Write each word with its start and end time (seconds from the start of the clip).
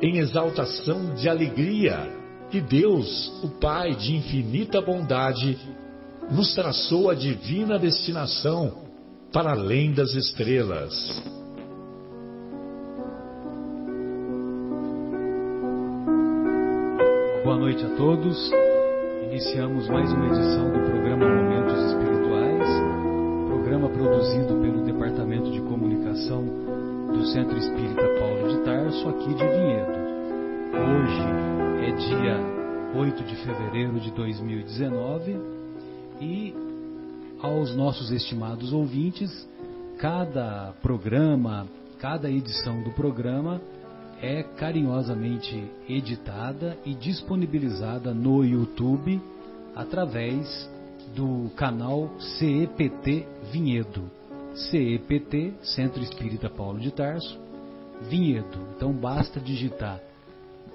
em 0.00 0.18
exaltação 0.18 1.14
de 1.14 1.28
alegria, 1.28 2.08
que 2.50 2.60
Deus, 2.60 3.32
o 3.42 3.48
Pai 3.60 3.94
de 3.94 4.16
infinita 4.16 4.80
bondade, 4.80 5.58
nos 6.30 6.54
traçou 6.54 7.10
a 7.10 7.14
divina 7.14 7.78
destinação 7.78 8.86
para 9.32 9.52
além 9.52 9.92
das 9.92 10.14
estrelas. 10.14 10.94
Boa 17.44 17.56
noite 17.56 17.84
a 17.84 17.96
todos. 17.96 18.50
Iniciamos 19.30 19.88
mais 19.88 20.12
uma 20.12 20.26
edição 20.26 20.70
do 20.70 20.80
programa 20.80 21.26
Momentos 21.28 21.92
Espirituais, 21.92 22.68
programa 23.48 23.88
produzido 23.88 24.60
pelo 24.60 24.84
Departamento 24.84 25.50
de 25.50 25.60
Comunicação 25.62 26.67
do 27.12 27.24
Centro 27.26 27.56
Espírita 27.56 28.02
Paulo 28.18 28.48
de 28.48 28.64
Tarso, 28.64 29.08
aqui 29.08 29.28
de 29.34 29.44
Vinhedo. 29.44 29.98
Hoje 30.74 31.22
é 31.86 31.90
dia 31.92 33.00
8 33.00 33.24
de 33.24 33.36
fevereiro 33.36 33.98
de 33.98 34.10
2019 34.10 35.40
e 36.20 36.54
aos 37.40 37.74
nossos 37.74 38.10
estimados 38.10 38.72
ouvintes, 38.74 39.48
cada 39.98 40.74
programa, 40.82 41.66
cada 41.98 42.30
edição 42.30 42.82
do 42.82 42.90
programa 42.90 43.60
é 44.20 44.42
carinhosamente 44.42 45.64
editada 45.88 46.76
e 46.84 46.94
disponibilizada 46.94 48.12
no 48.12 48.44
YouTube 48.44 49.20
através 49.74 50.68
do 51.14 51.50
canal 51.56 52.10
CEPT 52.18 53.26
Vinhedo. 53.50 54.17
CEPT, 54.54 55.54
Centro 55.62 56.02
Espírita 56.02 56.50
Paulo 56.50 56.80
de 56.80 56.90
Tarso, 56.90 57.38
Vinhedo. 58.08 58.58
Então 58.76 58.92
basta 58.92 59.40
digitar, 59.40 60.00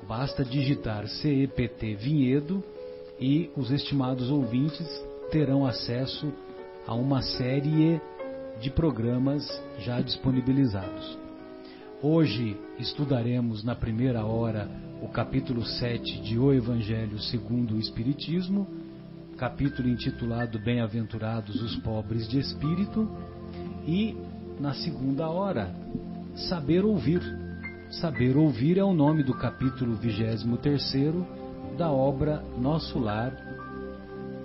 basta 0.07 0.43
digitar 0.43 1.07
CEPT 1.07 1.95
Vinhedo 1.95 2.63
e 3.19 3.49
os 3.55 3.71
estimados 3.71 4.30
ouvintes 4.30 4.88
terão 5.31 5.65
acesso 5.65 6.31
a 6.86 6.93
uma 6.93 7.21
série 7.21 8.02
de 8.59 8.70
programas 8.70 9.45
já 9.80 10.02
disponibilizados. 10.02 11.17
Hoje 12.02 12.58
estudaremos 12.80 13.64
na 13.64 13.75
primeira 13.75 14.25
hora 14.25 14.69
o 15.02 15.08
capítulo 15.08 15.65
7 15.65 16.21
de 16.21 16.37
O 16.37 16.53
Evangelho 16.53 17.19
segundo 17.19 17.75
o 17.75 17.80
Espiritismo, 17.80 18.67
capítulo 19.38 19.88
intitulado 19.88 20.60
Bem-aventurados 20.60 21.61
os 21.61 21.76
pobres 21.77 22.27
de 22.27 22.39
espírito, 22.39 23.10
e 23.86 24.16
na 24.60 24.73
segunda 24.73 25.30
hora, 25.30 25.73
Saber 26.36 26.83
ouvir. 26.83 27.21
Saber 27.92 28.36
ouvir 28.36 28.80
é 28.80 28.83
o 28.83 28.92
nome 28.92 29.22
do 29.22 29.36
capítulo 29.36 29.95
23 29.95 30.83
da 31.77 31.92
obra 31.92 32.43
Nosso 32.58 32.98
Lar, 32.98 33.38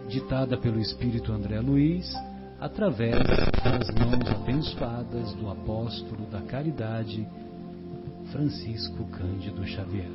ditada 0.06 0.58
pelo 0.58 0.78
Espírito 0.78 1.32
André 1.32 1.60
Luiz, 1.60 2.14
através 2.60 3.16
das 3.16 3.88
mãos 3.94 4.30
abençoadas 4.30 5.32
do 5.34 5.50
apóstolo 5.50 6.26
da 6.26 6.42
caridade 6.42 7.26
Francisco 8.30 9.04
Cândido 9.06 9.66
Xavier. 9.66 10.10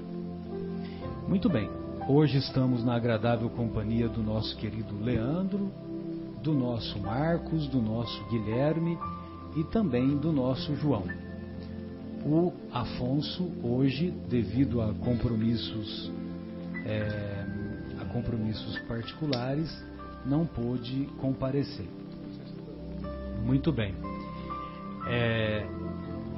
Muito 1.27 1.49
bem, 1.49 1.69
hoje 2.07 2.37
estamos 2.37 2.83
na 2.83 2.95
agradável 2.95 3.49
companhia 3.49 4.09
do 4.09 4.21
nosso 4.21 4.55
querido 4.57 4.97
Leandro, 5.01 5.71
do 6.41 6.53
nosso 6.53 6.99
Marcos, 6.99 7.67
do 7.67 7.81
nosso 7.81 8.23
Guilherme 8.29 8.97
e 9.55 9.63
também 9.65 10.17
do 10.17 10.31
nosso 10.31 10.75
João. 10.75 11.03
O 12.25 12.51
Afonso, 12.71 13.51
hoje, 13.63 14.11
devido 14.29 14.81
a 14.81 14.93
compromissos, 14.93 16.11
é, 16.85 17.45
a 17.99 18.05
compromissos 18.05 18.77
particulares, 18.79 19.69
não 20.25 20.45
pôde 20.45 21.05
comparecer. 21.19 21.87
Muito 23.45 23.71
bem. 23.71 23.93
É, 25.07 25.65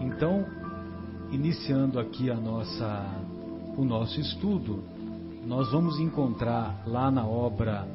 então, 0.01 0.45
iniciando 1.31 1.99
aqui 1.99 2.29
a 2.29 2.35
nossa, 2.35 3.05
o 3.77 3.83
nosso 3.83 4.19
estudo, 4.19 4.94
nós 5.45 5.71
vamos 5.71 5.99
encontrar 5.99 6.83
lá 6.87 7.11
na 7.11 7.25
obra 7.25 7.87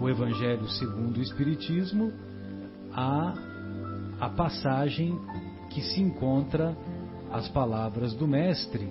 O 0.00 0.08
Evangelho 0.08 0.68
segundo 0.68 1.16
o 1.16 1.22
Espiritismo 1.22 2.12
a, 2.92 3.34
a 4.20 4.28
passagem 4.28 5.18
que 5.70 5.82
se 5.82 6.00
encontra 6.00 6.76
as 7.32 7.48
palavras 7.48 8.14
do 8.14 8.28
Mestre, 8.28 8.88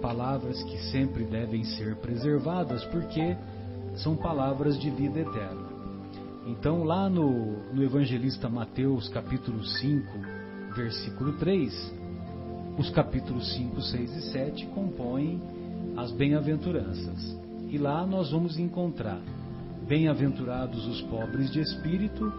palavras 0.00 0.62
que 0.62 0.78
sempre 0.92 1.24
devem 1.24 1.64
ser 1.64 1.96
preservadas 1.96 2.84
porque 2.84 3.36
são 3.96 4.14
palavras 4.14 4.78
de 4.78 4.88
vida 4.90 5.18
eterna. 5.18 5.66
Então, 6.46 6.84
lá 6.84 7.10
no, 7.10 7.74
no 7.74 7.82
evangelista 7.82 8.48
Mateus, 8.48 9.08
capítulo 9.08 9.64
5, 9.64 10.06
versículo 10.76 11.32
3, 11.32 11.94
os 12.78 12.88
capítulos 12.90 13.52
5, 13.56 13.82
6 13.82 14.16
e 14.16 14.22
7 14.30 14.66
compõem 14.66 15.55
as 15.96 16.12
bem-aventuranças. 16.12 17.36
E 17.70 17.78
lá 17.78 18.06
nós 18.06 18.30
vamos 18.30 18.58
encontrar: 18.58 19.20
Bem-aventurados 19.86 20.86
os 20.86 21.02
pobres 21.02 21.50
de 21.50 21.60
espírito, 21.60 22.32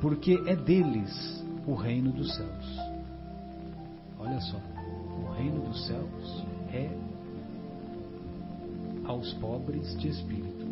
porque 0.00 0.32
é 0.46 0.56
deles 0.56 1.44
o 1.66 1.74
reino 1.74 2.12
dos 2.12 2.34
céus. 2.34 2.78
Olha 4.18 4.40
só, 4.40 4.56
o 4.56 5.32
reino 5.34 5.60
dos 5.60 5.86
céus 5.86 6.44
é 6.72 6.90
aos 9.04 9.32
pobres 9.34 9.96
de 9.98 10.08
espírito. 10.08 10.66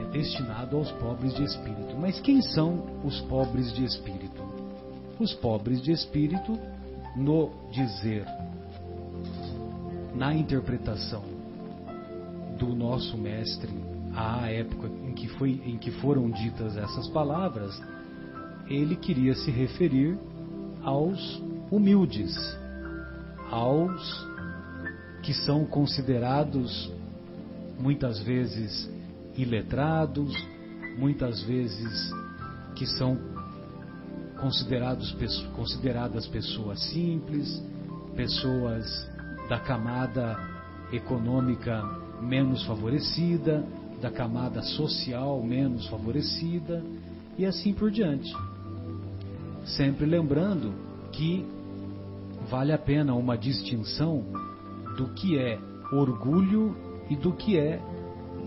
É 0.00 0.10
destinado 0.10 0.76
aos 0.76 0.90
pobres 0.92 1.34
de 1.34 1.44
espírito. 1.44 1.96
Mas 1.98 2.20
quem 2.20 2.42
são 2.42 2.84
os 3.04 3.20
pobres 3.22 3.72
de 3.72 3.84
espírito? 3.84 4.48
os 5.18 5.34
pobres 5.34 5.82
de 5.82 5.92
espírito 5.92 6.58
no 7.16 7.50
dizer, 7.72 8.24
na 10.14 10.34
interpretação 10.34 11.24
do 12.58 12.74
nosso 12.74 13.16
mestre 13.16 13.70
à 14.14 14.50
época 14.50 14.88
em 15.06 15.12
que, 15.12 15.28
foi, 15.28 15.60
em 15.64 15.78
que 15.78 15.90
foram 15.90 16.30
ditas 16.30 16.76
essas 16.76 17.08
palavras, 17.08 17.80
ele 18.68 18.96
queria 18.96 19.34
se 19.34 19.50
referir 19.50 20.18
aos 20.82 21.42
humildes, 21.70 22.34
aos 23.50 24.26
que 25.22 25.32
são 25.32 25.64
considerados 25.64 26.92
muitas 27.78 28.18
vezes 28.20 28.90
iletrados, 29.36 30.32
muitas 30.98 31.42
vezes 31.42 32.12
que 32.74 32.86
são 32.86 33.18
considerados, 34.40 35.12
consideradas 35.54 36.26
pessoas 36.26 36.80
simples, 36.90 37.62
pessoas 38.16 39.08
da 39.48 39.58
camada 39.58 40.38
econômica 40.92 41.82
menos 42.20 42.64
favorecida, 42.64 43.64
da 44.00 44.10
camada 44.10 44.62
social 44.62 45.42
menos 45.42 45.86
favorecida 45.88 46.82
e 47.36 47.44
assim 47.44 47.72
por 47.72 47.90
diante. 47.90 48.32
Sempre 49.64 50.06
lembrando 50.06 50.72
que 51.12 51.46
vale 52.48 52.72
a 52.72 52.78
pena 52.78 53.14
uma 53.14 53.36
distinção 53.36 54.24
do 54.96 55.08
que 55.14 55.38
é 55.38 55.58
orgulho 55.92 56.76
e 57.08 57.16
do 57.16 57.32
que 57.32 57.58
é 57.58 57.80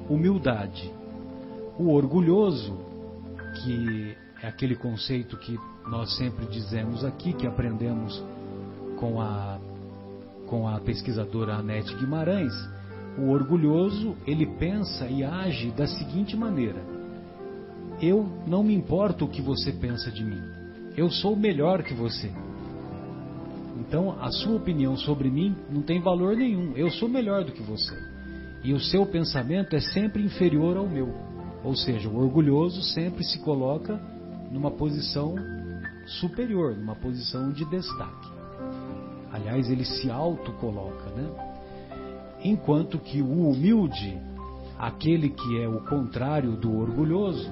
humildade. 0.09 0.91
O 1.77 1.91
orgulhoso, 1.91 2.77
que 3.63 4.15
é 4.41 4.47
aquele 4.47 4.75
conceito 4.75 5.37
que 5.37 5.57
nós 5.87 6.15
sempre 6.17 6.45
dizemos 6.45 7.03
aqui, 7.03 7.33
que 7.33 7.47
aprendemos 7.47 8.23
com 8.99 9.21
a, 9.21 9.59
com 10.51 10.67
a 10.67 10.81
pesquisadora 10.81 11.55
Anete 11.55 11.95
Guimarães, 11.95 12.53
o 13.17 13.29
orgulhoso, 13.29 14.17
ele 14.27 14.45
pensa 14.45 15.07
e 15.07 15.23
age 15.23 15.71
da 15.71 15.87
seguinte 15.87 16.35
maneira: 16.35 16.83
Eu 18.01 18.29
não 18.45 18.61
me 18.61 18.75
importo 18.75 19.23
o 19.23 19.29
que 19.29 19.41
você 19.41 19.71
pensa 19.71 20.11
de 20.11 20.25
mim. 20.25 20.41
Eu 20.97 21.09
sou 21.09 21.37
melhor 21.37 21.81
que 21.83 21.93
você. 21.93 22.29
Então, 23.79 24.21
a 24.21 24.29
sua 24.29 24.57
opinião 24.57 24.97
sobre 24.97 25.31
mim 25.31 25.55
não 25.69 25.81
tem 25.81 26.01
valor 26.01 26.35
nenhum. 26.35 26.73
Eu 26.75 26.91
sou 26.91 27.07
melhor 27.07 27.45
do 27.45 27.53
que 27.53 27.63
você. 27.63 27.97
E 28.61 28.73
o 28.73 28.79
seu 28.79 29.05
pensamento 29.05 29.73
é 29.73 29.79
sempre 29.79 30.21
inferior 30.21 30.75
ao 30.75 30.87
meu. 30.87 31.15
Ou 31.63 31.75
seja, 31.77 32.09
o 32.09 32.17
orgulhoso 32.17 32.81
sempre 32.81 33.23
se 33.23 33.39
coloca 33.39 33.97
numa 34.51 34.69
posição 34.69 35.33
superior, 36.05 36.75
numa 36.75 36.95
posição 36.95 37.53
de 37.53 37.63
destaque. 37.69 38.30
Aliás, 39.31 39.69
ele 39.69 39.85
se 39.85 40.09
auto-coloca, 40.09 41.09
né? 41.11 41.29
Enquanto 42.43 42.99
que 42.99 43.21
o 43.21 43.49
humilde, 43.49 44.17
aquele 44.77 45.29
que 45.29 45.61
é 45.61 45.67
o 45.67 45.79
contrário 45.81 46.51
do 46.57 46.75
orgulhoso, 46.77 47.49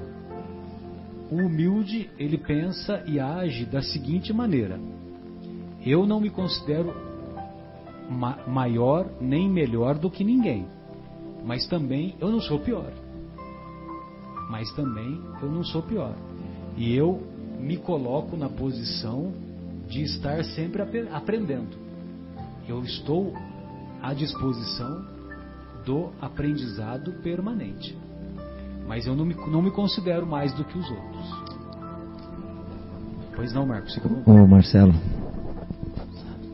o 1.31 1.35
humilde, 1.35 2.09
ele 2.17 2.37
pensa 2.37 3.03
e 3.05 3.19
age 3.19 3.65
da 3.65 3.81
seguinte 3.81 4.33
maneira: 4.33 4.79
eu 5.85 6.05
não 6.05 6.19
me 6.19 6.29
considero 6.29 6.93
ma 8.09 8.39
maior 8.47 9.07
nem 9.21 9.49
melhor 9.49 9.97
do 9.97 10.09
que 10.09 10.23
ninguém, 10.23 10.65
mas 11.45 11.67
também 11.67 12.15
eu 12.19 12.29
não 12.29 12.41
sou 12.41 12.59
pior. 12.59 12.91
Mas 14.49 14.71
também 14.73 15.21
eu 15.41 15.51
não 15.51 15.63
sou 15.63 15.83
pior. 15.83 16.15
E 16.75 16.95
eu 16.95 17.21
me 17.59 17.77
coloco 17.77 18.35
na 18.35 18.49
posição 18.49 19.31
de 19.89 20.03
estar 20.03 20.43
sempre 20.43 20.81
aprendendo. 21.11 21.77
Eu 22.67 22.83
estou 22.83 23.33
à 24.01 24.13
disposição 24.13 25.03
do 25.85 26.11
aprendizado 26.21 27.11
permanente. 27.23 27.97
Mas 28.87 29.05
eu 29.05 29.15
não 29.15 29.25
me, 29.25 29.33
não 29.33 29.61
me 29.61 29.71
considero 29.71 30.25
mais 30.25 30.53
do 30.53 30.63
que 30.63 30.77
os 30.77 30.89
outros. 30.89 31.59
Pois 33.35 33.53
não, 33.53 33.65
Marcos? 33.65 33.99
Ô, 34.25 34.47
Marcelo. 34.47 34.93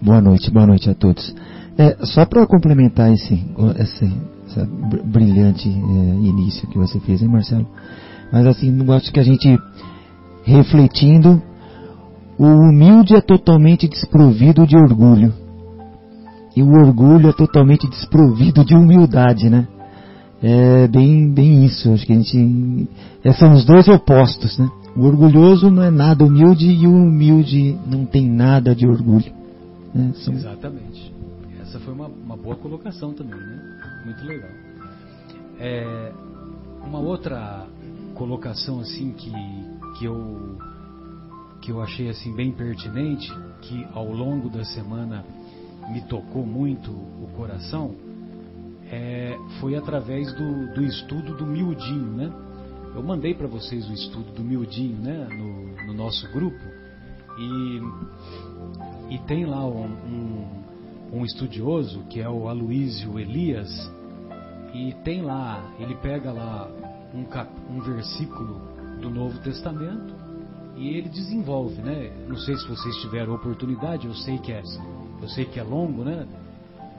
Boa 0.01 0.21
noite, 0.21 0.51
boa 0.51 0.67
noite 0.67 0.89
a 0.89 0.95
todos. 0.95 1.33
É, 1.77 2.05
só 2.05 2.25
para 2.25 2.45
complementar 2.45 3.11
esse, 3.11 3.33
esse, 3.79 4.05
esse 4.47 4.65
brilhante 5.03 5.67
é, 5.67 5.71
início 5.71 6.67
que 6.69 6.77
você 6.77 6.99
fez, 6.99 7.21
hein, 7.21 7.27
Marcelo? 7.27 7.67
Mas 8.31 8.45
assim, 8.47 8.71
acho 8.91 9.11
que 9.11 9.19
a 9.19 9.23
gente 9.23 9.57
refletindo, 10.43 11.41
o 12.37 12.45
humilde 12.45 13.15
é 13.15 13.21
totalmente 13.21 13.87
desprovido 13.87 14.65
de 14.67 14.75
orgulho. 14.75 15.33
E 16.55 16.61
o 16.61 16.69
orgulho 16.69 17.29
é 17.29 17.33
totalmente 17.33 17.87
desprovido 17.87 18.63
de 18.63 18.75
humildade, 18.75 19.49
né? 19.49 19.67
É 20.41 20.87
bem, 20.87 21.31
bem 21.31 21.65
isso. 21.65 21.91
Acho 21.91 22.05
que 22.05 22.13
a 22.13 22.15
gente. 22.15 22.89
É, 23.23 23.33
são 23.33 23.53
os 23.53 23.65
dois 23.65 23.87
opostos, 23.87 24.57
né? 24.57 24.69
O 24.95 25.05
orgulhoso 25.05 25.69
não 25.69 25.83
é 25.83 25.91
nada 25.91 26.23
humilde 26.23 26.67
e 26.67 26.87
o 26.87 26.91
humilde 26.91 27.77
não 27.85 28.05
tem 28.05 28.29
nada 28.29 28.73
de 28.73 28.87
orgulho. 28.87 29.31
Né? 29.93 30.11
São... 30.15 30.33
Exatamente. 30.33 31.13
Essa 31.61 31.79
foi 31.79 31.93
uma, 31.93 32.07
uma 32.07 32.37
boa 32.37 32.55
colocação 32.55 33.13
também, 33.13 33.39
né? 33.39 33.59
Muito 34.05 34.23
legal. 34.25 34.49
É, 35.59 36.11
uma 36.85 36.99
outra 36.99 37.65
colocação 38.13 38.79
assim 38.79 39.11
que, 39.11 39.31
que 39.97 40.05
eu 40.05 40.57
que 41.65 41.71
eu 41.71 41.81
achei 41.81 42.07
assim 42.09 42.31
bem 42.31 42.51
pertinente, 42.51 43.27
que 43.61 43.87
ao 43.91 44.05
longo 44.11 44.49
da 44.49 44.63
semana 44.63 45.25
me 45.91 45.99
tocou 46.01 46.45
muito 46.45 46.91
o 46.91 47.27
coração, 47.35 47.95
é, 48.91 49.35
foi 49.59 49.75
através 49.75 50.31
do, 50.33 50.75
do 50.75 50.83
estudo 50.83 51.35
do 51.35 51.45
miudinho, 51.45 52.11
né? 52.11 52.31
Eu 52.93 53.01
mandei 53.01 53.33
para 53.33 53.47
vocês 53.47 53.89
o 53.89 53.93
estudo 53.93 54.31
do 54.31 54.43
miudinho, 54.43 54.95
né? 54.97 55.27
No, 55.31 55.87
no 55.87 55.93
nosso 55.93 56.31
grupo 56.31 56.63
e 57.39 57.81
e 59.09 59.19
tem 59.19 59.45
lá 59.45 59.65
um, 59.65 59.85
um, 59.85 61.17
um 61.19 61.25
estudioso 61.25 62.03
que 62.09 62.21
é 62.21 62.29
o 62.29 62.47
Aloísio 62.47 63.19
Elias 63.19 63.91
e 64.73 64.93
tem 65.03 65.21
lá 65.21 65.63
ele 65.79 65.95
pega 65.95 66.31
lá 66.31 66.69
um, 67.13 67.23
cap, 67.25 67.51
um 67.69 67.81
versículo 67.81 68.61
do 69.01 69.09
Novo 69.09 69.39
Testamento 69.39 70.24
e 70.75 70.89
ele 70.89 71.09
desenvolve, 71.09 71.81
né? 71.81 72.11
Não 72.27 72.35
sei 72.37 72.55
se 72.55 72.67
vocês 72.67 72.95
tiveram 72.97 73.33
oportunidade, 73.33 74.07
eu 74.07 74.13
sei 74.13 74.37
que 74.37 74.51
é, 74.51 74.61
eu 75.21 75.27
sei 75.29 75.45
que 75.45 75.59
é 75.59 75.63
longo, 75.63 76.03
né? 76.03 76.27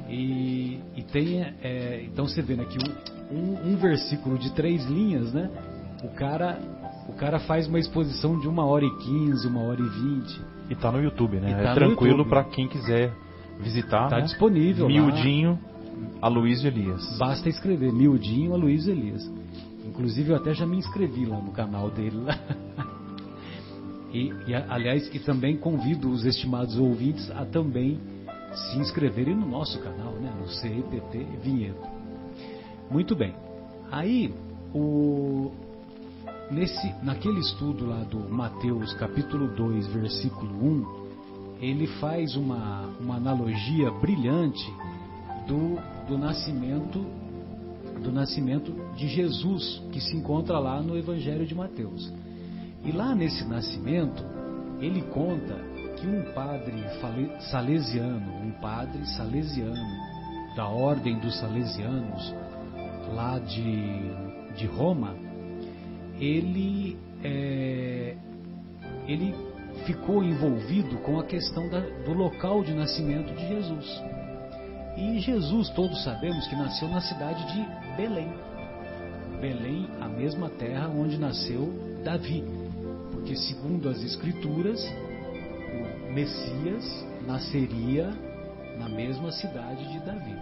E, 0.09 0.81
e 0.97 1.03
tem, 1.03 1.43
é, 1.43 2.05
então 2.05 2.27
você 2.27 2.41
vê 2.41 2.55
aqui 2.55 2.79
né, 2.79 2.95
um, 3.31 3.73
um, 3.73 3.77
versículo 3.77 4.39
de 4.39 4.53
três 4.53 4.85
linhas, 4.87 5.33
né? 5.33 5.51
O 6.05 6.09
cara, 6.09 6.59
o 7.09 7.13
cara 7.13 7.39
faz 7.41 7.67
uma 7.67 7.79
exposição 7.79 8.39
de 8.39 8.49
uma 8.49 8.65
hora 8.65 8.85
e 8.85 8.97
quinze, 8.99 9.47
uma 9.47 9.63
hora 9.63 9.81
e 9.81 9.89
vinte. 9.89 10.41
E 10.71 10.75
tá 10.75 10.93
no 10.93 11.03
YouTube, 11.03 11.39
né? 11.39 11.53
Tá 11.55 11.71
é 11.71 11.75
tranquilo 11.75 12.25
para 12.25 12.45
quem 12.45 12.69
quiser 12.69 13.13
visitar. 13.59 14.09
Tá 14.09 14.17
né? 14.17 14.23
disponível. 14.23 14.87
Miudinho, 14.87 15.59
Aloysio 16.23 16.69
Elias. 16.69 17.19
Basta 17.19 17.49
escrever 17.49 17.93
Miudinho, 17.93 18.55
Aloysio 18.55 18.93
Elias. 18.93 19.29
Inclusive 19.85 20.31
eu 20.31 20.37
até 20.37 20.55
já 20.55 20.67
me 20.67 20.77
inscrevi 20.77 21.27
lá 21.27 21.39
no 21.39 21.51
canal 21.51 21.91
dele. 21.91 22.17
Lá. 22.17 22.39
E, 24.13 24.33
e, 24.47 24.55
aliás, 24.55 25.13
e 25.15 25.19
também 25.19 25.57
convido 25.57 26.11
os 26.11 26.25
estimados 26.25 26.79
ouvintes 26.79 27.31
a 27.33 27.45
também 27.45 27.99
se 28.55 28.79
inscreverem 28.79 29.35
no 29.35 29.47
nosso 29.47 29.79
canal, 29.81 30.13
né, 30.13 30.33
no 30.39 30.49
CEPT 30.49 31.27
Vinhedo. 31.43 31.81
Muito 32.91 33.15
bem. 33.15 33.35
Aí, 33.91 34.33
o, 34.75 35.53
nesse, 36.51 36.95
naquele 37.03 37.41
estudo 37.41 37.87
lá 37.87 38.03
do 38.05 38.19
Mateus 38.19 38.93
capítulo 38.95 39.49
2, 39.55 39.87
versículo 39.89 40.65
1, 40.65 41.07
ele 41.61 41.87
faz 41.99 42.37
uma, 42.37 42.87
uma 43.01 43.17
analogia 43.17 43.91
brilhante 43.91 44.73
do, 45.47 45.79
do 46.07 46.19
nascimento 46.19 47.05
do 48.03 48.13
nascimento 48.13 48.73
de 48.95 49.09
Jesus 49.09 49.83
que 49.91 50.01
se 50.01 50.15
encontra 50.15 50.59
lá 50.59 50.83
no 50.83 50.99
Evangelho 50.99 51.47
de 51.47 51.55
Mateus. 51.55 52.13
E 52.85 52.93
lá 52.93 53.15
nesse 53.15 53.45
nascimento, 53.45 54.25
ele 54.81 55.03
conta 55.03 55.57
que 55.97 56.07
um 56.07 56.33
padre 56.33 56.75
salesiano, 57.51 58.33
um 58.43 58.53
padre 58.61 59.05
salesiano 59.17 60.17
da 60.55 60.69
ordem 60.69 61.19
dos 61.19 61.39
salesianos 61.39 62.35
lá 63.15 63.39
de, 63.39 64.55
de 64.57 64.67
Roma, 64.67 65.15
ele, 66.19 66.99
é, 67.23 68.17
ele 69.07 69.35
ficou 69.85 70.23
envolvido 70.23 70.97
com 70.99 71.19
a 71.19 71.25
questão 71.25 71.69
da, 71.69 71.81
do 71.81 72.13
local 72.13 72.63
de 72.63 72.75
nascimento 72.75 73.33
de 73.35 73.49
Jesus. 73.49 74.03
E 74.97 75.19
Jesus, 75.21 75.69
todos 75.71 76.03
sabemos 76.05 76.47
que 76.47 76.57
nasceu 76.57 76.89
na 76.89 77.01
cidade 77.01 77.47
de 77.53 77.97
Belém. 77.97 78.33
Belém, 79.41 79.87
a 80.01 80.09
mesma 80.09 80.49
terra 80.49 80.89
onde 80.89 81.19
nasceu 81.19 81.71
Davi 82.03 82.56
porque 83.27 83.35
segundo 83.39 83.89
as 83.89 84.01
escrituras, 84.05 84.81
o 84.89 86.13
Messias 86.13 87.05
nasceria 87.27 88.09
na 88.79 88.89
mesma 88.89 89.33
cidade 89.33 89.85
de 89.91 89.99
Davi. 89.99 90.37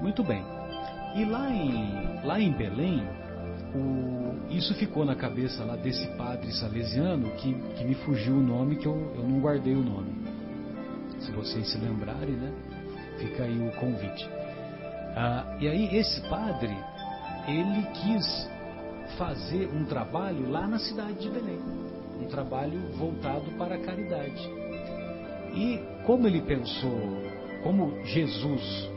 Muito 0.00 0.22
bem. 0.22 0.44
E 1.16 1.24
lá 1.24 1.50
em, 1.50 2.24
lá 2.24 2.40
em 2.40 2.52
Belém, 2.52 3.02
o, 3.74 4.48
isso 4.48 4.74
ficou 4.74 5.04
na 5.04 5.16
cabeça 5.16 5.64
lá 5.64 5.74
desse 5.74 6.06
padre 6.16 6.52
salesiano 6.52 7.32
que, 7.32 7.52
que 7.52 7.84
me 7.84 7.96
fugiu 7.96 8.36
o 8.36 8.40
nome, 8.40 8.76
que 8.76 8.86
eu, 8.86 9.12
eu 9.16 9.24
não 9.24 9.40
guardei 9.40 9.74
o 9.74 9.82
nome. 9.82 10.14
Se 11.18 11.32
vocês 11.32 11.68
se 11.68 11.78
lembrarem, 11.78 12.36
né? 12.36 12.52
Fica 13.18 13.42
aí 13.42 13.58
o 13.58 13.72
convite. 13.72 14.30
Ah, 15.16 15.56
e 15.60 15.66
aí 15.66 15.96
esse 15.96 16.20
padre, 16.28 16.76
ele 17.48 17.82
quis 17.92 18.55
fazer 19.18 19.68
um 19.68 19.84
trabalho 19.84 20.50
lá 20.50 20.66
na 20.66 20.78
cidade 20.78 21.18
de 21.18 21.30
Belém, 21.30 21.58
um 22.20 22.26
trabalho 22.26 22.78
voltado 22.96 23.50
para 23.52 23.76
a 23.76 23.78
caridade. 23.78 24.50
E 25.54 25.80
como 26.04 26.26
ele 26.26 26.42
pensou, 26.42 27.00
como 27.62 28.04
Jesus 28.04 28.90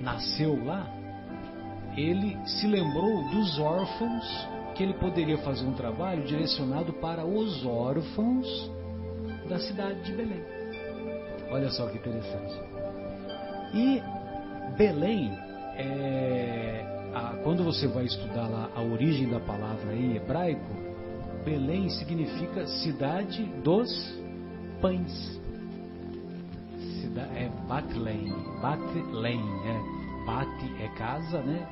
nasceu 0.00 0.62
lá, 0.64 0.88
ele 1.96 2.36
se 2.46 2.66
lembrou 2.66 3.28
dos 3.30 3.58
órfãos 3.58 4.48
que 4.74 4.82
ele 4.82 4.94
poderia 4.94 5.38
fazer 5.38 5.66
um 5.66 5.74
trabalho 5.74 6.24
direcionado 6.24 6.92
para 6.94 7.24
os 7.24 7.64
órfãos 7.64 8.70
da 9.48 9.58
cidade 9.58 10.02
de 10.02 10.12
Belém. 10.12 10.42
Olha 11.50 11.70
só 11.70 11.86
que 11.88 11.98
interessante. 11.98 12.54
E 13.74 14.02
Belém 14.76 15.30
é, 15.76 16.91
a, 17.14 17.36
quando 17.42 17.64
você 17.64 17.86
vai 17.86 18.04
estudar 18.04 18.48
lá 18.48 18.70
a 18.74 18.82
origem 18.82 19.28
da 19.28 19.40
palavra 19.40 19.94
em 19.94 20.16
hebraico, 20.16 20.82
Belém 21.44 21.88
significa 21.90 22.66
cidade 22.66 23.44
dos 23.62 23.90
pães. 24.80 25.40
Cida, 27.00 27.22
é 27.34 27.50
Batlém, 27.68 28.32
Batlém, 28.60 29.40
é 29.66 30.02
Bate 30.24 30.72
é 30.80 30.88
casa, 30.96 31.40
né? 31.42 31.66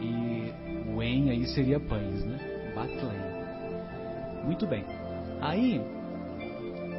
E 0.00 0.90
o 0.90 1.02
em 1.02 1.30
aí 1.30 1.46
seria 1.48 1.78
pães, 1.78 2.24
né? 2.24 2.72
Batlém. 2.74 4.44
Muito 4.44 4.66
bem. 4.66 4.84
Aí 5.40 5.80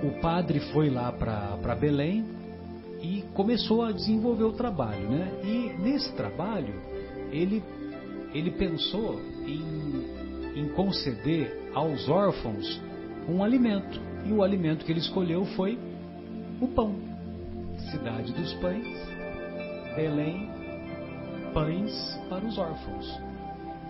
o 0.03 0.21
padre 0.21 0.59
foi 0.71 0.89
lá 0.89 1.11
para 1.11 1.75
Belém 1.75 2.25
e 3.01 3.23
começou 3.33 3.83
a 3.83 3.91
desenvolver 3.91 4.43
o 4.43 4.53
trabalho, 4.53 5.09
né? 5.09 5.39
E 5.43 5.75
nesse 5.81 6.13
trabalho 6.13 6.73
ele 7.31 7.63
ele 8.33 8.51
pensou 8.51 9.21
em, 9.47 10.59
em 10.59 10.67
conceder 10.69 11.71
aos 11.73 12.09
órfãos 12.09 12.81
um 13.29 13.41
alimento 13.41 13.99
e 14.25 14.31
o 14.33 14.43
alimento 14.43 14.83
que 14.83 14.91
ele 14.91 14.99
escolheu 14.99 15.45
foi 15.55 15.79
o 16.59 16.67
pão. 16.67 16.95
Cidade 17.91 18.33
dos 18.33 18.53
pães, 18.55 18.85
Belém, 19.95 20.49
pães 21.53 22.19
para 22.29 22.45
os 22.45 22.57
órfãos. 22.57 23.19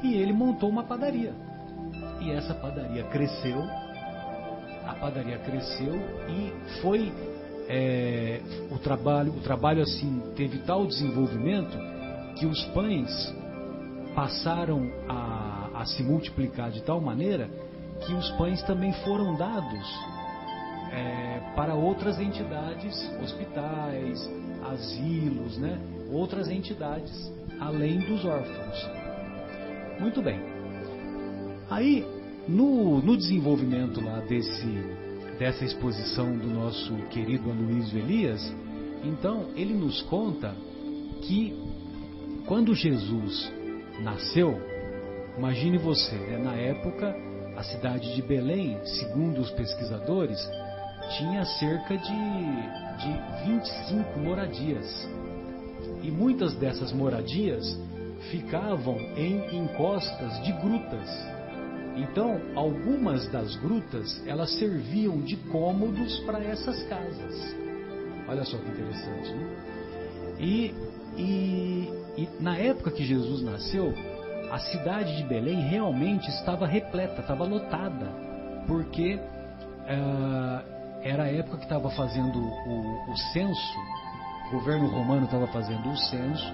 E 0.04 0.14
ele 0.14 0.34
montou 0.34 0.70
uma 0.70 0.84
padaria. 0.84 1.34
E 2.22 2.30
essa 2.30 2.54
padaria 2.54 3.04
cresceu, 3.06 3.60
a 4.86 4.96
padaria 5.00 5.40
cresceu 5.40 5.96
e 6.30 6.54
foi 6.82 7.12
é, 7.68 8.42
o 8.72 8.78
trabalho, 8.78 9.32
o 9.32 9.42
trabalho 9.42 9.82
assim 9.82 10.22
teve 10.36 10.60
tal 10.60 10.86
desenvolvimento 10.86 11.95
que 12.36 12.46
os 12.46 12.64
pães 12.66 13.10
passaram 14.14 14.90
a, 15.08 15.70
a 15.82 15.86
se 15.86 16.04
multiplicar 16.04 16.72
de 16.72 16.82
tal 16.84 17.02
maneira 17.02 17.50
que 18.06 18.14
os 18.14 18.30
pães 18.32 18.62
também 18.64 18.92
foram 19.04 19.36
dados 19.36 19.88
é, 20.92 21.42
para 21.56 21.76
outras 21.76 22.20
entidades, 22.20 22.96
hospitais, 23.22 24.30
asilos, 24.64 25.58
né? 25.58 25.80
outras 26.12 26.50
entidades, 26.50 27.32
além 27.60 28.00
dos 28.00 28.24
órfãos. 28.26 28.90
Muito 30.00 30.22
bem. 30.22 30.40
Aí, 31.70 32.06
no, 32.48 33.02
no 33.02 33.18
desenvolvimento 33.18 34.04
lá 34.04 34.20
desse, 34.22 34.68
dessa 35.40 35.66
exposição 35.66 36.38
do 36.38 36.48
nosso 36.48 36.96
querido 37.10 37.50
Aloysio 37.50 38.00
Elias, 38.00 38.54
então 39.04 39.48
ele 39.56 39.74
nos 39.74 40.02
conta 40.04 40.54
que 41.22 41.54
quando 42.48 42.74
Jesus 42.76 43.52
nasceu, 44.02 44.60
imagine 45.38 45.78
você, 45.78 46.16
né, 46.16 46.38
na 46.38 46.56
época 46.56 47.16
a 47.56 47.64
cidade 47.64 48.14
de 48.14 48.22
Belém, 48.22 48.80
segundo 48.84 49.40
os 49.40 49.50
pesquisadores, 49.52 50.40
tinha 51.18 51.46
cerca 51.46 51.98
de, 51.98 52.14
de 52.98 53.46
25 53.46 54.20
moradias. 54.20 55.10
E 56.04 56.12
muitas 56.12 56.56
dessas 56.56 56.92
moradias 56.92 57.78
ficavam 58.30 58.98
em 59.16 59.58
encostas 59.58 60.44
de 60.44 60.52
grutas. 60.54 61.10
Então, 61.96 62.42
algumas 62.56 63.28
das 63.30 63.56
grutas, 63.56 64.22
elas 64.28 64.52
serviam 64.58 65.22
de 65.22 65.38
cômodos 65.38 66.20
para 66.22 66.44
essas 66.44 66.84
casas. 66.84 67.56
Olha 68.28 68.44
só 68.44 68.58
que 68.58 68.70
interessante, 68.70 69.32
né? 69.32 69.76
E, 70.40 70.74
e, 71.18 71.90
e 72.18 72.30
na 72.40 72.58
época 72.58 72.92
que 72.92 73.04
Jesus 73.04 73.42
nasceu, 73.42 73.94
a 74.52 74.60
cidade 74.60 75.18
de 75.18 75.24
Belém 75.24 75.60
realmente 75.68 76.30
estava 76.30 76.66
repleta, 76.66 77.22
estava 77.22 77.44
lotada, 77.44 78.08
porque 78.68 79.16
uh, 79.16 80.76
era 81.02 81.24
a 81.24 81.32
época 81.32 81.58
que 81.58 81.64
estava 81.64 81.90
fazendo 81.92 82.40
o, 82.40 83.12
o 83.12 83.18
censo, 83.34 83.80
o 84.48 84.52
governo 84.52 84.88
romano 84.88 85.26
estava 85.26 85.48
fazendo 85.48 85.90
o 85.90 85.98
censo, 85.98 86.54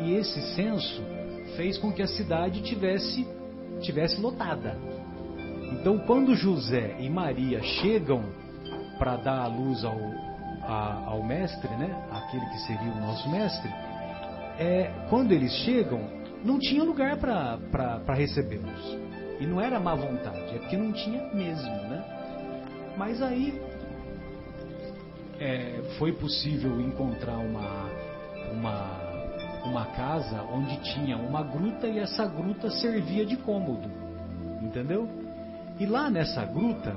e 0.00 0.14
esse 0.14 0.40
censo 0.54 1.02
fez 1.56 1.76
com 1.78 1.92
que 1.92 2.02
a 2.02 2.06
cidade 2.06 2.62
tivesse, 2.62 3.26
tivesse 3.80 4.20
lotada. 4.20 4.78
Então, 5.72 5.98
quando 5.98 6.34
José 6.34 6.96
e 7.00 7.10
Maria 7.10 7.60
chegam 7.62 8.22
para 8.98 9.16
dar 9.16 9.42
a 9.42 9.46
luz 9.46 9.84
ao, 9.84 9.98
a, 10.62 11.04
ao 11.06 11.22
mestre, 11.22 11.68
né, 11.76 12.06
aquele 12.10 12.46
que 12.46 12.58
seria 12.60 12.92
o 12.92 13.00
nosso 13.00 13.28
mestre, 13.28 13.70
é, 14.58 14.90
quando 15.08 15.32
eles 15.32 15.52
chegam, 15.64 16.00
não 16.44 16.58
tinha 16.58 16.82
lugar 16.82 17.16
para 17.18 18.14
recebê-los. 18.14 18.98
E 19.40 19.46
não 19.46 19.60
era 19.60 19.78
má 19.78 19.94
vontade, 19.94 20.56
é 20.56 20.58
porque 20.58 20.76
não 20.76 20.92
tinha 20.92 21.22
mesmo, 21.32 21.70
né? 21.88 22.04
Mas 22.96 23.22
aí 23.22 23.62
é, 25.38 25.80
foi 25.96 26.12
possível 26.12 26.80
encontrar 26.80 27.38
uma, 27.38 27.88
uma, 28.52 29.62
uma 29.64 29.84
casa 29.86 30.42
onde 30.52 30.76
tinha 30.92 31.16
uma 31.16 31.44
gruta 31.44 31.86
e 31.86 32.00
essa 32.00 32.26
gruta 32.26 32.68
servia 32.68 33.24
de 33.24 33.36
cômodo, 33.36 33.88
entendeu? 34.60 35.08
E 35.78 35.86
lá 35.86 36.10
nessa 36.10 36.44
gruta, 36.44 36.92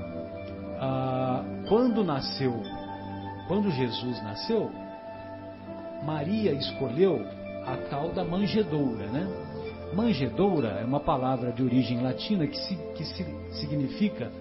ah, 0.79 1.43
quando 1.69 2.03
nasceu, 2.03 2.59
quando 3.47 3.69
Jesus 3.69 4.23
nasceu, 4.23 4.71
Maria 6.03 6.51
escolheu 6.53 7.23
a 7.65 7.77
tal 7.89 8.09
da 8.09 8.23
manjedoura, 8.23 9.07
né? 9.07 9.27
Manjedoura 9.93 10.79
é 10.81 10.85
uma 10.85 10.99
palavra 10.99 11.51
de 11.51 11.61
origem 11.61 12.01
latina 12.01 12.47
que, 12.47 12.57
se, 12.57 12.75
que 12.95 13.03
se, 13.03 13.25
significa 13.59 14.31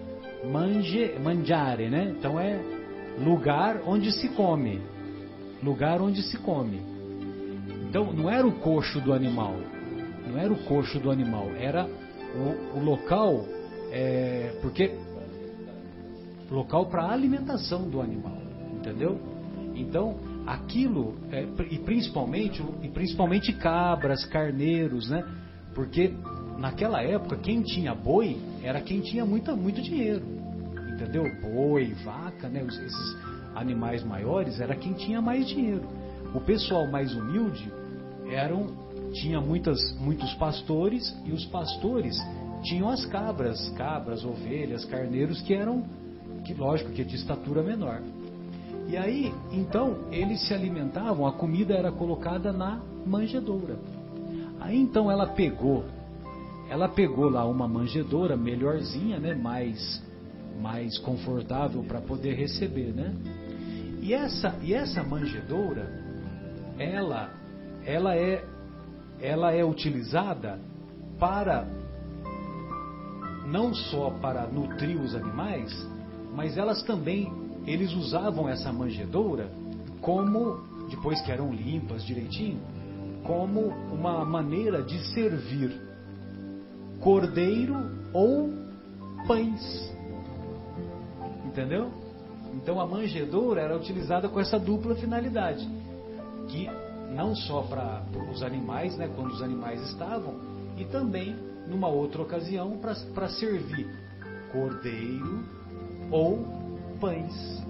mange, 0.49 1.13
mangiare, 1.19 1.89
né? 1.89 2.15
Então 2.17 2.39
é 2.39 2.59
lugar 3.23 3.81
onde 3.85 4.11
se 4.11 4.29
come, 4.29 4.81
lugar 5.61 6.01
onde 6.01 6.21
se 6.23 6.37
come. 6.37 6.81
Então 7.89 8.13
não 8.13 8.29
era 8.29 8.47
o 8.47 8.53
coxo 8.59 9.01
do 9.01 9.13
animal, 9.13 9.55
não 10.25 10.37
era 10.37 10.51
o 10.51 10.63
coxo 10.63 10.99
do 10.99 11.11
animal, 11.11 11.49
era 11.59 11.85
o, 11.85 12.77
o 12.79 12.83
local, 12.83 13.45
é, 13.91 14.57
porque 14.61 14.95
local 16.49 16.85
para 16.85 17.11
alimentação 17.11 17.89
do 17.89 18.01
animal, 18.01 18.37
entendeu? 18.73 19.19
Então 19.75 20.15
aquilo 20.45 21.15
é, 21.31 21.45
e 21.69 21.79
principalmente 21.79 22.63
e 22.81 22.89
principalmente 22.89 23.53
cabras, 23.53 24.25
carneiros, 24.25 25.09
né? 25.09 25.23
Porque 25.73 26.13
naquela 26.57 27.01
época 27.01 27.37
quem 27.37 27.61
tinha 27.61 27.93
boi 27.95 28.37
era 28.63 28.81
quem 28.81 29.01
tinha 29.01 29.25
muita, 29.25 29.55
muito 29.55 29.81
dinheiro, 29.81 30.23
entendeu? 30.93 31.23
Boi, 31.41 31.93
vaca, 32.03 32.49
né? 32.49 32.63
Esses 32.63 33.17
animais 33.55 34.03
maiores 34.03 34.59
era 34.59 34.75
quem 34.75 34.93
tinha 34.93 35.21
mais 35.21 35.47
dinheiro. 35.47 35.83
O 36.33 36.39
pessoal 36.39 36.87
mais 36.87 37.13
humilde 37.13 37.71
eram 38.29 38.91
tinha 39.13 39.41
muitas, 39.41 39.93
muitos 39.99 40.33
pastores 40.35 41.13
e 41.25 41.31
os 41.31 41.45
pastores 41.45 42.17
tinham 42.63 42.89
as 42.89 43.05
cabras, 43.05 43.69
cabras, 43.71 44.23
ovelhas, 44.23 44.85
carneiros 44.85 45.41
que 45.41 45.53
eram, 45.53 45.83
que 46.45 46.53
lógico 46.53 46.91
que 46.91 47.03
de 47.03 47.15
estatura 47.15 47.61
menor. 47.61 48.01
E 48.91 48.97
aí, 48.97 49.33
então, 49.53 49.99
eles 50.11 50.45
se 50.45 50.53
alimentavam, 50.53 51.25
a 51.25 51.31
comida 51.31 51.73
era 51.73 51.93
colocada 51.93 52.51
na 52.51 52.81
manjedoura. 53.05 53.79
Aí 54.59 54.77
então 54.77 55.09
ela 55.09 55.27
pegou, 55.27 55.85
ela 56.69 56.89
pegou 56.89 57.29
lá 57.29 57.45
uma 57.45 57.69
manjedoura 57.69 58.35
melhorzinha, 58.35 59.17
né, 59.17 59.33
mais 59.33 60.03
mais 60.61 60.97
confortável 60.99 61.81
para 61.83 62.01
poder 62.01 62.33
receber, 62.33 62.93
né? 62.93 63.15
E 64.01 64.13
essa 64.13 64.57
e 64.61 64.73
essa 64.73 65.01
manjedoura, 65.01 65.89
ela 66.77 67.31
ela 67.85 68.13
é 68.17 68.43
ela 69.21 69.53
é 69.53 69.63
utilizada 69.63 70.59
para 71.17 71.65
não 73.47 73.73
só 73.73 74.09
para 74.21 74.47
nutrir 74.47 74.99
os 74.99 75.15
animais, 75.15 75.71
mas 76.35 76.57
elas 76.57 76.83
também 76.83 77.50
eles 77.65 77.93
usavam 77.93 78.49
essa 78.49 78.71
manjedoura 78.71 79.51
como, 80.01 80.59
depois 80.89 81.21
que 81.21 81.31
eram 81.31 81.53
limpas 81.53 82.03
direitinho, 82.03 82.59
como 83.23 83.67
uma 83.93 84.25
maneira 84.25 84.81
de 84.81 84.99
servir 85.13 85.79
cordeiro 86.99 87.75
ou 88.13 88.49
pães. 89.27 89.93
Entendeu? 91.45 91.91
Então 92.55 92.79
a 92.79 92.85
manjedoura 92.85 93.61
era 93.61 93.75
utilizada 93.75 94.27
com 94.27 94.39
essa 94.39 94.59
dupla 94.59 94.95
finalidade, 94.95 95.67
que 96.47 96.69
não 97.15 97.35
só 97.35 97.61
para 97.61 98.03
os 98.31 98.41
animais, 98.41 98.97
né, 98.97 99.09
quando 99.15 99.31
os 99.31 99.41
animais 99.41 99.81
estavam, 99.89 100.35
e 100.77 100.85
também 100.85 101.35
numa 101.67 101.87
outra 101.87 102.21
ocasião 102.21 102.77
para 103.13 103.29
servir 103.29 103.87
cordeiro 104.51 105.43
ou 106.11 106.60
pães. 107.01 107.61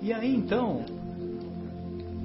E 0.00 0.12
aí 0.12 0.34
então, 0.34 0.84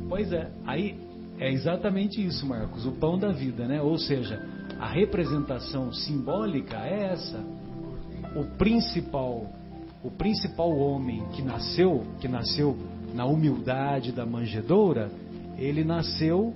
pois 0.09 0.31
é, 0.31 0.49
aí 0.65 0.95
É 1.39 1.51
exatamente 1.51 2.25
isso, 2.25 2.47
Marcos, 2.47 2.85
o 2.85 2.93
pão 2.93 3.17
da 3.17 3.31
vida, 3.31 3.67
né? 3.67 3.79
Ou 3.81 3.97
seja, 3.97 4.43
a 4.79 4.87
representação 4.87 5.93
simbólica 5.93 6.77
é 6.77 7.11
essa. 7.13 7.43
O 8.35 8.43
principal, 8.57 9.45
o 10.03 10.09
principal 10.09 10.75
homem 10.75 11.23
que 11.35 11.43
nasceu, 11.43 12.03
que 12.19 12.27
nasceu 12.27 12.75
na 13.13 13.25
humildade 13.25 14.11
da 14.11 14.25
manjedoura, 14.25 15.11
ele 15.57 15.83
nasceu 15.83 16.53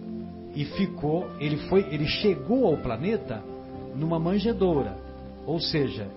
e 0.56 0.66
ficou, 0.66 1.30
ele 1.40 1.58
foi, 1.70 1.82
ele 1.94 2.08
chegou 2.08 2.66
ao 2.66 2.78
planeta 2.78 3.44
numa 3.96 4.20
manjedoura, 4.20 4.98
ou 5.46 5.60
seja, 5.60 6.08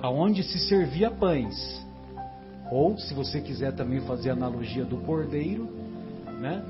aonde 0.00 0.42
se 0.42 0.58
servia 0.58 1.10
pães. 1.10 1.83
Ou, 2.74 2.98
se 2.98 3.14
você 3.14 3.40
quiser 3.40 3.72
também 3.72 4.00
fazer 4.00 4.30
a 4.30 4.32
analogia 4.32 4.84
do 4.84 4.96
cordeiro, 4.96 5.68
né? 6.40 6.60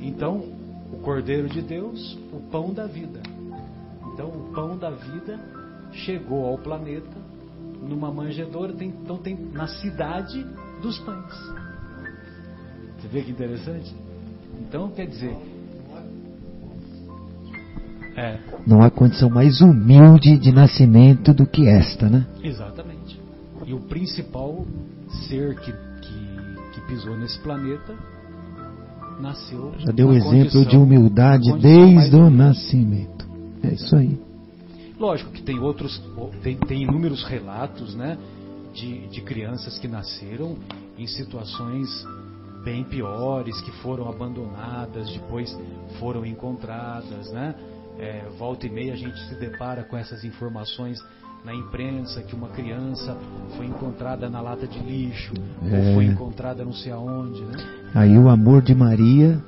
Então, 0.00 0.38
o 0.92 0.96
cordeiro 1.00 1.48
de 1.48 1.62
Deus, 1.62 2.18
o 2.32 2.40
pão 2.50 2.74
da 2.74 2.88
vida. 2.88 3.20
Então, 4.12 4.30
o 4.30 4.52
pão 4.52 4.76
da 4.76 4.90
vida 4.90 5.38
chegou 5.92 6.44
ao 6.44 6.58
planeta 6.58 7.16
numa 7.88 8.10
manjedoura, 8.10 8.72
tem, 8.72 8.88
então 8.88 9.16
tem 9.16 9.36
na 9.52 9.68
cidade 9.68 10.44
dos 10.82 10.98
pães. 10.98 11.32
Você 12.98 13.06
vê 13.06 13.22
que 13.22 13.30
interessante? 13.30 13.94
Então, 14.58 14.90
quer 14.90 15.06
dizer, 15.06 15.36
é. 18.16 18.40
Não 18.66 18.82
há 18.82 18.90
condição 18.90 19.30
mais 19.30 19.60
humilde 19.60 20.36
de 20.36 20.50
nascimento 20.50 21.32
do 21.32 21.46
que 21.46 21.68
esta, 21.68 22.08
né? 22.08 22.26
Exatamente. 22.42 23.20
E 23.64 23.72
o 23.72 23.78
principal 23.82 24.66
ser 25.28 25.54
que, 25.56 25.72
que, 25.72 26.72
que 26.72 26.80
pisou 26.86 27.16
nesse 27.16 27.38
planeta 27.40 27.94
nasceu. 29.20 29.72
Já 29.78 29.92
deu 29.92 30.12
exemplo 30.12 30.64
de 30.64 30.76
humildade 30.76 31.52
desde 31.58 32.16
o 32.16 32.30
nascimento. 32.30 33.26
É 33.62 33.74
isso 33.74 33.96
aí. 33.96 34.18
Lógico 34.98 35.30
que 35.32 35.42
tem 35.42 35.58
outros, 35.58 36.00
tem, 36.42 36.56
tem 36.56 36.82
inúmeros 36.82 37.24
relatos, 37.24 37.94
né, 37.94 38.16
de, 38.72 39.08
de 39.08 39.20
crianças 39.22 39.78
que 39.78 39.88
nasceram 39.88 40.56
em 40.96 41.06
situações 41.06 41.88
bem 42.64 42.84
piores, 42.84 43.60
que 43.60 43.70
foram 43.82 44.08
abandonadas, 44.08 45.12
depois 45.12 45.56
foram 45.98 46.24
encontradas, 46.24 47.30
né? 47.30 47.54
É, 47.98 48.28
volta 48.38 48.66
e 48.66 48.70
meia 48.70 48.94
a 48.94 48.96
gente 48.96 49.18
se 49.28 49.34
depara 49.36 49.84
com 49.84 49.96
essas 49.96 50.24
informações 50.24 50.98
na 51.44 51.54
imprensa 51.54 52.22
que 52.22 52.34
uma 52.34 52.48
criança 52.48 53.16
foi 53.56 53.66
encontrada 53.66 54.30
na 54.30 54.40
lata 54.40 54.66
de 54.66 54.78
lixo, 54.78 55.34
é. 55.62 55.76
ou 55.76 55.94
foi 55.94 56.06
encontrada 56.06 56.64
não 56.64 56.72
sei 56.72 56.90
aonde, 56.90 57.42
né? 57.42 57.56
Aí 57.94 58.18
o 58.18 58.28
amor 58.28 58.62
de 58.62 58.74
Maria, 58.74 59.42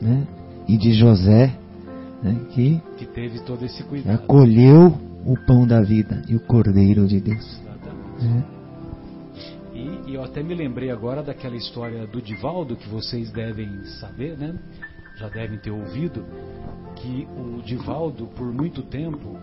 né? 0.00 0.26
E 0.68 0.76
de 0.76 0.92
José, 0.92 1.56
né? 2.22 2.38
Que, 2.50 2.80
que 2.98 3.06
teve 3.06 3.40
todo 3.40 3.64
esse 3.64 3.82
cuidado. 3.84 4.14
Acolheu 4.14 4.98
o 5.24 5.36
pão 5.46 5.66
da 5.66 5.80
vida 5.80 6.22
e 6.28 6.36
o 6.36 6.40
cordeiro 6.40 7.06
de 7.06 7.20
Deus. 7.20 7.58
Exatamente. 7.60 8.50
É. 8.50 8.54
E, 9.74 10.10
e 10.10 10.14
eu 10.14 10.22
até 10.22 10.42
me 10.42 10.54
lembrei 10.54 10.90
agora 10.90 11.22
daquela 11.22 11.56
história 11.56 12.06
do 12.06 12.20
Divaldo 12.20 12.76
que 12.76 12.88
vocês 12.88 13.32
devem 13.32 13.82
saber, 13.98 14.36
né? 14.36 14.54
Já 15.16 15.28
devem 15.28 15.58
ter 15.58 15.70
ouvido 15.70 16.24
que 16.96 17.26
o 17.36 17.62
Divaldo, 17.62 18.26
por 18.36 18.52
muito 18.52 18.82
tempo, 18.82 19.38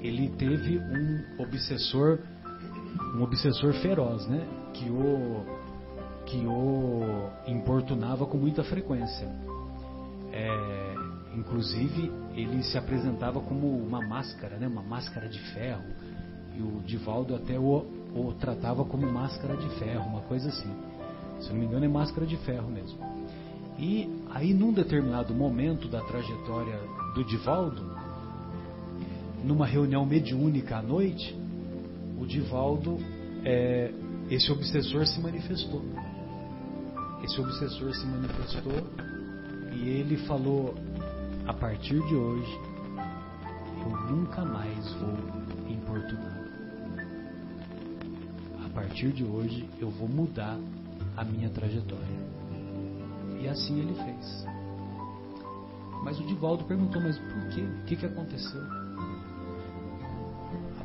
ele 0.00 0.28
teve 0.30 0.78
um 0.78 1.42
obsessor, 1.42 2.18
um 3.16 3.22
obsessor 3.22 3.72
feroz, 3.74 4.26
né? 4.28 4.46
Que 4.74 4.88
o, 4.90 5.44
que 6.26 6.46
o 6.46 7.30
importunava 7.46 8.26
com 8.26 8.36
muita 8.36 8.62
frequência. 8.64 9.28
É, 10.32 10.94
inclusive, 11.34 12.12
ele 12.34 12.62
se 12.62 12.78
apresentava 12.78 13.40
como 13.40 13.66
uma 13.66 14.00
máscara, 14.00 14.56
né? 14.56 14.68
Uma 14.68 14.82
máscara 14.82 15.28
de 15.28 15.40
ferro. 15.52 15.84
E 16.54 16.62
o 16.62 16.80
Divaldo 16.84 17.34
até 17.34 17.58
o, 17.58 17.84
o 18.14 18.32
tratava 18.38 18.84
como 18.84 19.10
máscara 19.10 19.56
de 19.56 19.68
ferro, 19.78 20.08
uma 20.08 20.22
coisa 20.22 20.48
assim. 20.48 20.72
Se 21.40 21.50
não 21.50 21.58
me 21.58 21.66
engano, 21.66 21.84
é 21.84 21.88
máscara 21.88 22.26
de 22.26 22.36
ferro 22.38 22.68
mesmo. 22.68 22.98
E 23.78 24.24
aí, 24.30 24.52
num 24.52 24.72
determinado 24.72 25.32
momento 25.32 25.88
da 25.88 26.00
trajetória 26.02 26.80
do 27.14 27.24
Divaldo, 27.24 27.97
numa 29.44 29.66
reunião 29.66 30.04
mediúnica 30.04 30.78
à 30.78 30.82
noite, 30.82 31.36
o 32.18 32.26
Divaldo, 32.26 32.98
é, 33.44 33.92
esse 34.30 34.50
obsessor 34.50 35.06
se 35.06 35.20
manifestou. 35.20 35.82
Esse 37.22 37.40
obsessor 37.40 37.94
se 37.94 38.06
manifestou 38.06 38.86
e 39.72 39.88
ele 39.88 40.16
falou: 40.26 40.74
a 41.46 41.52
partir 41.52 42.00
de 42.06 42.14
hoje, 42.14 42.60
eu 43.80 44.14
nunca 44.14 44.44
mais 44.44 44.92
vou 44.94 45.14
importunar. 45.68 46.38
A 48.64 48.68
partir 48.74 49.12
de 49.12 49.24
hoje, 49.24 49.68
eu 49.80 49.90
vou 49.90 50.08
mudar 50.08 50.58
a 51.16 51.24
minha 51.24 51.48
trajetória. 51.50 52.28
E 53.40 53.48
assim 53.48 53.80
ele 53.80 53.94
fez. 53.94 54.46
Mas 56.04 56.18
o 56.20 56.26
Divaldo 56.26 56.64
perguntou: 56.64 57.00
Mas 57.00 57.18
por 57.18 57.48
quê? 57.48 57.62
O 57.62 57.84
que, 57.84 57.96
que 57.96 58.06
aconteceu? 58.06 58.87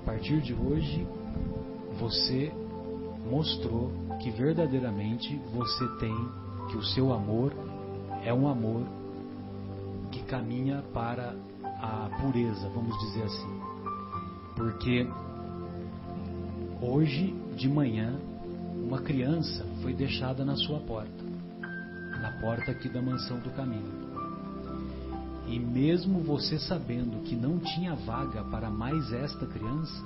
Partir 0.06 0.42
de 0.42 0.54
hoje, 0.54 1.08
você 2.00 2.52
mostrou 3.30 3.92
que 4.22 4.30
verdadeiramente 4.32 5.36
você 5.54 5.88
tem, 6.00 6.16
que 6.70 6.78
o 6.78 6.84
seu 6.84 7.13
amor 7.13 7.54
é 8.24 8.34
um 8.34 8.48
amor 8.48 8.84
que 10.12 10.22
caminha 10.24 10.84
para 10.94 11.36
a 11.63 12.10
pureza, 12.22 12.70
vamos 12.70 12.98
dizer 13.00 13.24
assim. 13.24 13.62
Porque 14.56 15.08
hoje 16.82 17.34
de 17.56 17.68
manhã, 17.68 18.20
uma 18.76 19.02
criança 19.02 19.66
foi 19.82 19.94
deixada 19.94 20.46
na 20.46 20.56
sua 20.56 20.80
porta 20.80 21.34
na 22.24 22.32
porta 22.32 22.72
aqui 22.72 22.88
da 22.88 23.02
mansão 23.02 23.38
do 23.39 23.52
caminho. 23.52 24.03
E 25.48 25.60
mesmo 25.60 26.20
você 26.20 26.58
sabendo 26.58 27.22
que 27.24 27.36
não 27.36 27.60
tinha 27.60 27.96
vaga 27.96 28.44
para 28.46 28.70
mais 28.70 29.12
esta 29.12 29.46
criança, 29.46 30.04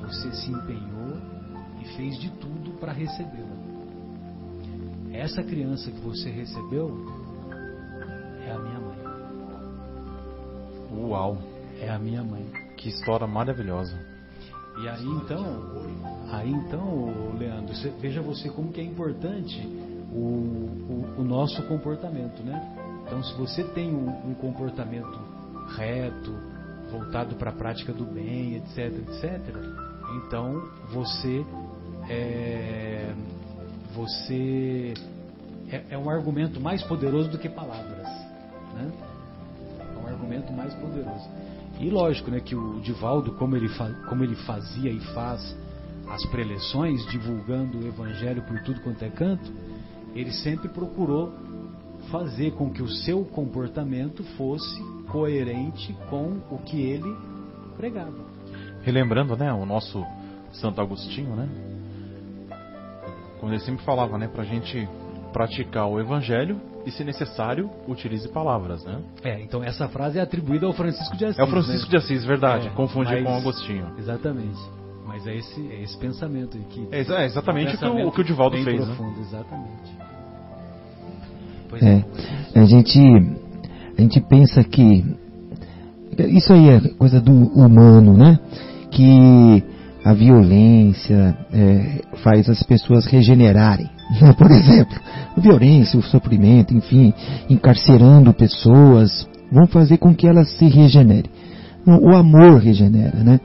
você 0.00 0.30
se 0.32 0.50
empenhou 0.50 1.16
e 1.80 1.96
fez 1.96 2.18
de 2.18 2.30
tudo 2.32 2.78
para 2.78 2.92
recebê-la. 2.92 3.56
Essa 5.12 5.42
criança 5.42 5.90
que 5.90 6.00
você 6.00 6.30
recebeu 6.30 6.90
é 8.46 8.52
a 8.52 8.58
minha 8.58 8.80
mãe. 8.80 8.98
Uau! 10.92 11.38
É 11.80 11.90
a 11.90 11.98
minha 11.98 12.22
mãe. 12.22 12.44
Que 12.76 12.88
história 12.88 13.26
maravilhosa. 13.26 13.98
E 14.82 14.88
aí 14.88 15.06
então, 15.06 15.62
aí 16.30 16.50
então, 16.50 17.34
Leandro, 17.38 17.74
veja 17.98 18.20
você 18.20 18.50
como 18.50 18.70
que 18.70 18.80
é 18.80 18.84
importante 18.84 19.66
o, 20.12 20.18
o, 20.18 21.14
o 21.18 21.24
nosso 21.24 21.62
comportamento, 21.62 22.42
né? 22.42 22.85
Então, 23.06 23.22
se 23.22 23.32
você 23.34 23.62
tem 23.62 23.94
um, 23.94 24.30
um 24.30 24.34
comportamento 24.34 25.18
reto, 25.76 26.34
voltado 26.90 27.36
para 27.36 27.50
a 27.50 27.54
prática 27.54 27.92
do 27.92 28.04
bem, 28.04 28.56
etc, 28.56 28.78
etc, 28.78 29.56
então 30.16 30.62
você 30.92 31.44
é, 32.08 33.12
você 33.94 34.94
é, 35.68 35.84
é, 35.90 35.98
um 35.98 36.08
argumento 36.08 36.60
mais 36.60 36.82
poderoso 36.82 37.28
do 37.30 37.38
que 37.38 37.48
palavras, 37.48 38.06
né? 38.74 38.92
É 39.80 39.98
um 39.98 40.06
argumento 40.06 40.52
mais 40.52 40.72
poderoso. 40.74 41.28
E 41.78 41.90
lógico, 41.90 42.30
né, 42.30 42.40
que 42.40 42.54
o 42.54 42.80
Divaldo, 42.80 43.32
como 43.32 43.56
ele, 43.56 43.68
como 44.08 44.24
ele 44.24 44.36
fazia 44.36 44.90
e 44.90 45.00
faz 45.12 45.56
as 46.08 46.24
preleções, 46.26 47.04
divulgando 47.06 47.78
o 47.78 47.86
Evangelho 47.86 48.42
por 48.42 48.60
tudo 48.62 48.80
quanto 48.80 49.04
é 49.04 49.10
canto, 49.10 49.52
ele 50.14 50.32
sempre 50.32 50.68
procurou 50.68 51.34
fazer 52.10 52.52
com 52.52 52.70
que 52.70 52.82
o 52.82 52.88
seu 52.88 53.24
comportamento 53.24 54.22
fosse 54.36 54.82
coerente 55.10 55.92
com 56.08 56.38
o 56.50 56.58
que 56.58 56.80
ele 56.80 57.14
pregava. 57.76 58.24
Relembrando, 58.82 59.36
né, 59.36 59.52
o 59.52 59.66
nosso 59.66 60.04
Santo 60.52 60.80
Agostinho, 60.80 61.34
né? 61.34 61.48
Quando 63.40 63.52
ele 63.52 63.62
sempre 63.62 63.84
falava, 63.84 64.16
né, 64.16 64.28
pra 64.28 64.44
gente 64.44 64.88
praticar 65.32 65.86
o 65.86 66.00
evangelho 66.00 66.60
e, 66.86 66.90
se 66.90 67.04
necessário, 67.04 67.70
utilize 67.86 68.28
palavras, 68.28 68.84
né? 68.84 69.02
É, 69.22 69.40
então 69.40 69.62
essa 69.62 69.88
frase 69.88 70.18
é 70.18 70.22
atribuída 70.22 70.66
ao 70.66 70.72
Francisco 70.72 71.16
de 71.16 71.26
Assis. 71.26 71.38
É 71.38 71.44
o 71.44 71.48
Francisco 71.48 71.86
né? 71.86 71.90
de 71.90 71.96
Assis, 71.96 72.24
verdade. 72.24 72.68
É, 72.68 72.70
Confundi 72.70 73.12
mas... 73.12 73.24
com 73.24 73.36
Agostinho. 73.36 73.92
Exatamente. 73.98 74.58
Mas 75.04 75.26
é 75.26 75.34
esse, 75.34 75.72
é 75.72 75.82
esse 75.82 75.96
pensamento 75.98 76.56
aqui. 76.56 76.88
É, 76.90 77.00
é 77.00 77.24
exatamente 77.24 77.74
o, 77.74 77.78
que 77.78 77.84
o, 77.84 78.08
o 78.08 78.12
que 78.12 78.20
o 78.20 78.24
Divaldo 78.24 78.56
fez, 78.62 78.80
né? 78.80 78.86
profundo, 78.86 79.16
né? 79.16 79.26
Exatamente. 79.26 80.15
É, 81.80 82.02
a 82.60 82.64
gente, 82.64 82.98
a 83.98 84.00
gente 84.00 84.20
pensa 84.20 84.62
que 84.64 85.04
isso 86.18 86.52
aí 86.52 86.68
é 86.70 86.80
coisa 86.96 87.20
do 87.20 87.32
humano, 87.32 88.16
né? 88.16 88.38
Que 88.90 89.62
a 90.04 90.12
violência 90.14 91.36
é, 91.52 92.00
faz 92.22 92.48
as 92.48 92.62
pessoas 92.62 93.06
regenerarem. 93.06 93.90
né, 94.22 94.32
por 94.34 94.50
exemplo, 94.50 94.96
a 95.36 95.40
violência, 95.40 95.98
o 95.98 96.02
sofrimento, 96.02 96.72
enfim, 96.72 97.12
encarcerando 97.50 98.32
pessoas, 98.32 99.28
vão 99.50 99.66
fazer 99.66 99.98
com 99.98 100.14
que 100.14 100.26
elas 100.26 100.48
se 100.56 100.66
regenerem. 100.66 101.30
O 101.86 102.14
amor 102.16 102.58
regenera, 102.60 103.18
né? 103.22 103.40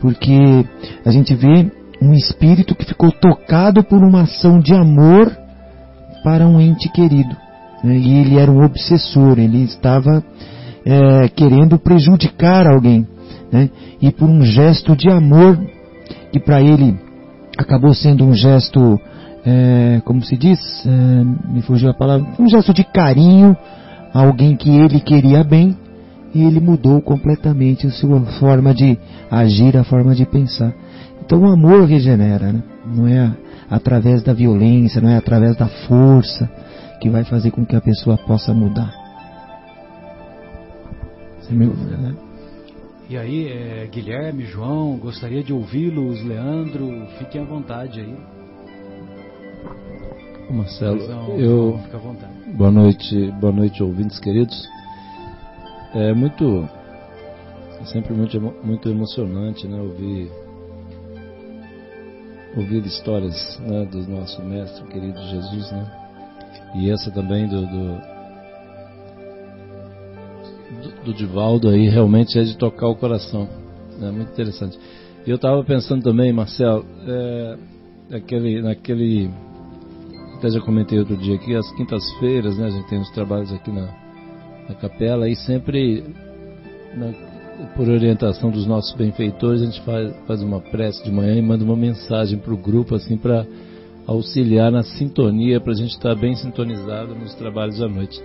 Porque 0.00 0.66
a 1.04 1.10
gente 1.10 1.34
vê 1.34 1.70
um 2.00 2.12
espírito 2.12 2.74
que 2.74 2.84
ficou 2.84 3.10
tocado 3.10 3.82
por 3.82 4.02
uma 4.02 4.22
ação 4.22 4.58
de 4.60 4.74
amor 4.74 5.34
para 6.22 6.46
um 6.46 6.60
ente 6.60 6.90
querido. 6.90 7.36
Né? 7.86 7.98
E 7.98 8.18
ele 8.18 8.36
era 8.36 8.50
um 8.50 8.64
obsessor, 8.64 9.38
ele 9.38 9.62
estava 9.62 10.22
é, 10.84 11.28
querendo 11.28 11.78
prejudicar 11.78 12.66
alguém. 12.66 13.06
Né? 13.52 13.70
E 14.02 14.10
por 14.10 14.28
um 14.28 14.42
gesto 14.42 14.96
de 14.96 15.08
amor, 15.08 15.56
que 16.32 16.40
para 16.40 16.60
ele 16.60 16.98
acabou 17.56 17.94
sendo 17.94 18.24
um 18.24 18.34
gesto, 18.34 19.00
é, 19.44 20.02
como 20.04 20.20
se 20.20 20.36
diz, 20.36 20.58
é, 20.84 21.24
me 21.48 21.62
fugiu 21.62 21.90
a 21.90 21.94
palavra, 21.94 22.26
um 22.40 22.48
gesto 22.48 22.74
de 22.74 22.82
carinho 22.82 23.56
a 24.12 24.20
alguém 24.20 24.56
que 24.56 24.68
ele 24.68 24.98
queria 24.98 25.44
bem, 25.44 25.76
e 26.34 26.42
ele 26.42 26.58
mudou 26.58 27.00
completamente 27.00 27.86
a 27.86 27.90
sua 27.90 28.20
forma 28.40 28.74
de 28.74 28.98
agir, 29.30 29.76
a 29.76 29.84
forma 29.84 30.12
de 30.12 30.26
pensar. 30.26 30.74
Então 31.24 31.40
o 31.40 31.52
amor 31.52 31.84
regenera, 31.84 32.52
né? 32.52 32.62
não 32.84 33.06
é 33.06 33.32
através 33.70 34.22
da 34.24 34.32
violência, 34.32 35.00
não 35.00 35.08
é 35.08 35.16
através 35.16 35.56
da 35.56 35.66
força 35.66 36.50
que 37.00 37.08
vai 37.10 37.24
fazer 37.24 37.50
com 37.50 37.64
que 37.64 37.76
a 37.76 37.80
pessoa 37.80 38.16
possa 38.18 38.52
mudar. 38.54 38.92
Você 41.40 41.54
me 41.54 41.66
ouve, 41.66 41.84
né? 41.96 42.16
E 43.08 43.16
aí, 43.16 43.46
é, 43.46 43.86
Guilherme, 43.86 44.44
João, 44.46 44.96
gostaria 44.96 45.42
de 45.42 45.52
ouvi-los, 45.52 46.22
Leandro, 46.24 47.06
fiquem 47.18 47.40
à 47.40 47.44
vontade 47.44 48.00
aí. 48.00 48.16
Marcelo, 50.50 51.00
eu 51.38 51.80
boa 52.54 52.70
noite, 52.70 53.32
boa 53.40 53.52
noite 53.52 53.82
ouvintes 53.82 54.18
queridos. 54.20 54.68
É 55.92 56.12
muito 56.14 56.68
é 57.80 57.84
sempre 57.86 58.14
muito 58.14 58.40
muito 58.40 58.88
emocionante, 58.88 59.66
né, 59.66 59.80
ouvir 59.80 60.30
ouvir 62.56 62.86
histórias, 62.86 63.58
né, 63.60 63.84
do 63.86 64.08
nosso 64.08 64.42
mestre 64.42 64.84
querido 64.86 65.20
Jesus, 65.24 65.70
né? 65.72 66.05
E 66.74 66.90
essa 66.90 67.10
também 67.10 67.48
do, 67.48 67.62
do 67.62 68.16
do 71.06 71.14
Divaldo 71.14 71.68
aí 71.68 71.88
realmente 71.88 72.38
é 72.38 72.42
de 72.42 72.56
tocar 72.56 72.88
o 72.88 72.96
coração. 72.96 73.48
É 74.00 74.10
muito 74.10 74.32
interessante. 74.32 74.78
Eu 75.26 75.36
estava 75.36 75.62
pensando 75.64 76.02
também, 76.02 76.32
Marcelo, 76.32 76.84
é, 77.06 77.56
naquele, 78.10 78.60
naquele. 78.60 79.30
Até 80.36 80.50
já 80.50 80.60
comentei 80.60 80.98
outro 80.98 81.16
dia 81.16 81.36
aqui, 81.36 81.54
as 81.54 81.70
quintas-feiras, 81.76 82.58
né? 82.58 82.66
A 82.66 82.70
gente 82.70 82.88
tem 82.88 83.00
os 83.00 83.10
trabalhos 83.10 83.52
aqui 83.52 83.70
na, 83.72 83.88
na 84.68 84.74
capela 84.74 85.28
e 85.28 85.34
sempre, 85.34 86.04
na, 86.94 87.66
por 87.74 87.88
orientação 87.88 88.50
dos 88.50 88.66
nossos 88.66 88.94
benfeitores, 88.94 89.62
a 89.62 89.64
gente 89.64 89.80
faz, 89.80 90.14
faz 90.26 90.42
uma 90.42 90.60
prece 90.60 91.02
de 91.02 91.10
manhã 91.10 91.34
e 91.34 91.42
manda 91.42 91.64
uma 91.64 91.76
mensagem 91.76 92.38
para 92.38 92.52
o 92.52 92.56
grupo, 92.56 92.94
assim, 92.94 93.16
para 93.16 93.46
auxiliar 94.06 94.70
na 94.70 94.82
sintonia, 94.82 95.60
para 95.60 95.72
a 95.72 95.76
gente 95.76 95.90
estar 95.90 96.14
bem 96.14 96.34
sintonizado 96.36 97.14
nos 97.14 97.34
trabalhos 97.34 97.78
da 97.78 97.88
noite. 97.88 98.22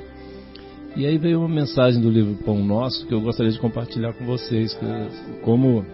E 0.96 1.06
aí 1.06 1.17
veio 1.17 1.39
uma 1.39 1.50
mensagem 1.50 2.02
do 2.02 2.10
livro 2.10 2.36
Pão 2.44 2.63
Nosso 2.63 3.08
que 3.08 3.13
eu 3.13 3.22
gostaria 3.22 3.52
de 3.52 3.60
compartilhar 3.60 4.13
com 4.13 4.26
vocês, 4.26 4.78
como, 5.44 5.86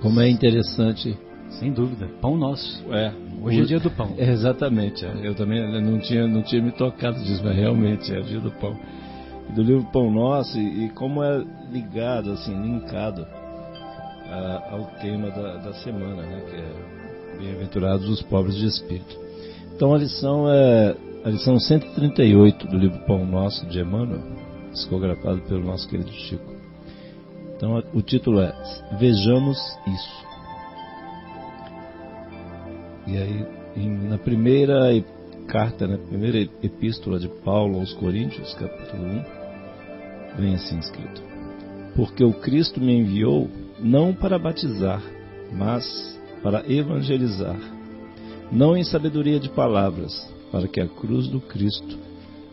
como 0.00 0.20
é 0.20 0.28
interessante. 0.28 1.16
Sem 1.58 1.70
dúvida, 1.70 2.08
pão 2.20 2.36
nosso. 2.36 2.82
É. 2.90 3.12
Hoje 3.42 3.60
o, 3.60 3.62
é 3.62 3.66
dia 3.66 3.78
do 3.78 3.90
pão. 3.90 4.14
É, 4.16 4.24
exatamente. 4.32 5.04
É. 5.04 5.12
Eu 5.22 5.34
também 5.34 5.60
não 5.82 5.98
tinha, 5.98 6.26
não 6.26 6.42
tinha 6.42 6.62
me 6.62 6.72
tocado 6.72 7.22
disso, 7.22 7.42
mas 7.44 7.54
realmente 7.54 8.12
é 8.12 8.20
dia 8.20 8.40
do 8.40 8.50
pão. 8.52 8.74
Do 9.54 9.62
livro 9.62 9.84
Pão 9.92 10.10
Nosso 10.10 10.58
e, 10.58 10.86
e 10.86 10.88
como 10.90 11.22
é 11.22 11.44
ligado, 11.70 12.32
assim, 12.32 12.54
linkado 12.54 13.26
a, 14.30 14.68
ao 14.70 14.84
tema 15.02 15.28
da, 15.30 15.56
da 15.58 15.74
semana, 15.74 16.22
né? 16.22 16.42
Que 16.48 16.56
é 16.56 16.91
Bem-aventurados 17.38 18.08
os 18.08 18.22
pobres 18.22 18.56
de 18.56 18.66
espírito. 18.66 19.18
Então 19.74 19.94
a 19.94 19.98
lição 19.98 20.48
é 20.48 20.96
a 21.24 21.30
lição 21.30 21.58
138 21.58 22.66
do 22.66 22.76
livro 22.76 22.98
Pão 23.06 23.24
Nosso 23.24 23.64
de 23.66 23.80
Emmanuel, 23.80 24.22
psicografado 24.72 25.40
pelo 25.42 25.64
nosso 25.64 25.88
querido 25.88 26.10
Chico. 26.10 26.52
Então 27.56 27.82
o 27.94 28.02
título 28.02 28.40
é 28.40 28.52
Vejamos 28.98 29.58
isso. 29.86 30.22
E 33.06 33.16
aí, 33.16 33.46
em, 33.76 34.08
na 34.08 34.18
primeira 34.18 34.90
carta, 35.46 35.86
na 35.86 35.98
primeira 35.98 36.38
epístola 36.62 37.18
de 37.18 37.28
Paulo 37.28 37.78
aos 37.78 37.92
Coríntios, 37.94 38.54
capítulo 38.54 39.04
1, 39.04 40.40
vem 40.40 40.54
assim 40.54 40.78
escrito: 40.78 41.22
Porque 41.94 42.24
o 42.24 42.32
Cristo 42.32 42.80
me 42.80 42.96
enviou 42.96 43.48
não 43.78 44.14
para 44.14 44.38
batizar, 44.38 45.02
mas 45.52 46.18
para 46.42 46.64
evangelizar, 46.70 47.58
não 48.50 48.76
em 48.76 48.84
sabedoria 48.84 49.38
de 49.38 49.48
palavras, 49.48 50.12
para 50.50 50.68
que 50.68 50.80
a 50.80 50.86
cruz 50.86 51.28
do 51.28 51.40
Cristo 51.40 51.98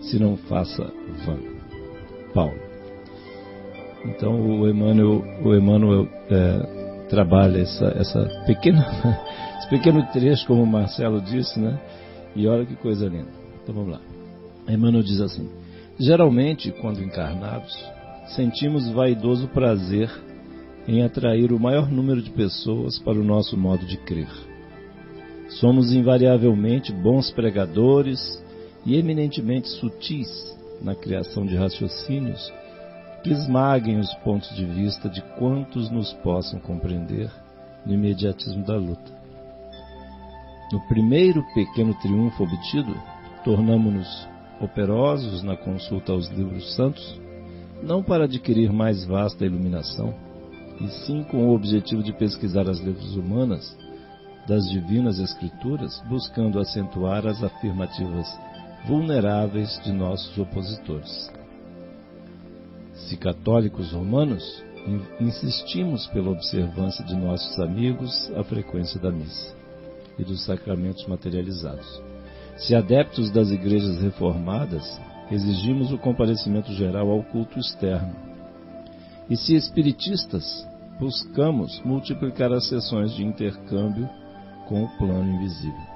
se 0.02 0.18
não 0.20 0.38
faça 0.38 0.84
vã. 1.26 1.38
Paulo. 2.34 2.60
Então 4.06 4.40
o 4.40 4.70
Emmanuel, 4.70 5.24
o 5.44 5.54
Emmanuel 5.54 6.08
é, 6.30 7.06
trabalha 7.10 7.60
essa, 7.60 7.86
essa 7.98 8.44
pequena, 8.46 8.86
esse 9.60 9.70
pequeno 9.70 10.06
trecho, 10.14 10.48
como 10.48 10.64
o 10.64 10.68
Marcelo 10.68 11.20
disse, 11.20 11.60
né? 11.60 11.80
E 12.36 12.48
olha 12.48 12.66
que 12.66 12.76
coisa 12.76 13.08
linda. 13.08 13.32
Então 13.62 13.76
vamos 13.76 13.92
lá. 13.92 14.02
Emmanuel 14.68 15.04
diz 15.04 15.20
assim: 15.20 15.50
Geralmente, 16.00 16.72
quando 16.80 17.04
encarnados, 17.04 17.76
sentimos 18.36 18.90
vaidoso 18.90 19.48
prazer 19.50 20.10
em 20.90 21.04
atrair 21.04 21.54
o 21.54 21.60
maior 21.60 21.88
número 21.88 22.20
de 22.20 22.32
pessoas 22.32 22.98
para 22.98 23.14
o 23.14 23.24
nosso 23.24 23.56
modo 23.56 23.86
de 23.86 23.96
crer 23.96 24.28
Somos 25.60 25.94
invariavelmente 25.94 26.92
bons 26.92 27.30
pregadores 27.30 28.44
e 28.84 28.98
eminentemente 28.98 29.68
sutis 29.68 30.28
na 30.82 30.96
criação 30.96 31.46
de 31.46 31.56
raciocínios 31.56 32.52
que 33.24 33.30
esmaguem 33.30 34.00
os 34.00 34.12
pontos 34.24 34.50
de 34.56 34.66
vista 34.66 35.08
de 35.08 35.22
quantos 35.38 35.92
nos 35.92 36.12
possam 36.24 36.60
compreender 36.60 37.30
no 37.86 37.94
imediatismo 37.94 38.66
da 38.66 38.76
luta. 38.76 39.12
No 40.72 40.80
primeiro 40.88 41.46
pequeno 41.54 41.94
triunfo 42.02 42.44
obtido, 42.44 42.96
tornamos-nos 43.44 44.28
operosos 44.60 45.44
na 45.44 45.56
consulta 45.56 46.14
aos 46.14 46.28
livros 46.30 46.74
santos, 46.76 47.20
não 47.84 48.02
para 48.02 48.24
adquirir 48.24 48.72
mais 48.72 49.06
vasta 49.06 49.46
iluminação, 49.46 50.29
e 50.80 50.88
sim 50.88 51.24
com 51.24 51.48
o 51.48 51.56
objetivo 51.56 52.02
de 52.02 52.14
pesquisar 52.14 52.70
as 52.70 52.80
letras 52.80 53.16
humanas 53.16 53.78
das 54.48 54.68
divinas 54.70 55.20
Escrituras, 55.20 56.02
buscando 56.10 56.60
acentuar 56.60 57.28
as 57.28 57.44
afirmativas 57.44 58.28
vulneráveis 58.88 59.80
de 59.84 59.92
nossos 59.92 60.36
opositores. 60.38 61.32
Se 62.94 63.16
católicos 63.16 63.92
romanos, 63.92 64.64
insistimos 65.20 66.08
pela 66.08 66.32
observância 66.32 67.04
de 67.06 67.16
nossos 67.16 67.60
amigos 67.60 68.32
a 68.36 68.44
frequência 68.44 69.00
da 69.00 69.12
missa 69.12 69.56
e 70.18 70.24
dos 70.24 70.44
sacramentos 70.46 71.06
materializados. 71.06 72.02
Se 72.58 72.76
adeptos 72.76 73.32
das 73.32 73.52
igrejas 73.52 74.02
reformadas, 74.02 75.00
exigimos 75.32 75.92
o 75.92 75.98
comparecimento 75.98 76.74
geral 76.74 77.10
ao 77.10 77.24
culto 77.24 77.60
externo. 77.60 78.16
E 79.30 79.38
se 79.38 79.54
espiritistas, 79.54 80.68
buscamos 81.00 81.82
multiplicar 81.84 82.52
as 82.52 82.68
sessões 82.68 83.14
de 83.14 83.24
intercâmbio 83.24 84.10
com 84.68 84.84
o 84.84 84.98
plano 84.98 85.32
invisível. 85.36 85.90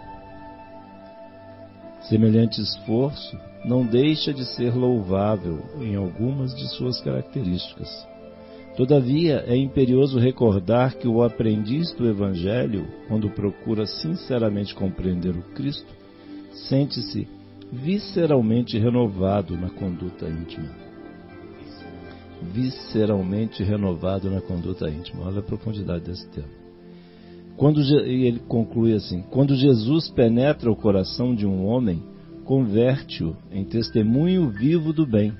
Semelhante 2.01 2.61
esforço 2.61 3.37
não 3.65 3.85
deixa 3.85 4.33
de 4.33 4.45
ser 4.45 4.73
louvável 4.75 5.59
em 5.79 5.95
algumas 5.95 6.53
de 6.55 6.67
suas 6.75 6.99
características. 7.01 7.89
Todavia, 8.75 9.43
é 9.47 9.55
imperioso 9.55 10.17
recordar 10.17 10.95
que 10.95 11.07
o 11.07 11.21
aprendiz 11.21 11.93
do 11.93 12.09
Evangelho, 12.09 12.87
quando 13.07 13.29
procura 13.29 13.85
sinceramente 13.85 14.73
compreender 14.73 15.35
o 15.35 15.43
Cristo, 15.53 15.93
sente-se 16.67 17.27
visceralmente 17.71 18.77
renovado 18.77 19.55
na 19.55 19.69
conduta 19.69 20.27
íntima. 20.27 20.92
Visceralmente 22.41 23.63
renovado 23.63 24.29
na 24.29 24.41
conduta 24.41 24.89
íntima. 24.89 25.25
Olha 25.25 25.39
a 25.39 25.43
profundidade 25.43 26.05
desse 26.05 26.27
termo. 26.29 26.63
Quando, 27.55 27.81
e 27.81 28.25
ele 28.25 28.39
conclui 28.39 28.93
assim: 28.93 29.21
quando 29.29 29.55
Jesus 29.55 30.09
penetra 30.09 30.71
o 30.71 30.75
coração 30.75 31.35
de 31.35 31.45
um 31.45 31.65
homem, 31.65 32.03
converte-o 32.45 33.35
em 33.51 33.63
testemunho 33.63 34.49
vivo 34.49 34.91
do 34.91 35.05
bem 35.05 35.33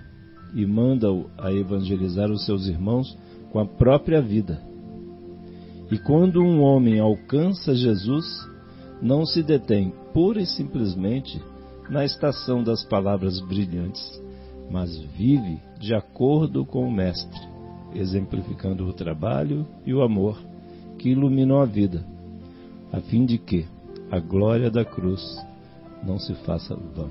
e 0.54 0.66
manda-o 0.66 1.30
a 1.38 1.52
evangelizar 1.52 2.32
os 2.32 2.46
seus 2.46 2.68
irmãos 2.68 3.18
com 3.52 3.60
a 3.60 3.66
própria 3.66 4.22
vida. 4.22 4.62
E 5.92 5.98
quando 5.98 6.42
um 6.42 6.62
homem 6.62 7.00
alcança 7.00 7.76
Jesus, 7.76 8.26
não 9.02 9.26
se 9.26 9.44
detém 9.44 9.94
pura 10.14 10.42
e 10.42 10.46
simplesmente 10.46 11.42
na 11.90 12.06
estação 12.06 12.64
das 12.64 12.84
palavras 12.86 13.40
brilhantes, 13.42 14.02
mas 14.74 14.98
vive 15.16 15.60
de 15.80 15.94
acordo 15.94 16.66
com 16.66 16.88
o 16.88 16.92
Mestre, 16.92 17.40
exemplificando 17.94 18.88
o 18.88 18.92
trabalho 18.92 19.68
e 19.86 19.94
o 19.94 20.02
amor 20.02 20.36
que 20.98 21.10
iluminam 21.10 21.62
a 21.62 21.66
vida, 21.66 22.04
a 22.92 23.00
fim 23.00 23.24
de 23.24 23.38
que 23.38 23.68
a 24.10 24.20
glória 24.20 24.72
da 24.72 24.84
cruz 24.84 25.22
não 26.04 26.18
se 26.18 26.34
faça 26.44 26.76
vã. 26.76 27.08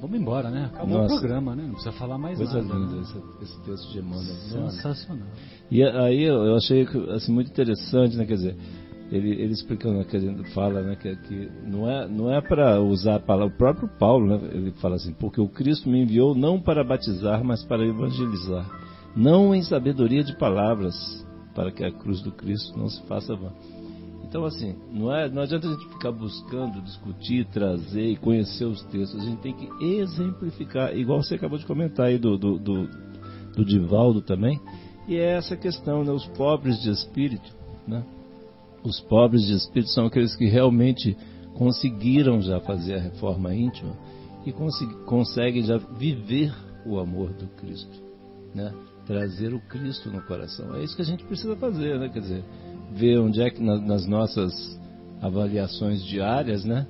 Vamos 0.00 0.18
embora, 0.18 0.50
né? 0.50 0.70
Acabou 0.74 0.98
Nossa. 0.98 1.14
o 1.14 1.18
programa, 1.20 1.54
né? 1.54 1.62
Não 1.62 1.74
precisa 1.74 1.92
falar 1.92 2.18
mais 2.18 2.36
Coisa 2.36 2.60
nada. 2.60 2.74
linda 2.74 2.96
né? 2.96 3.02
esse, 3.02 3.44
esse, 3.44 3.60
texto 3.60 3.92
de 3.92 3.98
Emmanuel. 4.00 4.24
Sensacional. 4.24 5.28
E 5.70 5.84
aí 5.84 6.24
eu 6.24 6.56
achei 6.56 6.82
assim, 7.14 7.32
muito 7.32 7.48
interessante, 7.48 8.16
né? 8.16 8.26
Quer 8.26 8.34
dizer, 8.34 8.56
ele, 9.10 9.30
ele 9.30 9.52
explicando, 9.52 10.04
que 10.04 10.16
a 10.16 10.20
gente 10.20 10.52
fala, 10.52 10.82
né? 10.82 10.96
Que, 10.96 11.16
que 11.16 11.50
não 11.64 11.88
é, 11.88 12.08
não 12.08 12.32
é 12.32 12.40
para 12.40 12.80
usar 12.80 13.16
a 13.16 13.20
palavra, 13.20 13.54
o 13.54 13.58
próprio 13.58 13.88
Paulo, 13.98 14.26
né? 14.26 14.48
Ele 14.52 14.72
fala 14.72 14.96
assim, 14.96 15.12
porque 15.12 15.40
o 15.40 15.48
Cristo 15.48 15.88
me 15.88 16.02
enviou 16.02 16.34
não 16.34 16.60
para 16.60 16.84
batizar, 16.84 17.44
mas 17.44 17.64
para 17.64 17.86
evangelizar. 17.86 18.66
Não 19.16 19.54
em 19.54 19.62
sabedoria 19.62 20.22
de 20.22 20.36
palavras, 20.36 20.94
para 21.54 21.70
que 21.70 21.84
a 21.84 21.90
cruz 21.90 22.20
do 22.20 22.32
Cristo 22.32 22.78
não 22.78 22.88
se 22.88 23.02
faça 23.06 23.34
vã 23.34 23.52
então, 24.28 24.44
assim, 24.44 24.74
não, 24.92 25.14
é, 25.14 25.28
não 25.30 25.42
adianta 25.42 25.68
a 25.68 25.70
gente 25.70 25.88
ficar 25.88 26.10
buscando, 26.10 26.82
discutir, 26.82 27.46
trazer 27.46 28.06
e 28.06 28.16
conhecer 28.16 28.64
os 28.64 28.82
textos. 28.84 29.22
A 29.22 29.24
gente 29.24 29.40
tem 29.40 29.54
que 29.54 29.68
exemplificar, 29.82 30.96
igual 30.96 31.22
você 31.22 31.36
acabou 31.36 31.58
de 31.58 31.64
comentar 31.64 32.06
aí 32.06 32.18
do, 32.18 32.36
do, 32.36 32.58
do, 32.58 32.88
do 33.54 33.64
Divaldo 33.64 34.20
também. 34.20 34.60
E 35.06 35.16
é 35.16 35.36
essa 35.36 35.56
questão, 35.56 36.02
né? 36.02 36.10
Os 36.10 36.26
pobres 36.26 36.82
de 36.82 36.90
espírito, 36.90 37.54
né? 37.86 38.04
Os 38.86 39.00
pobres 39.00 39.44
de 39.44 39.54
espírito 39.54 39.90
são 39.90 40.06
aqueles 40.06 40.36
que 40.36 40.46
realmente 40.46 41.16
conseguiram 41.54 42.40
já 42.40 42.60
fazer 42.60 42.94
a 42.94 43.00
reforma 43.00 43.52
íntima 43.52 43.96
e 44.46 44.52
conseguem 45.04 45.64
já 45.64 45.76
viver 45.76 46.54
o 46.86 47.00
amor 47.00 47.32
do 47.32 47.48
Cristo, 47.56 48.00
né? 48.54 48.72
Trazer 49.04 49.52
o 49.52 49.60
Cristo 49.60 50.08
no 50.08 50.22
coração. 50.22 50.76
É 50.76 50.84
isso 50.84 50.94
que 50.94 51.02
a 51.02 51.04
gente 51.04 51.24
precisa 51.24 51.56
fazer, 51.56 51.98
né? 51.98 52.08
Quer 52.08 52.20
dizer, 52.20 52.44
ver 52.92 53.18
onde 53.18 53.42
é 53.42 53.50
que 53.50 53.60
nas 53.60 54.06
nossas 54.06 54.78
avaliações 55.20 56.04
diárias, 56.04 56.64
né? 56.64 56.86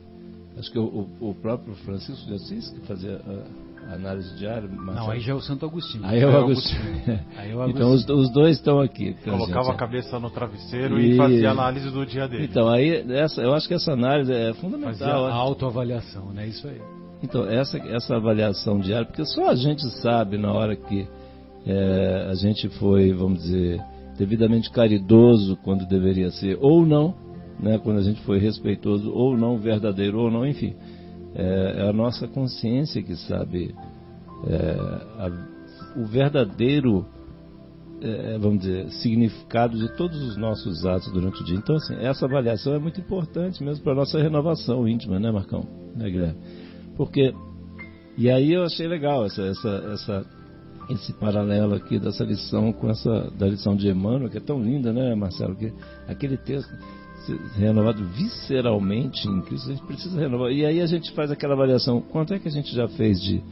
Acho 0.59 0.71
que 0.71 0.79
o, 0.79 1.09
o 1.19 1.35
próprio 1.35 1.75
Francisco 1.77 2.27
de 2.27 2.35
Assis 2.35 2.69
que 2.69 2.81
fazia 2.81 3.17
a, 3.17 3.66
análise 3.95 4.35
diária. 4.37 4.69
Não, 4.69 5.11
aí 5.11 5.21
já 5.21 5.33
é 5.33 5.35
o 5.35 5.41
Santo 5.41 5.67
Agostinho. 5.67 6.05
Aí 6.05 6.21
é 6.21 6.27
o 6.27 6.37
Agostinho. 6.37 7.21
aí 7.37 7.51
é 7.51 7.55
o 7.55 7.63
Agostinho. 7.63 7.77
Então 7.77 7.93
os, 7.93 8.09
os, 8.09 8.33
dois 8.33 8.57
estão 8.57 8.81
aqui. 8.81 9.15
Colocava 9.25 9.73
a 9.73 9.75
cabeça 9.75 10.19
no 10.19 10.31
travesseiro 10.31 10.99
e... 10.99 11.13
e, 11.13 11.17
fazia 11.17 11.51
análise 11.51 11.91
do 11.91 12.05
dia 12.07 12.27
dele. 12.29 12.45
Então 12.45 12.69
aí 12.69 13.05
essa, 13.13 13.41
eu 13.41 13.55
acho 13.55 13.69
que 13.69 13.75
essa 13.75 13.93
análise 13.93 14.33
é 14.33 14.55
fundamental. 14.55 14.93
Fazia 14.93 15.15
a 15.15 15.35
autoavaliação, 15.35 16.33
né? 16.33 16.47
Isso 16.47 16.67
aí. 16.67 16.81
Então 17.23 17.45
essa 17.49 17.79
essa 17.79 18.17
avaliação 18.17 18.79
diária, 18.79 19.07
porque 19.07 19.25
só 19.25 19.51
a 19.51 19.55
gente 19.55 19.83
sabe 20.01 20.39
na 20.39 20.53
hora 20.53 20.75
que 20.77 21.07
é, 21.67 22.29
a 22.31 22.35
gente 22.35 22.69
foi, 22.79 23.13
vamos 23.13 23.43
dizer 23.43 23.81
devidamente 24.17 24.71
caridoso 24.71 25.57
quando 25.63 25.87
deveria 25.87 26.31
ser, 26.31 26.57
ou 26.61 26.87
não, 26.87 27.15
né, 27.61 27.79
quando 27.79 27.99
a 27.99 28.03
gente 28.03 28.21
foi 28.23 28.39
respeitoso, 28.39 29.13
ou 29.13 29.37
não, 29.37 29.59
verdadeiro, 29.59 30.19
ou 30.19 30.31
não, 30.31 30.47
enfim. 30.47 30.75
É, 31.37 31.83
é 31.83 31.89
a 31.89 31.93
nossa 31.93 32.27
consciência 32.27 33.03
que 33.03 33.15
sabe 33.15 33.75
é, 34.47 34.77
a, 35.19 36.01
o 36.01 36.07
verdadeiro, 36.07 37.05
é, 38.01 38.39
vamos 38.39 38.61
dizer, 38.61 38.89
significado 38.91 39.77
de 39.77 39.95
todos 39.97 40.21
os 40.23 40.37
nossos 40.37 40.87
atos 40.87 41.13
durante 41.13 41.43
o 41.43 41.45
dia. 41.45 41.57
Então, 41.57 41.77
assim, 41.77 41.95
essa 41.97 42.25
avaliação 42.25 42.75
é 42.75 42.79
muito 42.79 43.01
importante 43.01 43.63
mesmo 43.63 43.85
para 43.85 43.93
a 43.93 43.97
nossa 43.97 44.19
renovação 44.19 44.89
íntima, 44.89 45.19
né, 45.19 45.31
Marcão? 45.31 45.67
Né, 45.95 46.09
Guilherme? 46.09 46.41
Porque, 46.97 47.35
e 48.17 48.31
aí 48.31 48.53
eu 48.53 48.65
achei 48.65 48.89
legal 48.89 49.27
essa, 49.27 49.43
essa, 49.43 49.69
essa 49.93 50.27
esse 50.89 51.13
paralelo 51.15 51.75
aqui 51.75 51.99
dessa 51.99 52.25
lição 52.25 52.73
com 52.73 52.89
essa 52.89 53.31
da 53.33 53.47
lição 53.47 53.75
de 53.75 53.89
Emmanuel, 53.89 54.31
que 54.31 54.39
é 54.39 54.41
tão 54.41 54.63
linda, 54.63 54.93
né, 54.93 55.15
Marcelo? 55.15 55.57
Que 55.57 55.73
aquele 56.07 56.37
texto 56.37 56.73
renovado 57.57 58.05
visceralmente 58.09 59.29
em 59.29 59.43
Cristo, 59.43 59.71
a 59.71 59.75
gente 59.75 59.87
precisa 59.87 60.21
renovar. 60.21 60.53
E 60.53 60.65
aí 60.65 60.81
a 60.81 60.87
gente 60.87 61.13
faz 61.13 61.31
aquela 61.31 61.55
avaliação: 61.55 62.01
quanto 62.01 62.35
é 62.35 62.39
que 62.39 62.49
a 62.49 62.51
gente 62.51 62.75
já 62.75 62.89
fez 62.89 63.21
de 63.21 63.43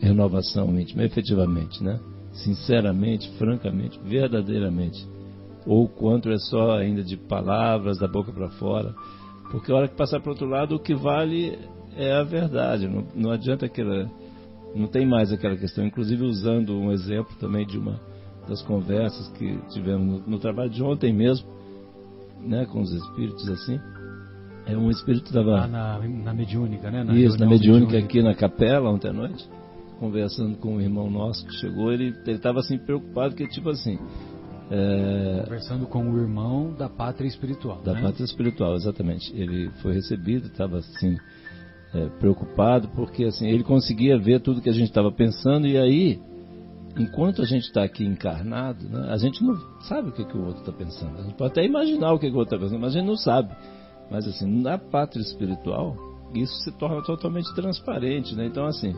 renovação 0.00 0.78
íntima, 0.78 1.04
efetivamente, 1.04 1.82
né? 1.82 1.98
Sinceramente, 2.32 3.30
francamente, 3.38 3.98
verdadeiramente. 4.04 5.06
Ou 5.66 5.88
quanto 5.88 6.30
é 6.30 6.38
só 6.38 6.72
ainda 6.72 7.02
de 7.02 7.16
palavras 7.16 7.98
da 7.98 8.06
boca 8.06 8.32
para 8.32 8.50
fora. 8.50 8.94
Porque 9.50 9.70
a 9.70 9.76
hora 9.76 9.88
que 9.88 9.96
passar 9.96 10.20
para 10.20 10.30
outro 10.30 10.46
lado, 10.46 10.74
o 10.74 10.80
que 10.80 10.94
vale 10.94 11.58
é 11.96 12.12
a 12.12 12.22
verdade. 12.22 12.88
Não, 12.88 13.06
não 13.14 13.30
adianta 13.30 13.66
aquela 13.66 14.10
não 14.74 14.88
tem 14.88 15.06
mais 15.06 15.32
aquela 15.32 15.56
questão. 15.56 15.86
Inclusive 15.86 16.24
usando 16.24 16.76
um 16.76 16.90
exemplo 16.90 17.34
também 17.38 17.66
de 17.66 17.78
uma 17.78 18.00
das 18.48 18.60
conversas 18.62 19.28
que 19.38 19.56
tivemos 19.72 20.06
no, 20.06 20.30
no 20.32 20.38
trabalho 20.38 20.70
de 20.70 20.82
ontem 20.82 21.12
mesmo, 21.12 21.48
né, 22.44 22.66
com 22.66 22.80
os 22.80 22.92
espíritos 22.92 23.48
assim. 23.48 23.80
É 24.66 24.76
um 24.76 24.90
espírito 24.90 25.26
estava 25.26 25.64
ah, 25.64 25.66
na, 25.66 25.98
na 25.98 26.32
mediúnica, 26.32 26.90
né? 26.90 27.04
Na 27.04 27.14
Isso, 27.14 27.38
na 27.38 27.46
mediúnica, 27.46 27.92
mediúnica 27.92 27.98
aqui 27.98 28.22
na 28.22 28.34
capela 28.34 28.90
ontem 28.90 29.08
à 29.08 29.12
noite, 29.12 29.46
conversando 30.00 30.56
com 30.56 30.76
um 30.76 30.80
irmão 30.80 31.10
nosso 31.10 31.44
que 31.46 31.52
chegou, 31.56 31.92
ele 31.92 32.14
estava 32.26 32.60
assim 32.60 32.78
preocupado 32.78 33.34
que 33.34 33.46
tipo 33.46 33.68
assim, 33.68 33.98
é... 34.70 35.42
Conversando 35.44 35.86
com 35.86 36.10
o 36.10 36.18
irmão 36.18 36.72
da 36.72 36.88
pátria 36.88 37.28
espiritual. 37.28 37.82
Da 37.82 37.92
né? 37.92 38.02
pátria 38.02 38.24
espiritual, 38.24 38.74
exatamente. 38.74 39.30
Ele 39.36 39.70
foi 39.82 39.92
recebido, 39.92 40.46
estava 40.46 40.78
assim, 40.78 41.16
é, 41.92 42.06
preocupado, 42.18 42.88
porque 42.88 43.24
assim, 43.24 43.46
ele 43.46 43.62
conseguia 43.62 44.18
ver 44.18 44.40
tudo 44.40 44.62
que 44.62 44.70
a 44.70 44.72
gente 44.72 44.88
estava 44.88 45.12
pensando, 45.12 45.66
e 45.66 45.76
aí, 45.76 46.20
enquanto 46.96 47.42
a 47.42 47.44
gente 47.44 47.64
está 47.64 47.82
aqui 47.82 48.04
encarnado, 48.04 48.88
né, 48.88 49.08
a 49.10 49.16
gente 49.16 49.42
não 49.42 49.56
sabe 49.82 50.08
o 50.10 50.12
que, 50.12 50.24
que 50.24 50.36
o 50.36 50.44
outro 50.44 50.60
está 50.60 50.72
pensando. 50.72 51.18
A 51.18 51.22
gente 51.22 51.34
pode 51.34 51.52
até 51.52 51.64
imaginar 51.64 52.12
o 52.12 52.18
que, 52.18 52.28
que 52.28 52.34
o 52.34 52.38
outro 52.38 52.54
está 52.54 52.64
pensando, 52.64 52.80
mas 52.80 52.94
a 52.94 52.98
gente 52.98 53.06
não 53.06 53.16
sabe. 53.16 53.54
Mas 54.10 54.26
assim, 54.26 54.46
na 54.62 54.78
pátria 54.78 55.22
espiritual, 55.22 55.96
isso 56.34 56.54
se 56.62 56.72
torna 56.78 57.02
totalmente 57.02 57.52
transparente. 57.54 58.34
Né? 58.34 58.46
Então, 58.46 58.66
assim, 58.66 58.94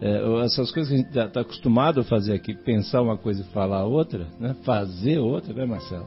é, 0.00 0.44
essas 0.44 0.70
coisas 0.70 0.88
que 0.88 0.94
a 0.94 0.98
gente 0.98 1.08
está 1.08 1.28
tá 1.28 1.40
acostumado 1.40 2.00
a 2.00 2.04
fazer 2.04 2.34
aqui, 2.34 2.54
pensar 2.54 3.02
uma 3.02 3.16
coisa 3.16 3.42
e 3.42 3.52
falar 3.52 3.84
outra, 3.84 4.26
né? 4.38 4.54
fazer 4.64 5.18
outra, 5.18 5.52
né, 5.52 5.64
Marcelo? 5.64 6.06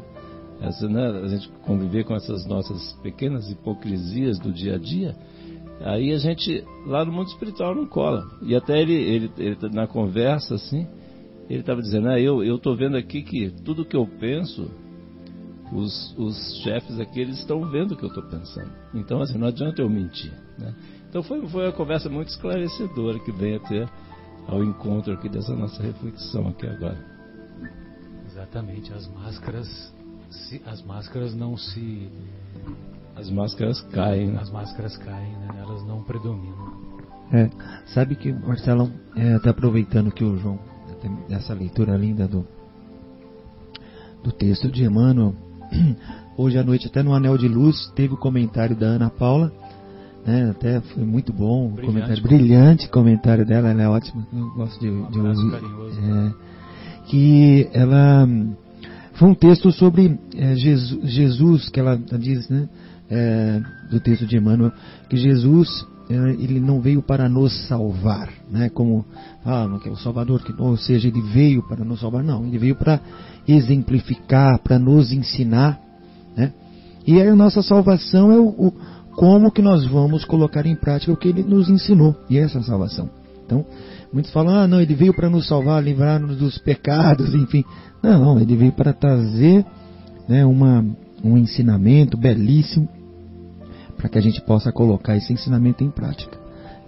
Essa, 0.61 0.87
né, 0.87 1.07
a 1.23 1.27
gente 1.27 1.49
conviver 1.65 2.03
com 2.03 2.13
essas 2.13 2.45
nossas 2.45 2.93
pequenas 3.01 3.49
hipocrisias 3.49 4.37
do 4.37 4.53
dia 4.53 4.75
a 4.75 4.77
dia, 4.77 5.15
Aí 5.83 6.13
a 6.13 6.17
gente, 6.17 6.63
lá 6.85 7.03
no 7.03 7.11
mundo 7.11 7.27
espiritual, 7.27 7.73
não 7.73 7.87
cola. 7.87 8.23
E 8.43 8.55
até 8.55 8.79
ele, 8.79 8.93
ele, 8.93 9.31
ele 9.37 9.57
na 9.71 9.87
conversa, 9.87 10.55
assim, 10.55 10.87
ele 11.51 11.61
estava 11.61 11.81
dizendo, 11.81 12.09
ah, 12.09 12.19
eu 12.19 12.55
estou 12.55 12.75
vendo 12.75 12.97
aqui 12.97 13.21
que 13.21 13.49
tudo 13.63 13.85
que 13.85 13.95
eu 13.95 14.07
penso, 14.19 14.69
os, 15.71 16.15
os 16.17 16.61
chefes 16.63 16.99
aqui, 16.99 17.19
eles 17.19 17.39
estão 17.39 17.69
vendo 17.69 17.93
o 17.93 17.97
que 17.97 18.03
eu 18.03 18.09
estou 18.09 18.23
pensando. 18.23 18.71
Então, 18.93 19.21
assim, 19.21 19.37
não 19.37 19.47
adianta 19.47 19.81
eu 19.81 19.89
mentir. 19.89 20.31
Né? 20.57 20.73
Então 21.09 21.23
foi, 21.23 21.45
foi 21.47 21.65
uma 21.65 21.73
conversa 21.73 22.09
muito 22.09 22.29
esclarecedora 22.29 23.19
que 23.19 23.31
vem 23.31 23.55
até 23.55 23.87
ao 24.47 24.63
encontro 24.63 25.13
aqui 25.13 25.29
dessa 25.29 25.55
nossa 25.55 25.81
reflexão 25.81 26.47
aqui 26.47 26.67
agora. 26.67 26.97
Exatamente, 28.27 28.93
as 28.93 29.07
máscaras, 29.07 29.93
as 30.65 30.81
máscaras 30.83 31.35
não 31.35 31.57
se 31.57 32.09
as 33.15 33.29
máscaras 33.29 33.81
caem. 33.91 34.31
Né? 34.31 34.39
As 34.41 34.49
máscaras 34.49 34.97
caem, 34.97 35.35
né? 35.37 35.47
elas 35.59 35.85
não 35.85 36.01
predominam. 36.03 36.91
É, 37.31 37.49
sabe 37.93 38.15
que, 38.15 38.31
Marcelão, 38.31 38.91
é, 39.15 39.33
até 39.33 39.49
aproveitando 39.49 40.11
que 40.11 40.23
o 40.23 40.37
João, 40.37 40.59
essa 41.29 41.53
leitura 41.53 41.95
linda 41.95 42.27
do, 42.27 42.45
do 44.23 44.31
texto 44.31 44.69
de 44.69 44.83
Emmanuel, 44.83 45.33
hoje 46.37 46.57
à 46.57 46.63
noite, 46.63 46.87
até 46.87 47.01
no 47.03 47.13
Anel 47.13 47.37
de 47.37 47.47
Luz, 47.47 47.91
teve 47.95 48.13
o 48.13 48.17
comentário 48.17 48.75
da 48.75 48.87
Ana 48.87 49.09
Paula, 49.09 49.51
né, 50.25 50.51
até 50.51 50.81
foi 50.81 51.03
muito 51.03 51.33
bom, 51.33 51.69
brilhante, 51.69 51.87
comentário, 51.87 52.23
brilhante 52.23 52.89
comentário 52.89 53.45
dela, 53.45 53.69
ela 53.69 53.81
é 53.81 53.89
ótima, 53.89 54.27
eu 54.31 54.49
gosto 54.51 54.79
de, 54.79 54.87
de 55.11 55.19
um 55.19 55.27
ouvir. 55.27 55.55
É, 56.03 56.33
que 57.07 57.69
ela 57.73 58.27
foi 59.13 59.27
um 59.29 59.33
texto 59.33 59.71
sobre 59.71 60.19
é, 60.35 60.55
Jesus, 60.55 61.11
Jesus, 61.11 61.69
que 61.69 61.79
ela 61.79 61.97
diz, 61.97 62.47
né? 62.49 62.69
é, 63.11 63.61
do 63.89 63.99
texto 63.99 64.25
de 64.25 64.37
Emmanuel, 64.37 64.71
que 65.09 65.17
Jesus 65.17 65.85
ele 66.11 66.59
não 66.59 66.81
veio 66.81 67.01
para 67.01 67.29
nos 67.29 67.67
salvar, 67.67 68.29
né? 68.49 68.69
Como 68.69 69.05
falam 69.43 69.79
que 69.79 69.89
é 69.89 69.91
o 69.91 69.97
Salvador, 69.97 70.43
que 70.43 70.53
ou 70.59 70.75
seja, 70.77 71.07
ele 71.07 71.21
veio 71.21 71.61
para 71.67 71.83
nos 71.83 71.99
salvar, 71.99 72.23
não, 72.23 72.45
ele 72.45 72.57
veio 72.57 72.75
para 72.75 72.99
exemplificar, 73.47 74.59
para 74.59 74.79
nos 74.79 75.11
ensinar, 75.11 75.79
né? 76.35 76.51
E 77.05 77.21
a 77.21 77.35
nossa 77.35 77.61
salvação 77.61 78.31
é 78.31 78.39
o, 78.39 78.47
o, 78.47 78.73
como 79.15 79.51
que 79.51 79.61
nós 79.61 79.85
vamos 79.85 80.25
colocar 80.25 80.65
em 80.65 80.75
prática 80.75 81.11
o 81.11 81.17
que 81.17 81.27
ele 81.27 81.43
nos 81.43 81.69
ensinou, 81.69 82.15
e 82.29 82.37
essa 82.37 82.57
é 82.57 82.61
a 82.61 82.63
salvação. 82.63 83.09
Então, 83.45 83.65
muitos 84.13 84.31
falam, 84.31 84.55
ah, 84.55 84.67
não, 84.67 84.79
ele 84.81 84.95
veio 84.95 85.13
para 85.13 85.29
nos 85.29 85.47
salvar, 85.47 85.83
livrar-nos 85.83 86.37
dos 86.37 86.57
pecados, 86.57 87.33
enfim. 87.35 87.63
Não, 88.01 88.39
ele 88.39 88.55
veio 88.55 88.71
para 88.71 88.93
trazer 88.93 89.65
né, 90.27 90.45
uma 90.45 90.85
um 91.23 91.37
ensinamento 91.37 92.17
belíssimo 92.17 92.89
para 94.01 94.09
que 94.09 94.17
a 94.17 94.21
gente 94.21 94.41
possa 94.41 94.71
colocar 94.71 95.15
esse 95.15 95.31
ensinamento 95.31 95.83
em 95.83 95.91
prática. 95.91 96.35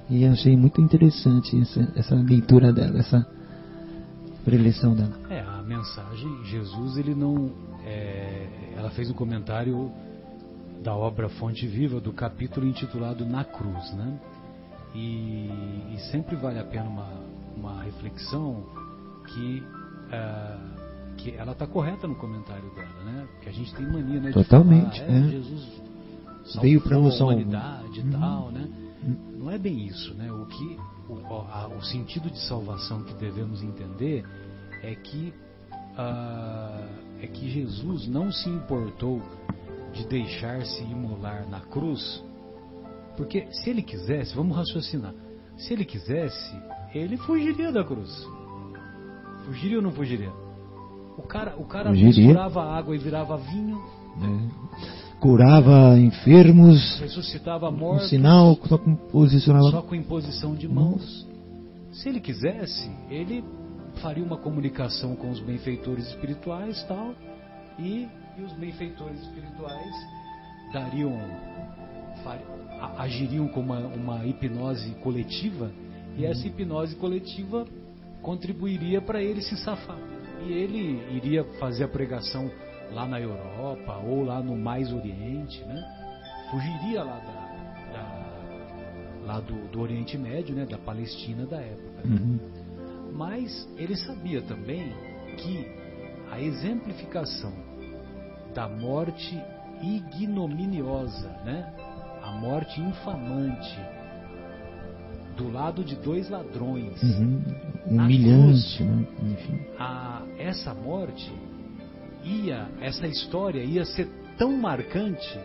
E 0.09 0.25
achei 0.25 0.57
muito 0.57 0.81
interessante 0.81 1.55
essa, 1.61 1.93
essa 1.95 2.15
leitura 2.15 2.73
dela, 2.73 2.99
essa 2.99 3.25
preleção 4.43 4.95
dela. 4.95 5.13
É, 5.29 5.39
a 5.39 5.61
mensagem, 5.61 6.43
Jesus, 6.45 6.97
ele 6.97 7.13
não. 7.13 7.51
É, 7.85 8.73
ela 8.75 8.89
fez 8.89 9.11
um 9.11 9.13
comentário 9.13 9.91
da 10.83 10.95
obra 10.95 11.29
Fonte 11.29 11.67
Viva, 11.67 12.01
do 12.01 12.11
capítulo 12.11 12.65
intitulado 12.65 13.25
Na 13.25 13.45
Cruz, 13.45 13.93
né? 13.93 14.19
E, 14.95 15.49
e 15.93 15.97
sempre 16.11 16.35
vale 16.35 16.59
a 16.59 16.63
pena 16.63 16.89
uma, 16.89 17.09
uma 17.55 17.83
reflexão 17.83 18.63
que, 19.27 19.63
uh, 20.09 21.15
que 21.17 21.31
ela 21.31 21.51
está 21.51 21.67
correta 21.67 22.07
no 22.07 22.15
comentário 22.15 22.69
dela, 22.75 23.03
né? 23.05 23.27
Porque 23.33 23.49
a 23.49 23.53
gente 23.53 23.73
tem 23.75 23.85
mania, 23.85 24.19
né? 24.19 24.31
Totalmente. 24.31 24.99
Falar, 24.99 25.13
é, 25.13 25.19
é. 25.19 25.29
Jesus 25.29 25.82
veio 26.61 26.81
para 26.81 26.97
a 26.97 27.11
salvar 27.11 27.35
tal, 28.11 28.51
né? 28.51 28.67
Não 29.37 29.51
é 29.51 29.57
bem 29.57 29.85
isso, 29.85 30.13
né? 30.13 30.31
O 30.31 30.45
que 30.45 30.77
o, 31.09 31.35
a, 31.35 31.67
o 31.67 31.81
sentido 31.81 32.29
de 32.29 32.39
salvação 32.47 33.03
que 33.03 33.13
devemos 33.15 33.61
entender 33.61 34.25
é 34.81 34.95
que 34.95 35.33
uh, 35.71 37.03
é 37.21 37.27
que 37.27 37.49
Jesus 37.49 38.07
não 38.07 38.31
se 38.31 38.49
importou 38.49 39.21
de 39.93 40.05
deixar-se 40.07 40.83
imolar 40.83 41.47
na 41.47 41.61
cruz, 41.61 42.23
porque 43.15 43.47
se 43.51 43.69
ele 43.69 43.81
quisesse, 43.81 44.35
vamos 44.35 44.55
raciocinar, 44.55 45.13
se 45.57 45.73
ele 45.73 45.85
quisesse, 45.85 46.55
ele 46.93 47.15
fugiria 47.17 47.71
da 47.71 47.83
cruz. 47.83 48.27
Fugiria 49.45 49.77
ou 49.77 49.83
não 49.83 49.91
fugiria? 49.91 50.31
O 51.17 51.21
cara, 51.21 51.55
o 51.57 51.65
cara 51.65 51.91
misturava 51.91 52.63
água 52.63 52.95
e 52.95 52.97
virava 52.97 53.37
vinho. 53.37 53.79
É. 54.17 55.02
Curava 55.23 55.97
enfermos. 55.97 56.99
Ressuscitava 56.99 57.71
mortos. 57.71 58.07
Um 58.07 58.09
sinal, 58.09 58.59
só 58.67 58.77
com 58.77 58.93
posicionava. 58.93 59.71
Só 59.71 59.81
com 59.81 59.95
imposição 59.95 60.53
de 60.53 60.67
mãos. 60.67 61.25
Se 61.93 62.09
ele 62.09 62.19
quisesse, 62.19 62.91
ele 63.09 63.41
faria 64.01 64.21
uma 64.21 64.35
comunicação 64.35 65.15
com 65.15 65.31
os 65.31 65.39
benfeitores 65.39 66.09
espirituais 66.09 66.83
tal, 66.89 67.15
e, 67.79 68.05
e 68.37 68.41
os 68.41 68.51
benfeitores 68.51 69.17
espirituais 69.21 69.95
dariam, 70.73 71.17
agiriam 72.97 73.47
como 73.47 73.71
uma, 73.71 73.79
uma 73.95 74.25
hipnose 74.25 74.89
coletiva, 74.95 75.71
e 76.17 76.25
essa 76.25 76.45
hipnose 76.45 76.97
coletiva 76.97 77.65
contribuiria 78.21 79.01
para 79.01 79.23
ele 79.23 79.41
se 79.41 79.55
safar. 79.55 79.99
E 80.45 80.51
ele 80.51 81.01
iria 81.15 81.45
fazer 81.61 81.85
a 81.85 81.87
pregação 81.87 82.51
lá 82.93 83.07
na 83.07 83.19
Europa 83.19 83.97
ou 84.05 84.23
lá 84.23 84.41
no 84.41 84.55
mais 84.55 84.91
Oriente, 84.93 85.63
né? 85.65 85.83
Fugiria 86.51 87.03
lá 87.03 87.17
da, 87.19 87.93
da 87.93 88.33
lá 89.25 89.39
do, 89.39 89.67
do, 89.69 89.81
Oriente 89.81 90.17
Médio, 90.17 90.55
né? 90.55 90.65
Da 90.65 90.77
Palestina 90.77 91.45
da 91.45 91.59
época. 91.59 92.07
Né? 92.07 92.15
Uhum. 92.15 92.39
Mas 93.13 93.67
ele 93.77 93.95
sabia 93.95 94.41
também 94.41 94.93
que 95.37 95.67
a 96.31 96.39
exemplificação 96.39 97.53
da 98.53 98.67
morte 98.67 99.41
ignominiosa, 99.81 101.29
né? 101.43 101.73
A 102.21 102.31
morte 102.31 102.79
infamante 102.79 103.79
do 105.35 105.51
lado 105.51 105.83
de 105.83 105.95
dois 105.95 106.29
ladrões, 106.29 107.01
uhum. 107.01 107.41
humilhante, 107.87 108.77
cruz, 108.77 108.79
né? 108.79 109.07
Enfim. 109.23 109.59
A, 109.79 110.21
essa 110.37 110.73
morte 110.73 111.31
ia, 112.23 112.67
essa 112.81 113.07
história 113.07 113.63
ia 113.63 113.85
ser 113.85 114.07
tão 114.37 114.51
marcante, 114.57 115.39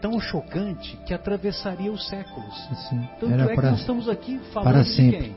tão 0.00 0.18
chocante 0.20 0.96
que 1.06 1.12
atravessaria 1.12 1.90
os 1.90 2.06
séculos. 2.08 2.54
Assim, 2.70 3.08
Tanto 3.20 3.34
é 3.34 3.54
que 3.54 3.62
nós 3.62 3.80
estamos 3.80 4.08
aqui 4.08 4.38
falando 4.52 4.84
de 4.84 5.10
quem? 5.10 5.36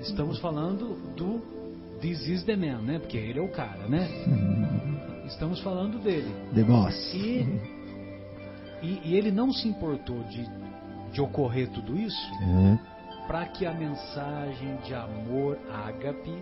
Estamos 0.00 0.38
falando 0.38 0.96
do 1.14 1.58
This 2.00 2.28
is 2.28 2.44
the 2.44 2.54
man, 2.54 2.82
né? 2.82 2.98
Porque 2.98 3.16
ele 3.16 3.38
é 3.38 3.42
o 3.42 3.50
cara, 3.50 3.88
né? 3.88 4.08
Estamos 5.26 5.60
falando 5.60 5.98
dele. 5.98 6.32
The 6.54 6.62
boss. 6.62 7.14
E, 7.14 7.44
e, 8.82 9.00
e 9.04 9.16
ele 9.16 9.30
não 9.30 9.52
se 9.52 9.68
importou 9.68 10.22
de, 10.24 10.46
de 11.12 11.20
ocorrer 11.20 11.68
tudo 11.70 11.98
isso 11.98 12.32
uhum. 12.40 12.78
para 13.26 13.46
que 13.46 13.66
a 13.66 13.74
mensagem 13.74 14.76
de 14.84 14.94
amor 14.94 15.58
ágape, 15.70 16.32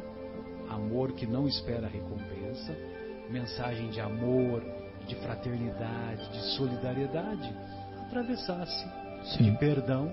amor 0.68 1.12
que 1.12 1.26
não 1.26 1.48
espera 1.48 1.88
recompensa, 1.88 2.76
mensagem 3.30 3.90
de 3.90 4.00
amor, 4.00 4.62
de 5.06 5.14
fraternidade, 5.16 6.30
de 6.32 6.40
solidariedade, 6.56 7.52
atravessasse 8.06 8.86
Sim. 9.24 9.44
de 9.44 9.58
perdão, 9.58 10.04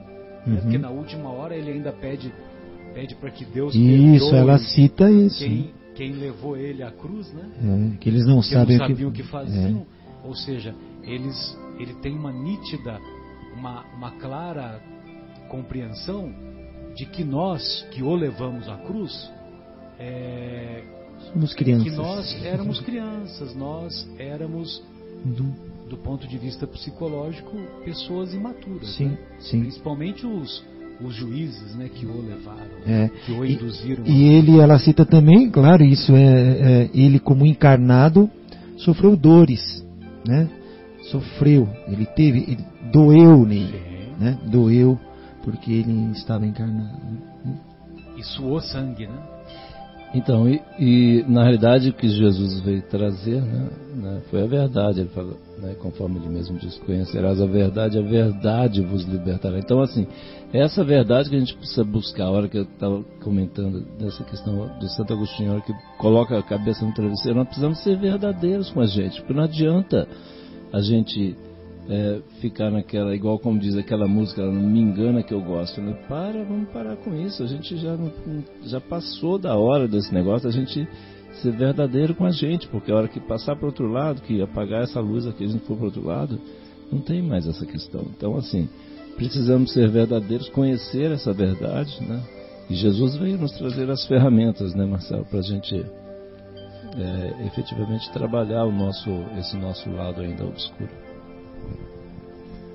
uhum. 0.46 0.54
né? 0.54 0.62
porque 0.62 0.78
na 0.78 0.90
última 0.90 1.30
hora 1.32 1.56
ele 1.56 1.72
ainda 1.72 1.92
pede 1.92 2.34
pede 2.94 3.16
para 3.16 3.32
que 3.32 3.44
Deus 3.44 3.74
isso 3.74 4.36
ela 4.36 4.60
cita 4.60 5.10
isso 5.10 5.40
quem, 5.40 5.74
quem 5.96 6.12
levou 6.14 6.56
ele 6.56 6.84
à 6.84 6.92
cruz, 6.92 7.34
né? 7.34 7.50
É, 7.94 7.98
que 7.98 8.08
eles 8.08 8.26
não 8.26 8.42
sabem 8.42 8.78
não 8.78 8.88
sabiam 8.88 9.10
o 9.10 9.12
que, 9.12 9.24
que 9.24 9.28
faziam, 9.30 9.80
é. 10.24 10.28
ou 10.28 10.36
seja, 10.36 10.76
eles 11.02 11.58
ele 11.80 11.96
tem 11.96 12.16
uma 12.16 12.32
nítida, 12.32 13.00
uma, 13.56 13.84
uma 13.96 14.12
clara 14.12 14.80
compreensão 15.50 16.32
de 16.96 17.06
que 17.06 17.24
nós 17.24 17.86
que 17.92 18.04
o 18.04 18.16
levamos 18.16 18.70
à 18.70 18.78
cruz 18.78 19.32
é, 20.00 20.84
somos 21.32 21.54
crianças. 21.54 21.84
Que 21.84 21.96
nós 21.96 22.46
éramos 22.46 22.80
crianças, 22.82 23.56
nós 23.56 24.08
éramos, 24.18 24.82
do, 25.24 25.44
do 25.90 25.98
ponto 25.98 26.28
de 26.28 26.38
vista 26.38 26.68
psicológico, 26.68 27.52
pessoas 27.86 28.34
imaturas. 28.34 28.96
Sim, 28.96 29.10
né? 29.10 29.18
sim. 29.40 29.62
Principalmente 29.62 30.26
os, 30.26 30.64
os 31.02 31.16
juízes 31.16 31.76
né, 31.76 31.90
que 31.94 32.06
o 32.06 32.22
levaram, 32.22 32.78
é. 32.86 33.10
que 33.26 33.32
o 33.32 33.46
induziram. 33.46 34.04
E, 34.06 34.12
e 34.12 34.34
ele, 34.34 34.60
ela 34.60 34.78
cita 34.80 35.06
também, 35.06 35.50
claro, 35.50 35.84
isso 35.84 36.14
é, 36.16 36.84
é, 36.84 36.90
ele 36.94 37.20
como 37.20 37.46
encarnado 37.46 38.30
sofreu 38.78 39.16
dores, 39.16 39.86
né? 40.28 40.50
Sofreu, 41.12 41.68
ele 41.88 42.06
teve, 42.06 42.40
ele 42.40 42.66
doeu 42.92 43.46
nele, 43.46 43.80
né? 44.20 44.38
Doeu 44.46 44.98
porque 45.44 45.72
ele 45.72 46.12
estava 46.12 46.46
encarnado. 46.46 46.98
Né? 47.44 47.58
E 48.18 48.24
suou 48.24 48.62
sangue, 48.62 49.08
né? 49.08 49.33
Então, 50.14 50.48
e, 50.48 50.62
e, 50.80 51.26
na 51.28 51.42
realidade 51.42 51.90
o 51.90 51.94
que 51.94 52.08
Jesus 52.08 52.60
veio 52.62 52.84
trazer 52.84 53.42
né, 53.42 53.70
né, 53.96 54.22
foi 54.30 54.44
a 54.44 54.46
verdade. 54.46 55.00
Ele 55.00 55.10
falou, 55.10 55.38
né, 55.58 55.74
conforme 55.80 56.18
ele 56.20 56.30
mesmo 56.30 56.58
diz: 56.60 56.78
Conhecerás 56.80 57.42
a 57.42 57.48
verdade, 57.48 57.98
a 57.98 58.02
verdade 58.02 58.82
vos 58.82 59.04
libertará. 59.06 59.58
Então, 59.58 59.82
assim, 59.82 60.06
essa 60.54 60.84
verdade 60.84 61.32
que 61.32 61.36
a 61.36 61.40
gente 61.40 61.56
precisa 61.56 61.84
buscar. 61.84 62.26
A 62.26 62.32
hora 62.32 62.48
que 62.48 62.60
eu 62.60 62.64
estava 62.64 63.04
comentando 63.24 63.82
dessa 63.98 64.24
questão 64.24 64.78
do 64.78 64.88
Santo 64.90 65.14
Agostinho, 65.14 65.50
a 65.50 65.54
hora 65.56 65.64
que 65.64 65.74
coloca 65.98 66.38
a 66.38 66.44
cabeça 66.44 66.86
no 66.86 66.94
travesseiro, 66.94 67.40
nós 67.40 67.48
precisamos 67.48 67.82
ser 67.82 67.98
verdadeiros 67.98 68.70
com 68.70 68.82
a 68.82 68.86
gente, 68.86 69.20
porque 69.20 69.34
não 69.34 69.44
adianta 69.44 70.08
a 70.72 70.80
gente 70.80 71.36
é, 71.90 72.22
ficar 72.40 72.72
naquela, 72.72 73.16
igual 73.16 73.38
como 73.40 73.60
diz 73.60 73.76
aquela 73.76 74.08
música, 74.08 74.42
não 74.46 74.70
me 74.70 74.80
engana 74.80 75.24
que 75.24 75.34
eu 75.34 75.42
gosto. 75.42 75.82
Né? 75.82 75.94
Para, 76.08 76.44
vamos 76.44 76.70
parar 76.70 76.96
com 76.98 77.14
isso. 77.16 77.44
A 77.44 77.48
gente 77.48 77.78
já, 77.78 77.98
já 78.64 78.80
passou 78.80 79.38
da 79.38 79.56
hora 79.56 79.88
desse 79.88 80.14
negócio, 80.14 80.48
a 80.48 80.52
gente 80.52 80.88
ser 81.42 81.52
verdadeiro 81.52 82.16
com 82.16 82.26
a 82.26 82.32
gente, 82.32 82.68
porque 82.68 82.92
a 82.92 82.96
hora 82.96 83.08
que 83.08 83.20
passar 83.20 83.56
para 83.56 83.66
outro 83.66 83.88
lado, 83.88 84.22
que 84.22 84.42
apagar 84.42 84.84
essa 84.84 85.00
luz 85.00 85.26
aqui, 85.26 85.44
a 85.44 85.48
gente 85.48 85.66
for 85.66 85.76
para 85.76 85.86
outro 85.86 86.06
lado, 86.06 86.40
não 86.92 87.00
tem 87.00 87.22
mais 87.22 87.48
essa 87.48 87.66
questão. 87.66 88.06
Então, 88.16 88.38
assim, 88.38 88.70
precisamos 89.16 89.74
ser 89.74 89.90
verdadeiros, 89.90 90.48
conhecer 90.50 91.12
essa 91.12 91.34
verdade, 91.34 92.02
né? 92.02 92.22
E 92.70 92.76
Jesus 92.76 93.16
veio 93.18 93.38
nos 93.38 93.52
trazer 93.52 93.90
as 93.90 94.06
ferramentas, 94.08 94.74
né, 94.74 94.86
Marcelo, 94.86 95.26
para 95.26 95.40
a 95.40 95.44
gente 95.44 95.76
é, 95.76 97.46
efetivamente 97.48 98.10
trabalhar 98.14 98.64
o 98.64 98.72
nosso, 98.72 99.10
esse 99.38 99.58
nosso 99.58 99.90
lado 99.92 100.22
ainda 100.22 100.46
obscuro 100.46 101.03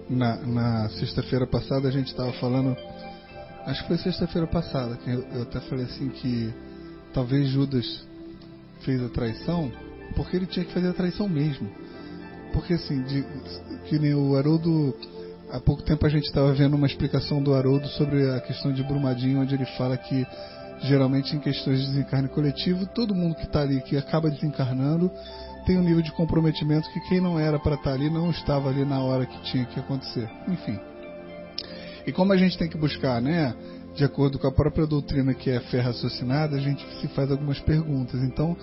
na, 0.08 0.36
na 0.36 0.88
sexta-feira 0.90 1.46
passada 1.46 1.88
a 1.88 1.90
gente 1.90 2.08
estava 2.08 2.32
falando, 2.34 2.76
acho 3.66 3.82
que 3.82 3.88
foi 3.88 3.98
sexta-feira 3.98 4.46
passada, 4.46 4.96
que 4.96 5.10
eu, 5.10 5.22
eu, 5.32 5.42
até 5.42 5.60
falei 5.60 5.84
assim 5.84 6.08
que 6.08 6.52
talvez 7.12 7.48
Judas 7.48 8.06
fez 8.84 9.02
a 9.02 9.08
traição 9.08 9.70
porque 10.14 10.36
ele 10.36 10.46
tinha 10.46 10.64
que 10.64 10.72
fazer 10.72 10.88
a 10.88 10.92
traição 10.92 11.28
mesmo. 11.28 11.70
Porque 12.52 12.74
assim, 12.74 13.02
de, 13.02 13.24
que 13.84 13.98
nem 13.98 14.14
o 14.14 14.36
Haroldo, 14.36 14.96
há 15.50 15.60
pouco 15.60 15.82
tempo 15.82 16.04
a 16.06 16.08
gente 16.08 16.24
estava 16.24 16.52
vendo 16.54 16.74
uma 16.74 16.86
explicação 16.86 17.42
do 17.42 17.54
Haroldo 17.54 17.86
sobre 17.88 18.30
a 18.30 18.40
questão 18.40 18.72
de 18.72 18.82
Brumadinho, 18.82 19.40
onde 19.40 19.54
ele 19.54 19.66
fala 19.76 19.96
que 19.96 20.26
geralmente 20.80 21.34
em 21.34 21.40
questões 21.40 21.80
de 21.80 21.86
desencarne 21.88 22.28
coletivo, 22.28 22.86
todo 22.86 23.14
mundo 23.14 23.34
que 23.34 23.44
está 23.44 23.60
ali, 23.60 23.80
que 23.82 23.96
acaba 23.96 24.30
desencarnando, 24.30 25.10
tem 25.68 25.76
um 25.76 25.82
nível 25.82 26.00
de 26.00 26.10
comprometimento 26.12 26.88
que 26.88 27.00
quem 27.00 27.20
não 27.20 27.38
era 27.38 27.58
para 27.58 27.74
estar 27.74 27.90
tá 27.90 27.94
ali 27.94 28.08
não 28.08 28.30
estava 28.30 28.70
ali 28.70 28.86
na 28.86 29.02
hora 29.02 29.26
que 29.26 29.38
tinha 29.42 29.66
que 29.66 29.78
acontecer. 29.78 30.26
Enfim. 30.48 30.80
E 32.06 32.10
como 32.10 32.32
a 32.32 32.38
gente 32.38 32.56
tem 32.56 32.70
que 32.70 32.78
buscar, 32.78 33.20
né, 33.20 33.54
de 33.94 34.02
acordo 34.02 34.38
com 34.38 34.46
a 34.46 34.52
própria 34.52 34.86
doutrina 34.86 35.34
que 35.34 35.50
é 35.50 35.60
fé 35.60 35.80
raciocinada, 35.80 36.56
a 36.56 36.58
gente 36.58 36.82
se 37.02 37.08
faz 37.08 37.30
algumas 37.30 37.60
perguntas. 37.60 38.18
Então, 38.22 38.56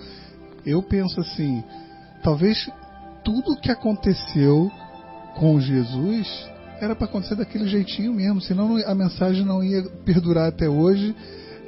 eu 0.66 0.82
penso 0.82 1.20
assim, 1.20 1.62
talvez 2.24 2.68
tudo 3.24 3.60
que 3.60 3.70
aconteceu 3.70 4.68
com 5.36 5.60
Jesus 5.60 6.26
era 6.80 6.96
para 6.96 7.06
acontecer 7.06 7.36
daquele 7.36 7.68
jeitinho 7.68 8.12
mesmo, 8.12 8.40
senão 8.40 8.76
a 8.84 8.94
mensagem 8.96 9.46
não 9.46 9.62
ia 9.62 9.84
perdurar 10.04 10.48
até 10.48 10.68
hoje. 10.68 11.14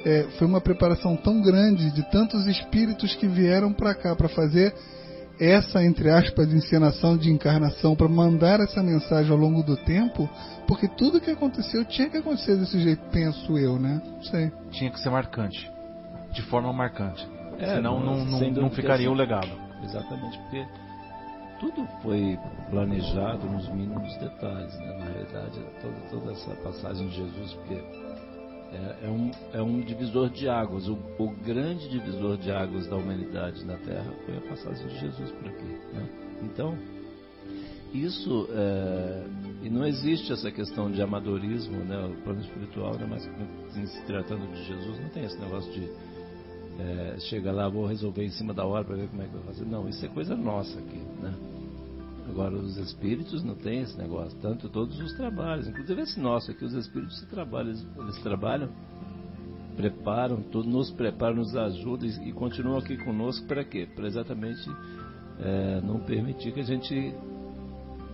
É, 0.03 0.27
foi 0.37 0.45
uma 0.45 0.59
preparação 0.59 1.15
tão 1.15 1.41
grande 1.41 1.91
de 1.91 2.03
tantos 2.11 2.45
espíritos 2.45 3.15
que 3.15 3.25
vieram 3.25 3.71
para 3.71 3.95
cá 3.95 4.13
para 4.17 4.27
fazer 4.27 4.75
essa, 5.39 5.83
entre 5.83 6.09
aspas, 6.09 6.51
encenação 6.53 7.17
de 7.17 7.31
encarnação, 7.31 7.95
para 7.95 8.09
mandar 8.09 8.59
essa 8.59 8.83
mensagem 8.83 9.31
ao 9.31 9.37
longo 9.37 9.63
do 9.63 9.77
tempo, 9.77 10.29
porque 10.67 10.87
tudo 10.87 11.21
que 11.21 11.31
aconteceu 11.31 11.85
tinha 11.85 12.09
que 12.09 12.17
acontecer 12.17 12.57
desse 12.57 12.79
jeito, 12.79 13.01
penso 13.11 13.57
eu, 13.57 13.79
né? 13.79 14.01
Não 14.05 14.23
sei. 14.23 14.51
Tinha 14.71 14.91
que 14.91 14.99
ser 14.99 15.09
marcante. 15.09 15.71
De 16.31 16.41
forma 16.43 16.71
marcante. 16.73 17.27
É, 17.57 17.75
Senão 17.75 17.99
não, 17.99 18.25
não, 18.25 18.39
sem 18.39 18.51
não 18.51 18.69
ficaria 18.69 19.09
o 19.09 19.13
legado. 19.13 19.49
Exatamente, 19.83 20.37
porque 20.39 20.65
tudo 21.59 21.87
foi 22.01 22.37
planejado 22.69 23.45
nos 23.49 23.67
mínimos 23.69 24.15
detalhes, 24.17 24.77
né? 24.79 24.97
na 24.97 25.05
realidade, 25.05 25.59
toda, 25.81 25.95
toda 26.09 26.31
essa 26.31 26.51
passagem 26.55 27.07
de 27.07 27.15
Jesus, 27.15 27.53
porque 27.55 27.83
é, 28.71 29.07
é 29.07 29.09
um, 29.09 29.31
é 29.53 29.61
um 29.61 29.81
divisor 29.81 30.29
de 30.29 30.47
águas, 30.47 30.87
o, 30.87 30.97
o 31.17 31.29
grande 31.43 31.89
divisor 31.89 32.37
de 32.37 32.51
águas 32.51 32.87
da 32.87 32.95
humanidade 32.95 33.65
na 33.65 33.77
Terra 33.77 34.11
foi 34.25 34.37
a 34.37 34.41
passagem 34.41 34.87
de 34.87 34.99
Jesus 34.99 35.31
por 35.31 35.47
aqui. 35.47 35.65
Né? 35.93 36.09
Então, 36.43 36.77
isso, 37.93 38.47
é, 38.51 39.23
e 39.63 39.69
não 39.69 39.85
existe 39.85 40.31
essa 40.31 40.51
questão 40.51 40.91
de 40.91 41.01
amadorismo, 41.01 41.79
né? 41.79 41.97
o 42.05 42.23
plano 42.23 42.41
espiritual, 42.41 42.93
né? 42.95 43.07
mas 43.09 43.23
se 43.89 44.01
tratando 44.05 44.47
de 44.53 44.63
Jesus, 44.65 44.99
não 44.99 45.09
tem 45.09 45.25
esse 45.25 45.39
negócio 45.39 45.71
de 45.71 45.89
é, 46.79 47.19
chega 47.19 47.51
lá, 47.51 47.67
vou 47.67 47.85
resolver 47.85 48.23
em 48.23 48.29
cima 48.29 48.53
da 48.53 48.65
hora 48.65 48.85
para 48.85 48.95
ver 48.95 49.09
como 49.09 49.21
é 49.21 49.25
que 49.25 49.33
vai 49.33 49.43
fazer. 49.43 49.65
Não, 49.65 49.89
isso 49.89 50.05
é 50.05 50.09
coisa 50.09 50.35
nossa 50.35 50.79
aqui, 50.79 50.97
né? 51.21 51.33
Agora, 52.29 52.55
os 52.55 52.77
espíritos 52.77 53.43
não 53.43 53.55
tem 53.55 53.81
esse 53.81 53.97
negócio, 53.97 54.37
tanto 54.39 54.69
todos 54.69 54.99
os 54.99 55.13
trabalhos, 55.13 55.67
inclusive 55.67 56.01
esse 56.01 56.19
nosso 56.19 56.51
aqui, 56.51 56.63
os 56.63 56.73
espíritos 56.73 57.19
trabalham, 57.23 57.71
eles, 57.71 58.19
trabalham, 58.21 58.69
preparam, 59.75 60.41
tudo, 60.43 60.69
nos 60.69 60.91
preparam, 60.91 61.37
nos 61.37 61.55
ajudam 61.55 62.07
e, 62.07 62.29
e 62.29 62.31
continuam 62.31 62.77
aqui 62.77 62.97
conosco 62.97 63.47
para 63.47 63.63
quê? 63.63 63.87
Para 63.95 64.05
exatamente 64.05 64.61
é, 65.39 65.81
não 65.81 65.99
permitir 66.01 66.53
que 66.53 66.59
a 66.59 66.63
gente 66.63 67.15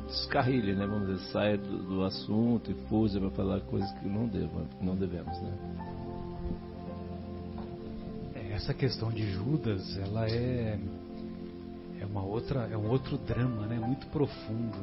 descarrilhe, 0.08 0.74
né? 0.74 0.88
Vamos 0.88 1.08
dizer, 1.08 1.32
saia 1.32 1.58
do, 1.58 1.84
do 1.84 2.04
assunto 2.06 2.72
e 2.72 2.74
fuja 2.88 3.20
para 3.20 3.32
falar 3.32 3.60
coisas 3.62 3.92
que 4.00 4.08
não, 4.08 4.28
devam, 4.28 4.66
não 4.82 4.96
devemos, 4.96 5.38
né? 5.42 5.54
É, 8.34 8.54
Essa 8.54 8.74
questão 8.74 9.12
de 9.12 9.30
Judas, 9.30 9.98
ela 9.98 10.26
é 10.30 10.80
é 12.06 12.08
uma 12.08 12.24
outra, 12.24 12.70
é 12.72 12.78
um 12.78 12.88
outro 12.90 13.18
drama, 13.18 13.66
né? 13.66 13.80
Muito 13.80 14.06
profundo. 14.08 14.78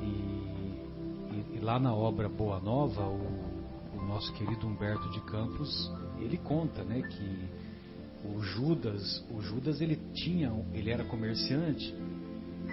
E, 0.00 0.04
e- 0.04 1.56
e 1.56 1.60
lá 1.62 1.78
na 1.78 1.94
obra 1.94 2.28
Boa 2.28 2.58
Nova, 2.60 3.02
o, 3.02 3.20
o 3.96 4.02
nosso 4.06 4.32
querido 4.34 4.66
Humberto 4.66 5.08
de 5.10 5.20
Campos, 5.22 5.90
ele 6.18 6.36
conta, 6.38 6.82
né, 6.82 7.00
que 7.02 7.48
o 8.28 8.40
Judas, 8.42 9.24
o 9.30 9.40
Judas 9.40 9.80
ele 9.80 9.96
tinha, 10.12 10.52
ele 10.74 10.90
era 10.90 11.04
comerciante 11.04 11.94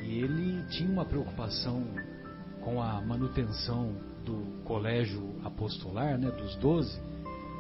e 0.02 0.20
ele 0.20 0.64
tinha 0.70 0.90
uma 0.90 1.06
preocupação 1.06 1.84
com 2.64 2.82
a 2.82 3.00
manutenção 3.02 3.92
do 4.26 4.64
colégio 4.64 5.22
apostolar, 5.44 6.18
né, 6.18 6.32
dos 6.32 6.56
doze, 6.56 7.00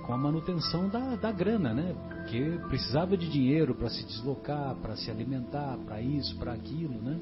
com 0.06 0.14
a 0.14 0.18
manutenção 0.18 0.90
da, 0.90 1.16
da 1.16 1.32
grana, 1.32 1.74
né? 1.74 1.96
Porque 2.26 2.60
precisava 2.68 3.16
de 3.16 3.30
dinheiro 3.30 3.76
para 3.76 3.88
se 3.88 4.04
deslocar, 4.04 4.76
para 4.78 4.96
se 4.96 5.12
alimentar, 5.12 5.78
para 5.86 6.02
isso, 6.02 6.36
para 6.38 6.54
aquilo, 6.54 7.00
né? 7.00 7.20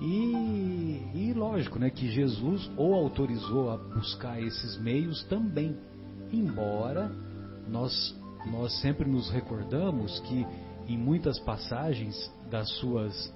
E, 0.00 1.02
e 1.12 1.32
lógico, 1.34 1.76
né, 1.76 1.90
que 1.90 2.08
Jesus 2.08 2.70
o 2.76 2.94
autorizou 2.94 3.68
a 3.70 3.76
buscar 3.76 4.40
esses 4.40 4.78
meios 4.80 5.24
também, 5.24 5.76
embora 6.32 7.10
nós 7.68 8.14
nós 8.46 8.80
sempre 8.80 9.08
nos 9.10 9.28
recordamos 9.28 10.20
que 10.20 10.46
em 10.86 10.96
muitas 10.96 11.40
passagens 11.40 12.32
das 12.48 12.68
suas 12.74 13.34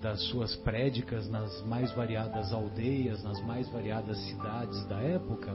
das 0.00 0.22
suas 0.28 0.56
prédicas 0.56 1.28
nas 1.28 1.62
mais 1.66 1.92
variadas 1.92 2.54
aldeias, 2.54 3.22
nas 3.22 3.38
mais 3.44 3.68
variadas 3.68 4.16
cidades 4.28 4.82
da 4.86 4.98
época, 5.02 5.54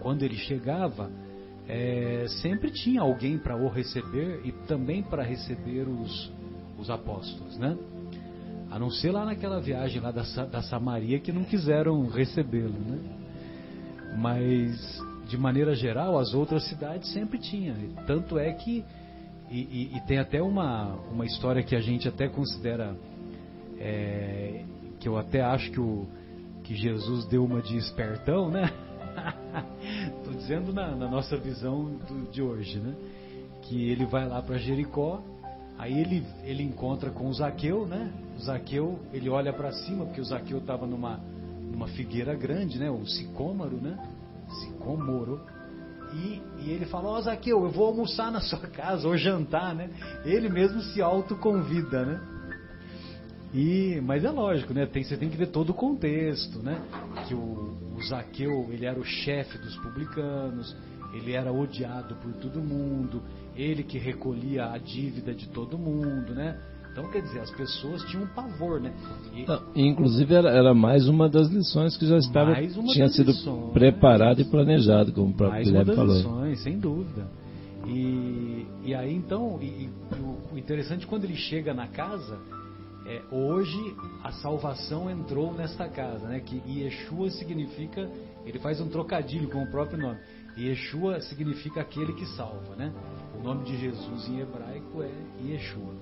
quando 0.00 0.22
ele 0.22 0.36
chegava, 0.36 1.10
é, 1.68 2.26
sempre 2.42 2.70
tinha 2.70 3.00
alguém 3.00 3.38
para 3.38 3.56
o 3.56 3.68
receber 3.68 4.40
e 4.44 4.52
também 4.66 5.02
para 5.02 5.22
receber 5.22 5.88
os, 5.88 6.32
os 6.78 6.90
apóstolos, 6.90 7.56
né? 7.58 7.76
A 8.70 8.78
não 8.78 8.90
ser 8.90 9.12
lá 9.12 9.24
naquela 9.24 9.60
viagem 9.60 10.00
lá 10.00 10.10
da, 10.10 10.22
da 10.46 10.62
Samaria 10.62 11.20
que 11.20 11.32
não 11.32 11.44
quiseram 11.44 12.06
recebê-lo, 12.08 12.74
né? 12.78 12.98
Mas, 14.18 15.00
de 15.28 15.38
maneira 15.38 15.74
geral, 15.74 16.18
as 16.18 16.34
outras 16.34 16.68
cidades 16.68 17.12
sempre 17.12 17.38
tinham. 17.38 17.76
Tanto 18.06 18.38
é 18.38 18.52
que, 18.52 18.84
e, 19.50 19.60
e- 19.60 19.96
e 19.96 20.00
tem 20.06 20.18
até 20.18 20.42
uma, 20.42 20.94
uma 21.10 21.24
história 21.24 21.62
que 21.62 21.74
a 21.74 21.80
gente 21.80 22.06
até 22.08 22.28
considera, 22.28 22.94
é, 23.78 24.64
que 25.00 25.08
eu 25.08 25.16
até 25.16 25.40
acho 25.40 25.70
que, 25.70 25.80
o, 25.80 26.06
que 26.62 26.74
Jesus 26.74 27.24
deu 27.26 27.44
uma 27.44 27.62
de 27.62 27.76
espertão, 27.76 28.50
né? 28.50 28.70
Estou 30.18 30.34
dizendo 30.34 30.72
na, 30.72 30.94
na 30.94 31.08
nossa 31.08 31.36
visão 31.36 31.84
do- 32.08 32.30
de 32.30 32.42
hoje, 32.42 32.78
né? 32.78 32.94
Que 33.62 33.88
ele 33.90 34.04
vai 34.04 34.28
lá 34.28 34.42
para 34.42 34.58
Jericó, 34.58 35.22
aí 35.78 35.98
ele, 35.98 36.24
ele 36.44 36.62
encontra 36.62 37.10
com 37.10 37.28
o 37.28 37.32
Zaqueu, 37.32 37.86
né? 37.86 38.12
O 38.38 38.42
Zaqueu, 38.42 38.98
ele 39.12 39.28
olha 39.28 39.52
para 39.52 39.72
cima, 39.72 40.04
porque 40.04 40.20
o 40.20 40.24
Zaqueu 40.24 40.58
estava 40.58 40.86
numa, 40.86 41.20
numa 41.72 41.88
figueira 41.88 42.34
grande, 42.34 42.78
né? 42.78 42.90
O 42.90 43.06
sicômoro, 43.06 43.76
né? 43.76 43.98
Sicômoro. 44.60 45.40
E, 46.12 46.40
e 46.60 46.70
ele 46.70 46.84
fala, 46.86 47.08
ó 47.08 47.20
Zaqueu, 47.20 47.64
eu 47.64 47.70
vou 47.70 47.86
almoçar 47.86 48.30
na 48.30 48.40
sua 48.40 48.60
casa, 48.60 49.08
ou 49.08 49.16
jantar, 49.16 49.74
né? 49.74 49.90
Ele 50.24 50.48
mesmo 50.48 50.80
se 50.80 51.00
autoconvida, 51.02 52.04
né? 52.04 52.20
E, 53.52 54.00
mas 54.04 54.24
é 54.24 54.30
lógico, 54.30 54.74
né? 54.74 54.84
Tem, 54.84 55.02
você 55.04 55.16
tem 55.16 55.30
que 55.30 55.36
ver 55.36 55.46
todo 55.46 55.70
o 55.70 55.74
contexto, 55.74 56.58
né? 56.58 56.80
Que 57.26 57.34
o, 57.34 57.76
o 57.96 58.02
Zaqueu, 58.02 58.68
ele 58.70 58.84
era 58.86 58.98
o 58.98 59.04
chefe 59.04 59.56
dos 59.58 59.76
publicanos, 59.78 60.76
ele 61.12 61.32
era 61.32 61.52
odiado 61.52 62.14
por 62.16 62.32
todo 62.34 62.60
mundo, 62.60 63.22
ele 63.56 63.82
que 63.84 63.98
recolhia 63.98 64.66
a 64.72 64.78
dívida 64.78 65.32
de 65.34 65.48
todo 65.48 65.78
mundo, 65.78 66.34
né? 66.34 66.58
Então, 66.90 67.10
quer 67.10 67.22
dizer, 67.22 67.40
as 67.40 67.50
pessoas 67.50 68.04
tinham 68.04 68.22
um 68.24 68.26
pavor, 68.28 68.80
né? 68.80 68.92
E- 69.34 69.44
Não, 69.46 69.60
e, 69.74 69.82
inclusive 69.82 70.32
era, 70.32 70.48
era 70.50 70.72
mais 70.72 71.08
uma 71.08 71.28
das 71.28 71.48
lições 71.48 71.96
que 71.96 72.06
já 72.06 72.16
estava 72.18 72.54
tinha 72.92 73.08
sido 73.08 73.32
lições. 73.32 73.72
preparado 73.72 74.40
e 74.40 74.44
planejado, 74.44 75.12
como 75.12 75.30
o 75.30 75.34
próprio 75.34 75.56
Mais 75.56 75.68
uma 75.70 75.84
das 75.84 75.96
falou. 75.96 76.16
lições, 76.16 76.60
sem 76.62 76.78
dúvida. 76.78 77.26
E, 77.86 78.66
e 78.84 78.94
aí 78.94 79.12
então, 79.14 79.58
e, 79.60 79.66
e 79.66 79.90
o 80.52 80.56
interessante 80.58 81.06
quando 81.06 81.24
ele 81.24 81.34
chega 81.36 81.74
na 81.74 81.88
casa, 81.88 82.38
é, 83.06 83.22
hoje 83.30 83.96
a 84.22 84.32
salvação 84.32 85.10
entrou 85.10 85.52
nesta 85.52 85.88
casa, 85.88 86.26
né? 86.26 86.40
Que 86.40 86.62
Yeshua 86.66 87.30
significa, 87.30 88.10
ele 88.46 88.58
faz 88.58 88.80
um 88.80 88.88
trocadilho 88.88 89.48
com 89.50 89.62
o 89.62 89.70
próprio 89.70 89.98
nome. 89.98 90.18
Yeshua 90.56 91.20
significa 91.20 91.80
aquele 91.80 92.12
que 92.14 92.24
salva, 92.36 92.74
né? 92.76 92.92
O 93.38 93.42
nome 93.42 93.64
de 93.64 93.76
Jesus 93.76 94.28
em 94.28 94.40
hebraico 94.40 95.02
é 95.02 95.10
Yeshua. 95.42 95.94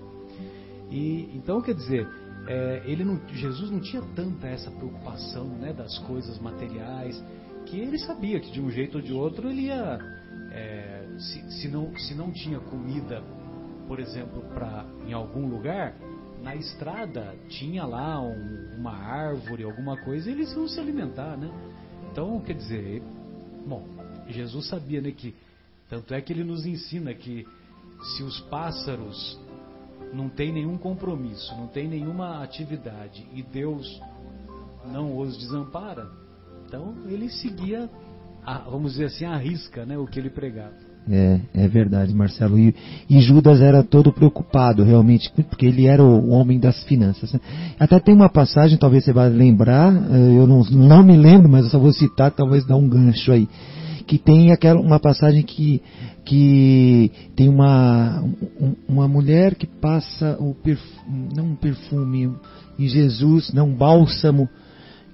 E 0.90 1.30
então 1.34 1.60
quer 1.60 1.74
dizer, 1.74 2.06
é, 2.46 2.82
ele 2.84 3.04
não, 3.04 3.20
Jesus 3.28 3.70
não 3.70 3.80
tinha 3.80 4.02
tanta 4.14 4.46
essa 4.46 4.70
preocupação, 4.70 5.46
né, 5.46 5.72
das 5.72 5.98
coisas 6.00 6.38
materiais, 6.38 7.22
que 7.66 7.78
ele 7.78 7.98
sabia 7.98 8.38
que 8.40 8.50
de 8.50 8.60
um 8.60 8.70
jeito 8.70 8.96
ou 8.96 9.02
de 9.02 9.12
outro 9.12 9.48
ele 9.48 9.62
ia, 9.62 9.98
é, 10.50 11.06
se, 11.18 11.50
se 11.52 11.68
não 11.68 11.96
se 11.96 12.14
não 12.14 12.30
tinha 12.30 12.60
comida, 12.60 13.22
por 13.88 13.98
exemplo, 13.98 14.42
para 14.54 14.84
em 15.06 15.12
algum 15.12 15.48
lugar, 15.48 15.96
na 16.42 16.56
estrada 16.56 17.34
tinha 17.48 17.84
lá 17.84 18.20
um- 18.20 18.76
uma 18.76 18.92
árvore, 18.92 19.62
alguma 19.62 19.96
coisa, 19.96 20.28
e 20.28 20.32
eles 20.32 20.52
iam 20.52 20.66
se 20.66 20.78
alimentar, 20.80 21.36
né? 21.36 21.50
Então 22.10 22.40
quer 22.40 22.54
dizer, 22.54 23.02
bom, 23.66 23.86
Jesus 24.28 24.66
sabia, 24.68 25.00
né, 25.00 25.12
que 25.12 25.34
tanto 25.88 26.12
é 26.14 26.20
que 26.20 26.32
ele 26.32 26.44
nos 26.44 26.66
ensina 26.66 27.14
que 27.14 27.46
se 28.16 28.22
os 28.22 28.40
pássaros 28.42 29.38
não 30.12 30.28
tem 30.28 30.52
nenhum 30.52 30.76
compromisso, 30.76 31.54
não 31.54 31.68
tem 31.68 31.88
nenhuma 31.88 32.42
atividade 32.42 33.26
e 33.32 33.42
Deus 33.42 34.00
não 34.92 35.16
os 35.16 35.38
desampara, 35.38 36.10
então 36.66 36.94
ele 37.06 37.30
seguia, 37.30 37.88
a, 38.44 38.58
vamos 38.58 38.92
dizer 38.92 39.04
assim, 39.06 39.24
a 39.24 39.36
risca, 39.36 39.86
né, 39.86 39.96
o 39.96 40.06
que 40.06 40.18
ele 40.18 40.30
pregava. 40.30 40.81
É, 41.10 41.40
é 41.54 41.68
verdade, 41.68 42.14
Marcelo. 42.14 42.58
E, 42.58 42.74
e 43.10 43.20
Judas 43.20 43.60
era 43.60 43.82
todo 43.82 44.12
preocupado, 44.12 44.84
realmente, 44.84 45.30
porque 45.32 45.66
ele 45.66 45.86
era 45.86 46.02
o 46.02 46.30
homem 46.30 46.60
das 46.60 46.82
finanças. 46.84 47.32
né? 47.32 47.40
Até 47.78 47.98
tem 47.98 48.14
uma 48.14 48.28
passagem, 48.28 48.78
talvez 48.78 49.04
você 49.04 49.12
vá 49.12 49.24
lembrar, 49.24 49.92
eh, 49.92 50.38
eu 50.38 50.46
não, 50.46 50.62
não 50.62 51.02
me 51.02 51.16
lembro, 51.16 51.48
mas 51.48 51.64
eu 51.64 51.70
só 51.70 51.78
vou 51.78 51.92
citar, 51.92 52.30
talvez 52.30 52.64
dar 52.64 52.76
um 52.76 52.88
gancho 52.88 53.32
aí. 53.32 53.48
que 54.06 54.18
tem 54.18 54.52
aquela 54.52 54.80
uma 54.80 55.00
passagem 55.00 55.42
que 55.42 55.82
que 56.24 57.10
tem 57.34 57.48
uma 57.48 58.22
uma 58.88 59.08
mulher 59.08 59.54
que 59.56 59.66
passa 59.66 60.36
o 60.38 60.54
perfume, 60.54 61.28
não 61.34 61.46
um 61.46 61.56
perfume 61.56 62.30
em 62.78 62.88
Jesus, 62.88 63.52
não 63.52 63.68
um 63.68 63.74
bálsamo 63.74 64.48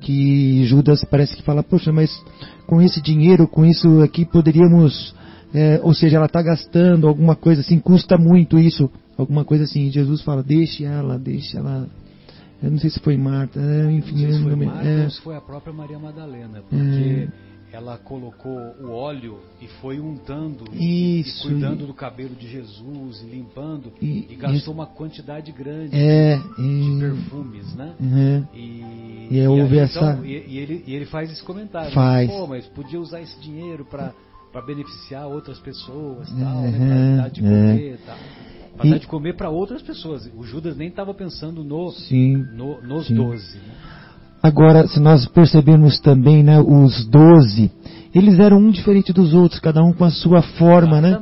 que 0.01 0.65
Judas 0.67 1.05
parece 1.11 1.37
que 1.37 1.43
fala, 1.43 1.63
poxa, 1.63 1.93
mas 1.93 2.11
com 2.67 2.81
esse 2.81 3.01
dinheiro, 3.01 3.49
com 3.49 3.65
isso 3.65 4.01
aqui 4.03 4.25
poderíamos, 4.25 5.15
é, 5.55 5.81
ou 5.83 5.95
seja, 5.95 6.17
ela 6.17 6.27
está 6.27 6.43
gastando 6.43 7.09
alguma 7.09 7.35
coisa 7.35 7.61
assim, 7.61 7.79
custa 7.79 8.17
muito 8.19 8.59
isso, 8.59 8.91
alguma 9.17 9.45
coisa 9.45 9.65
assim. 9.65 9.91
Jesus 9.91 10.23
fala, 10.23 10.43
deixe 10.43 10.85
ela, 10.85 11.19
deixe 11.19 11.57
ela. 11.57 11.89
Eu 12.63 12.71
não 12.73 12.79
sei 12.79 12.91
se 12.91 12.99
foi 13.01 13.17
Marta, 13.17 13.61
é, 13.61 13.91
enfim. 13.93 14.13
Não 14.13 14.19
sei 14.19 14.33
se 14.33 14.43
foi 14.43 14.57
Marta 14.57 14.89
é, 14.89 15.05
ou 15.05 15.11
se 15.11 15.21
foi 15.21 15.37
a 15.37 15.41
própria 15.41 15.73
Maria 15.73 15.99
Madalena, 15.99 16.61
porque 16.69 17.29
ela 17.71 17.99
colocou 17.99 18.59
o 18.81 18.91
óleo 18.91 19.39
e 19.61 19.67
foi 19.81 20.01
untando 20.01 20.65
Isso, 20.75 21.47
e 21.49 21.53
cuidando 21.53 21.85
e- 21.85 21.87
do 21.87 21.95
cabelo 21.95 22.35
de 22.35 22.49
Jesus, 22.49 23.23
e 23.23 23.27
limpando, 23.27 23.93
E- 24.01 24.27
e, 24.31 24.37
gastou 24.37 24.73
uma 24.75 24.87
quantidade 24.87 25.53
grande 25.53 25.95
é, 25.95 26.37
de 26.39 26.99
perfumes, 26.99 27.75
né? 27.75 27.93
é, 28.01 28.57
E, 28.57 29.29
E 29.31 29.47
houve 29.47 29.79
essa- 29.79 30.13
então, 30.13 30.25
e, 30.25 30.59
ele, 30.59 30.83
e 30.87 30.95
ele 30.95 31.05
faz 31.05 31.31
esse 31.31 31.43
comentário. 31.45 31.93
Faz. 31.93 32.29
Pô, 32.31 32.47
mas 32.47 32.67
podia 32.67 32.99
usar 32.99 33.21
esse 33.21 33.39
dinheiro 33.41 33.85
para 33.85 34.13
para 34.53 34.63
beneficiar 34.63 35.27
outras 35.27 35.59
pessoas, 35.59 36.29
tal, 36.31 36.57
Uhum, 36.59 36.71
né? 36.71 37.15
Pra 37.17 37.23
dar 37.25 37.31
de 37.31 37.41
é. 37.41 37.43
comer, 37.43 37.99
tal. 38.07 38.17
Pra 38.77 38.87
E- 38.87 38.91
dar 38.91 38.99
de 38.99 39.07
comer 39.07 39.37
para 39.37 39.51
outras 39.51 39.83
pessoas. 39.83 40.31
O 40.37 40.45
Judas 40.45 40.77
nem 40.77 40.89
estava 40.89 41.13
pensando 41.13 41.63
no, 41.65 41.91
sim. 41.91 42.37
no- 42.55 42.81
nos 42.83 43.09
doze. 43.11 43.57
né? 43.57 43.75
Agora, 44.43 44.87
se 44.87 45.01
nós 45.01 45.27
percebemos 45.27 45.99
também, 46.01 46.43
né, 46.45 46.61
os 46.61 47.05
doze, 47.07 47.71
eles 48.15 48.39
eram 48.39 48.59
um 48.59 48.71
diferente 48.71 49.13
dos 49.13 49.35
outros, 49.35 49.61
cada 49.61 49.83
um 49.83 49.93
com 49.93 50.05
a 50.05 50.11
sua 50.11 50.41
forma, 50.43 51.01
né? 51.01 51.19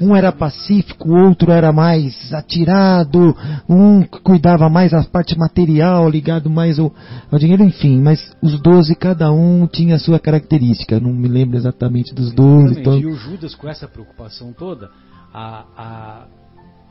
Um 0.00 0.14
era 0.16 0.28
exatamente. 0.28 0.38
pacífico, 0.38 1.08
o 1.08 1.26
outro 1.28 1.50
era 1.52 1.72
mais 1.72 2.32
atirado, 2.32 3.36
um 3.68 4.02
cuidava 4.04 4.68
mais 4.68 4.92
da 4.92 5.02
parte 5.04 5.36
material, 5.38 6.08
ligado 6.08 6.48
mais 6.50 6.78
ao, 6.78 6.92
ao 7.30 7.38
dinheiro, 7.38 7.62
enfim. 7.62 8.00
Mas 8.00 8.34
os 8.42 8.60
doze, 8.60 8.94
cada 8.94 9.30
um 9.32 9.66
tinha 9.66 9.96
a 9.96 9.98
sua 9.98 10.18
característica. 10.18 10.98
Não 11.00 11.12
me 11.12 11.28
lembro 11.28 11.56
exatamente 11.56 12.14
dos 12.14 12.32
doze. 12.32 12.80
Então, 12.80 12.98
E 12.98 13.06
o 13.06 13.14
Judas, 13.14 13.54
com 13.54 13.68
essa 13.68 13.86
preocupação 13.88 14.52
toda, 14.52 14.90
a- 15.32 15.64
a- 15.76 16.26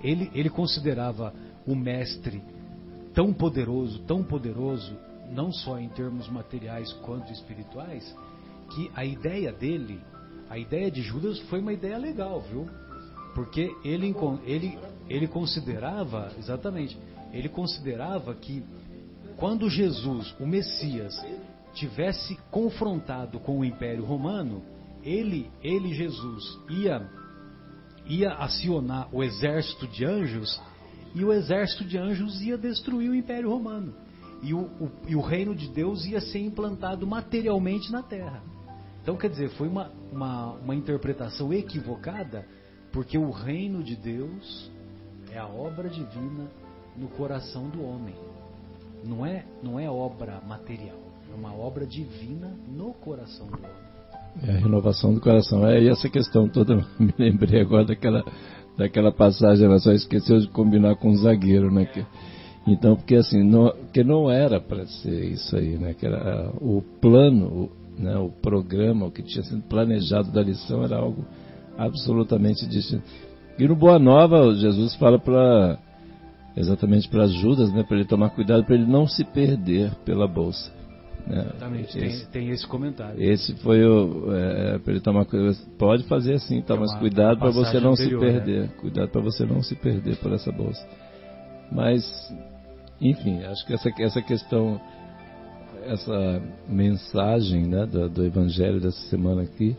ele, 0.04 0.30
ele 0.34 0.50
considerava 0.50 1.34
o 1.66 1.76
mestre 1.76 2.42
tão 3.14 3.32
poderoso, 3.32 4.00
tão 4.00 4.24
poderoso, 4.24 4.94
não 5.34 5.52
só 5.52 5.80
em 5.80 5.88
termos 5.90 6.28
materiais 6.30 6.92
quanto 7.02 7.32
espirituais, 7.32 8.14
que 8.74 8.90
a 8.96 9.06
ideia 9.06 9.52
dele, 9.52 10.00
a 10.50 10.58
ideia 10.58 10.90
de 10.92 11.02
Judas 11.02 11.40
foi 11.50 11.60
uma 11.60 11.72
ideia 11.74 11.98
legal, 11.98 12.42
viu? 12.52 12.68
Porque 13.34 13.76
ele, 13.84 14.14
ele, 14.46 14.78
ele 15.10 15.28
considerava, 15.28 16.32
exatamente, 16.38 16.98
ele 17.32 17.50
considerava 17.50 18.34
que 18.36 18.64
quando 19.38 19.70
Jesus, 19.70 20.36
o 20.40 20.46
Messias, 20.46 21.14
tivesse 21.74 22.38
confrontado 22.52 23.40
com 23.40 23.60
o 23.60 23.66
Império 23.66 24.06
Romano, 24.06 24.62
ele, 25.04 25.50
ele 25.64 25.94
Jesus, 25.94 26.44
ia, 26.70 27.10
ia 28.06 28.34
acionar 28.34 29.10
o 29.12 29.24
exército 29.24 29.88
de 29.88 30.06
anjos 30.06 30.62
e 31.16 31.26
o 31.26 31.34
exército 31.34 31.84
de 31.84 31.98
anjos 31.98 32.42
ia 32.42 32.58
destruir 32.58 33.10
o 33.10 33.16
Império 33.16 33.50
Romano. 33.50 33.94
E 34.42 34.54
o, 34.54 34.62
o- 34.62 34.92
e 35.08 35.16
o 35.16 35.22
reino 35.22 35.56
de 35.56 35.68
Deus 35.70 36.06
ia 36.06 36.22
ser 36.22 36.40
implantado 36.40 37.08
materialmente 37.08 37.92
na 37.92 38.04
terra. 38.04 38.44
Então, 39.02 39.18
quer 39.18 39.30
dizer, 39.30 39.50
foi 39.52 39.68
uma, 39.68 39.92
uma, 40.12 40.52
uma 40.54 40.76
interpretação 40.76 41.52
equivocada, 41.52 42.46
porque 42.94 43.18
o 43.18 43.32
reino 43.32 43.84
de 43.84 43.96
Deus 43.96 44.72
é 45.34 45.40
a 45.40 45.48
obra 45.48 45.90
divina 45.90 46.48
no 46.96 47.08
coração 47.08 47.68
do 47.68 47.84
homem. 47.84 48.14
Não 49.04 49.26
é, 49.26 49.44
não 49.62 49.80
é 49.80 49.90
obra 49.90 50.40
material, 50.48 51.00
é 51.30 51.36
uma 51.36 51.54
obra 51.54 51.86
divina 51.86 52.56
no 52.70 52.94
coração 52.94 53.48
do 53.48 53.58
homem. 53.58 53.84
É 54.44 54.52
a 54.52 54.60
renovação 54.60 55.14
do 55.14 55.20
coração. 55.20 55.68
É, 55.68 55.82
e 55.82 55.90
essa 55.90 56.08
questão 56.08 56.48
toda, 56.48 56.76
me 57.00 57.14
lembrei 57.18 57.62
agora 57.62 57.84
daquela, 57.84 58.24
daquela 58.78 59.12
passagem, 59.12 59.66
ela 59.66 59.80
só 59.80 59.92
esqueceu 59.92 60.40
de 60.40 60.48
combinar 60.48 60.96
com 60.96 61.10
o 61.10 61.18
zagueiro, 61.18 61.72
né? 61.72 61.86
Que, 61.86 62.06
então, 62.66 62.96
porque 62.96 63.16
assim, 63.16 63.44
não, 63.44 63.74
que 63.92 64.04
não 64.04 64.30
era 64.30 64.62
para 64.62 64.86
ser 64.86 65.32
isso 65.32 65.56
aí, 65.58 65.78
né? 65.78 65.96
Que 65.96 66.06
era 66.06 66.52
o 66.62 66.82
plano, 67.02 67.70
né, 67.98 68.18
o 68.18 68.30
programa, 68.30 69.08
o 69.08 69.12
que 69.12 69.24
tinha 69.24 69.44
sido 69.44 69.62
planejado 69.64 70.32
da 70.32 70.42
lição 70.42 70.84
era 70.84 70.98
algo 70.98 71.26
absolutamente 71.78 72.66
distinto. 72.68 73.04
E 73.58 73.68
no 73.68 73.76
Boa 73.76 74.00
Nova, 74.00 74.54
Jesus 74.56 74.96
fala 74.96 75.20
para 75.20 75.78
exatamente 76.56 77.08
para 77.10 77.28
Judas, 77.28 77.72
né, 77.74 77.84
para 77.84 77.98
ele 77.98 78.06
tomar 78.08 78.30
cuidado, 78.30 78.64
para 78.64 78.76
ele 78.76 78.86
não 78.86 79.08
se 79.08 79.24
perder 79.24 79.92
pela 80.06 80.28
bolsa. 80.28 80.72
Né? 81.28 81.40
Exatamente, 81.40 81.98
Esse- 81.98 82.26
tem, 82.28 82.44
tem 82.44 82.50
esse 82.52 82.68
comentário. 82.68 83.22
esse 83.22 83.54
foi 83.56 83.84
o. 83.86 84.34
É, 84.34 84.78
para 84.80 84.92
ele 84.92 85.00
tomar 85.02 85.26
cuidado. 85.26 85.56
Pode 85.78 86.04
fazer 86.04 86.34
assim, 86.34 86.62
tá? 86.62 86.76
É 86.76 86.80
Mas 86.80 86.94
cuidado 86.96 87.40
para 87.40 87.50
você 87.50 87.80
não 87.80 87.92
anterior, 87.94 88.20
se 88.20 88.26
perder. 88.32 88.70
Cuidado 88.78 89.10
para 89.10 89.22
você 89.22 89.46
não 89.46 89.62
se 89.64 89.76
perder 89.76 90.18
por 90.18 90.34
essa 90.34 90.52
bolsa. 90.52 90.86
Mas, 91.72 92.04
enfim, 93.00 93.42
acho 93.44 93.66
que 93.66 93.74
essa, 93.74 93.90
essa 94.00 94.22
questão, 94.22 94.80
essa 95.86 96.42
mensagem 96.68 97.68
né, 97.68 97.86
do, 97.86 98.10
do 98.10 98.26
Evangelho 98.26 98.80
dessa 98.82 99.02
semana 99.08 99.44
aqui, 99.44 99.76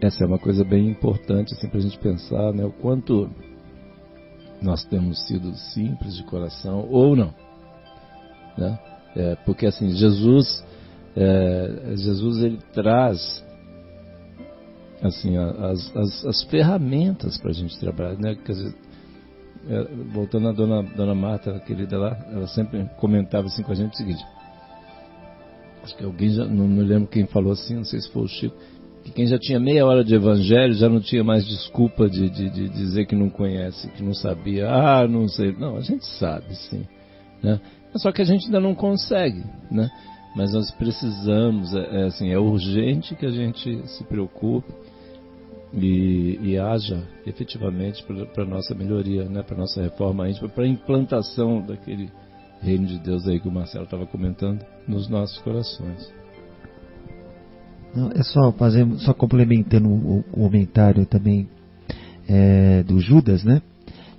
essa 0.00 0.24
é 0.24 0.26
uma 0.26 0.38
coisa 0.38 0.64
bem 0.64 0.88
importante 0.88 1.52
assim, 1.52 1.68
para 1.68 1.78
a 1.78 1.82
gente 1.82 1.98
pensar 1.98 2.52
né, 2.52 2.64
o 2.64 2.72
quanto 2.72 3.30
nós 4.62 4.84
temos 4.84 5.26
sido 5.26 5.54
simples 5.54 6.16
de 6.16 6.24
coração 6.24 6.86
ou 6.90 7.14
não. 7.16 7.34
Né? 8.56 8.78
É, 9.16 9.34
porque 9.46 9.66
assim, 9.66 9.90
Jesus, 9.90 10.64
é, 11.16 11.94
Jesus 11.96 12.42
ele 12.42 12.58
traz 12.72 13.44
assim, 15.02 15.36
as, 15.36 15.96
as, 15.96 16.24
as 16.26 16.42
ferramentas 16.44 17.38
para 17.38 17.50
a 17.50 17.54
gente 17.54 17.78
trabalhar. 17.78 18.16
Né? 18.16 18.34
Dizer, 18.34 18.74
é, 19.68 19.84
voltando 20.12 20.48
à 20.48 20.52
dona, 20.52 20.82
dona 20.82 21.14
Marta, 21.14 21.58
querida 21.60 21.98
lá, 21.98 22.16
ela 22.30 22.46
sempre 22.48 22.84
comentava 22.98 23.46
assim 23.46 23.62
com 23.62 23.72
a 23.72 23.74
gente 23.74 23.92
o 23.92 23.96
seguinte. 23.96 24.24
Acho 25.82 25.96
que 25.96 26.04
alguém 26.04 26.30
já, 26.30 26.44
não 26.44 26.68
me 26.68 26.82
lembro 26.82 27.08
quem 27.08 27.26
falou 27.26 27.52
assim, 27.52 27.76
não 27.76 27.84
sei 27.84 28.00
se 28.00 28.10
foi 28.10 28.22
o 28.22 28.28
Chico, 28.28 28.56
que 29.04 29.12
quem 29.12 29.26
já 29.26 29.38
tinha 29.38 29.58
meia 29.58 29.86
hora 29.86 30.04
de 30.04 30.14
evangelho 30.14 30.74
já 30.74 30.88
não 30.88 31.00
tinha 31.00 31.24
mais 31.24 31.46
desculpa 31.46 32.08
de, 32.08 32.28
de, 32.28 32.50
de 32.50 32.68
dizer 32.68 33.06
que 33.06 33.16
não 33.16 33.30
conhece, 33.30 33.88
que 33.92 34.02
não 34.02 34.14
sabia. 34.14 34.68
Ah, 34.70 35.06
não 35.08 35.28
sei. 35.28 35.52
Não, 35.52 35.76
a 35.76 35.80
gente 35.80 36.04
sabe 36.18 36.54
sim. 36.54 36.84
Né? 37.42 37.60
Só 37.96 38.12
que 38.12 38.22
a 38.22 38.24
gente 38.24 38.46
ainda 38.46 38.60
não 38.60 38.74
consegue. 38.74 39.42
Né? 39.70 39.90
Mas 40.36 40.52
nós 40.52 40.70
precisamos, 40.72 41.74
é, 41.74 42.02
é 42.02 42.04
assim, 42.04 42.30
é 42.30 42.38
urgente 42.38 43.14
que 43.14 43.26
a 43.26 43.30
gente 43.30 43.86
se 43.88 44.04
preocupe 44.04 44.72
e, 45.72 46.38
e 46.42 46.58
haja 46.58 47.02
efetivamente 47.26 48.04
para 48.04 48.44
a 48.44 48.46
nossa 48.46 48.74
melhoria, 48.74 49.24
né? 49.24 49.42
para 49.42 49.54
a 49.56 49.58
nossa 49.58 49.82
reforma 49.82 50.28
íntima, 50.28 50.48
para 50.48 50.64
a 50.64 50.68
implantação 50.68 51.62
daquele 51.62 52.10
reino 52.60 52.86
de 52.86 52.98
Deus 52.98 53.26
aí 53.26 53.40
que 53.40 53.48
o 53.48 53.52
Marcelo 53.52 53.84
estava 53.84 54.06
comentando 54.06 54.64
nos 54.86 55.08
nossos 55.08 55.38
corações. 55.38 56.19
Não, 57.94 58.10
é 58.12 58.22
só 58.22 58.52
fazer, 58.52 58.86
só 58.98 59.12
complementando 59.12 59.88
o, 59.88 60.20
o 60.20 60.22
comentário 60.22 61.04
também 61.06 61.48
é, 62.28 62.82
do 62.82 63.00
Judas, 63.00 63.42
né? 63.42 63.60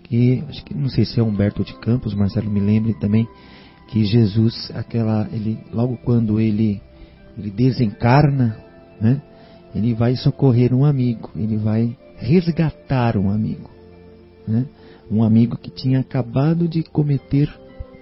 Que 0.03 0.43
acho 0.49 0.63
que 0.65 0.73
não 0.73 0.89
sei 0.89 1.05
se 1.05 1.19
é 1.19 1.23
Humberto 1.23 1.63
de 1.63 1.73
Campos, 1.79 2.13
Marcelo 2.13 2.49
me 2.49 2.59
lembre 2.59 2.93
também 2.95 3.27
que 3.87 4.03
Jesus, 4.03 4.71
aquela, 4.75 5.27
ele 5.31 5.57
logo 5.71 5.97
quando 5.97 6.39
ele 6.39 6.81
ele 7.37 7.49
desencarna, 7.49 8.57
né? 8.99 9.21
Ele 9.73 9.93
vai 9.93 10.15
socorrer 10.17 10.73
um 10.73 10.83
amigo, 10.83 11.31
ele 11.35 11.55
vai 11.57 11.97
resgatar 12.17 13.17
um 13.17 13.29
amigo, 13.29 13.69
né? 14.47 14.65
Um 15.09 15.23
amigo 15.23 15.57
que 15.57 15.71
tinha 15.71 15.99
acabado 15.99 16.67
de 16.67 16.83
cometer 16.83 17.49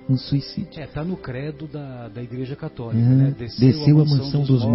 um 0.09 0.17
suicídio. 0.17 0.81
É, 0.81 0.87
tá 0.87 1.03
no 1.03 1.15
credo 1.15 1.67
da, 1.67 2.07
da 2.07 2.21
Igreja 2.23 2.55
Católica, 2.55 2.97
Uhum. 3.03 3.15
né? 3.17 3.35
Desceu 3.37 3.99
a 4.01 4.05
mansão 4.05 4.43
dos 4.43 4.65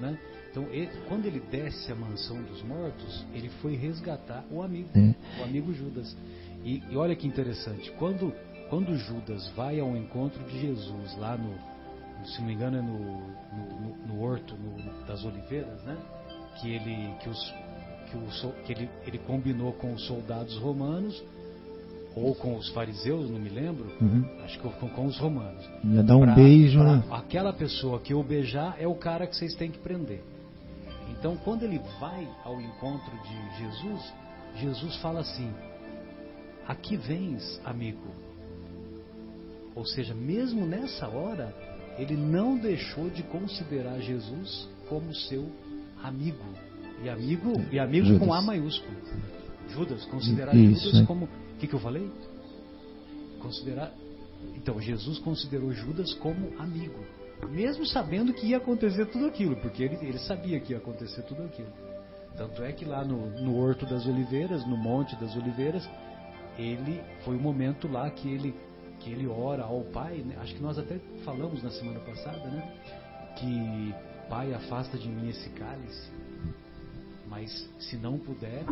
né? 0.00 0.18
Então, 0.50 0.64
ele- 0.72 0.90
quando 1.08 1.26
ele 1.26 1.40
desce 1.50 1.92
a 1.92 1.94
mansão 1.94 2.42
dos 2.42 2.60
mortos, 2.62 3.24
ele 3.32 3.48
foi 3.62 3.76
resgatar 3.76 4.44
o 4.50 4.62
amigo, 4.62 4.88
É. 4.96 5.14
o 5.40 5.44
amigo 5.44 5.72
Judas. 5.72 6.16
E, 6.64 6.82
e 6.90 6.96
olha 6.96 7.14
que 7.14 7.26
interessante, 7.26 7.90
quando, 7.98 8.32
quando 8.68 8.96
Judas 8.96 9.48
vai 9.56 9.78
ao 9.78 9.96
encontro 9.96 10.42
de 10.44 10.60
Jesus 10.60 11.16
lá 11.18 11.36
no, 11.36 11.54
se 12.26 12.40
não 12.40 12.48
me 12.48 12.54
engano 12.54 12.78
é 12.78 12.82
no, 12.82 12.98
no, 12.98 14.06
no- 14.08 14.20
horto 14.22 14.54
no- 14.56 15.06
das 15.06 15.24
oliveiras, 15.24 15.82
né? 15.84 15.96
Que 16.60 16.70
ele 16.74 17.14
que 17.22 17.28
os 17.30 17.54
que, 18.10 18.16
o, 18.46 18.52
que 18.64 18.72
ele, 18.72 18.90
ele 19.06 19.18
combinou 19.18 19.72
com 19.74 19.92
os 19.94 20.04
soldados 20.04 20.56
romanos 20.58 21.22
ou 22.16 22.34
com 22.34 22.56
os 22.56 22.68
fariseus, 22.70 23.30
não 23.30 23.38
me 23.38 23.48
lembro, 23.48 23.86
Uhum. 24.00 24.24
acho 24.44 24.58
que 24.58 24.68
com, 24.68 24.88
com 24.88 25.06
os 25.06 25.16
romanos. 25.16 25.64
Ia 25.84 26.02
dar 26.02 26.16
um 26.16 26.22
Pra- 26.22 26.34
beijo, 26.34 26.80
pra 26.80 26.96
né? 26.96 27.04
Aquela 27.08 27.52
pessoa 27.52 28.00
que 28.00 28.12
eu 28.12 28.20
beijar 28.24 28.74
é 28.80 28.86
o 28.88 28.96
cara 28.96 29.28
que 29.28 29.36
vocês 29.36 29.54
têm 29.54 29.70
que 29.70 29.78
prender. 29.78 30.20
Então, 31.10 31.36
quando 31.36 31.64
ele 31.64 31.80
vai 31.98 32.28
ao 32.44 32.60
encontro 32.60 33.12
de 33.22 33.58
Jesus, 33.58 34.14
Jesus 34.56 34.96
fala 34.96 35.20
assim: 35.20 35.52
Aqui 36.66 36.96
vens, 36.96 37.60
amigo. 37.64 38.08
Ou 39.74 39.84
seja, 39.84 40.14
mesmo 40.14 40.66
nessa 40.66 41.08
hora, 41.08 41.54
ele 41.98 42.16
não 42.16 42.56
deixou 42.56 43.08
de 43.10 43.22
considerar 43.22 44.00
Jesus 44.00 44.68
como 44.88 45.14
seu 45.14 45.50
amigo. 46.02 46.44
E 47.02 47.08
amigo, 47.08 47.52
e 47.72 47.78
amigo 47.78 48.06
Judas. 48.06 48.26
com 48.26 48.34
A 48.34 48.42
maiúsculo. 48.42 48.96
Judas, 49.70 50.04
considerar 50.06 50.54
Isso, 50.54 50.84
Judas 50.84 51.02
é. 51.02 51.06
como. 51.06 51.24
O 51.26 51.58
que, 51.58 51.66
que 51.66 51.74
eu 51.74 51.80
falei? 51.80 52.10
Considerar. 53.40 53.92
Então, 54.56 54.80
Jesus 54.80 55.18
considerou 55.18 55.72
Judas 55.72 56.12
como 56.14 56.58
amigo. 56.58 57.04
Mesmo 57.48 57.86
sabendo 57.86 58.32
que 58.32 58.46
ia 58.46 58.58
acontecer 58.58 59.06
tudo 59.06 59.26
aquilo, 59.26 59.56
porque 59.56 59.82
ele, 59.82 59.96
ele 60.02 60.18
sabia 60.18 60.60
que 60.60 60.72
ia 60.72 60.78
acontecer 60.78 61.22
tudo 61.22 61.42
aquilo. 61.42 61.72
Tanto 62.36 62.62
é 62.62 62.72
que 62.72 62.84
lá 62.84 63.04
no, 63.04 63.30
no 63.40 63.58
Horto 63.58 63.86
das 63.86 64.06
Oliveiras, 64.06 64.66
no 64.66 64.76
Monte 64.76 65.16
das 65.16 65.34
Oliveiras, 65.36 65.88
ele 66.58 67.00
foi 67.24 67.36
o 67.36 67.40
momento 67.40 67.88
lá 67.88 68.10
que 68.10 68.28
ele 68.28 68.54
que 69.00 69.10
ele 69.10 69.26
ora 69.26 69.62
ao 69.62 69.80
Pai, 69.84 70.18
né? 70.18 70.36
acho 70.42 70.54
que 70.54 70.62
nós 70.62 70.78
até 70.78 70.98
falamos 71.24 71.62
na 71.62 71.70
semana 71.70 72.00
passada, 72.00 72.50
né? 72.50 72.70
Que 73.36 73.94
Pai 74.28 74.52
afasta 74.52 74.98
de 74.98 75.08
mim 75.08 75.30
esse 75.30 75.48
cálice, 75.50 76.08
mas 77.28 77.50
se 77.78 77.96
não 77.96 78.18
puder, 78.18 78.62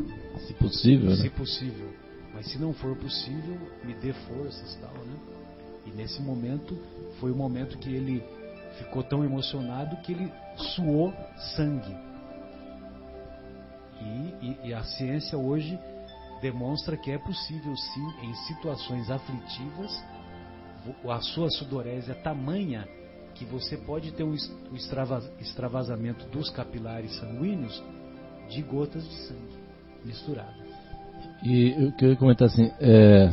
Se 0.46 0.52
possível, 0.54 1.16
se 1.16 1.22
né? 1.24 1.30
possível, 1.30 1.88
mas 2.34 2.46
se 2.46 2.58
não 2.58 2.72
for 2.74 2.94
possível, 2.96 3.58
me 3.84 3.94
dê 3.94 4.12
forças 4.12 4.76
tal, 4.76 4.92
né? 4.92 5.16
E 5.86 5.90
nesse 5.90 6.20
momento 6.20 6.78
foi 7.18 7.32
o 7.32 7.34
momento 7.34 7.78
que 7.78 7.88
ele 7.88 8.22
ficou 8.78 9.02
tão 9.02 9.24
emocionado 9.24 9.96
que 9.98 10.12
ele 10.12 10.32
suou 10.56 11.12
sangue. 11.56 11.96
E, 14.00 14.46
e- 14.46 14.58
e 14.68 14.74
a 14.74 14.82
ciência 14.84 15.36
hoje 15.36 15.78
demonstra 16.40 16.96
que 16.96 17.10
é 17.10 17.18
possível 17.18 17.76
sim, 17.76 18.08
em 18.22 18.34
situações 18.46 19.10
aflitivas, 19.10 20.02
a 21.08 21.20
sua 21.20 21.50
sudorese 21.50 22.10
é 22.10 22.14
tamanha 22.14 22.86
que 23.34 23.44
você 23.44 23.76
pode 23.76 24.12
ter 24.12 24.24
um 24.24 24.34
extravasamento 25.40 26.26
dos 26.26 26.50
capilares 26.50 27.16
sanguíneos 27.18 27.82
de 28.48 28.62
gotas 28.62 29.06
de 29.08 29.14
sangue 29.26 29.58
misturadas. 30.04 30.68
E 31.42 31.70
eu 31.78 31.92
queria 31.92 32.16
comentar 32.16 32.48
assim, 32.48 32.70
é, 32.80 33.32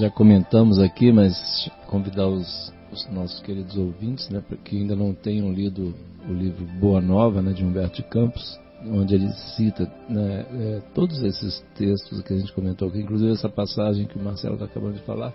já 0.00 0.10
comentamos 0.10 0.78
aqui, 0.78 1.12
mas 1.12 1.70
convidar 1.86 2.26
os, 2.26 2.72
os 2.92 3.08
nossos 3.10 3.40
queridos 3.40 3.76
ouvintes, 3.76 4.28
né, 4.28 4.42
que 4.64 4.76
ainda 4.76 4.94
não 4.94 5.14
tenham 5.14 5.52
lido 5.52 5.94
o 6.28 6.32
livro 6.32 6.64
Boa 6.80 7.00
Nova, 7.00 7.42
né, 7.42 7.52
de 7.52 7.64
Humberto 7.64 7.96
de 7.96 8.08
Campos, 8.08 8.58
onde 8.86 9.14
ele 9.14 9.28
cita 9.56 9.90
né, 10.08 10.46
é, 10.52 10.82
todos 10.94 11.22
esses 11.22 11.64
textos 11.74 12.20
que 12.22 12.32
a 12.32 12.36
gente 12.36 12.52
comentou 12.52 12.88
aqui, 12.88 13.00
inclusive 13.00 13.32
essa 13.32 13.48
passagem 13.48 14.06
que 14.06 14.18
o 14.18 14.22
Marcelo 14.22 14.54
está 14.54 14.66
acabando 14.66 14.94
de 14.94 15.02
falar, 15.02 15.32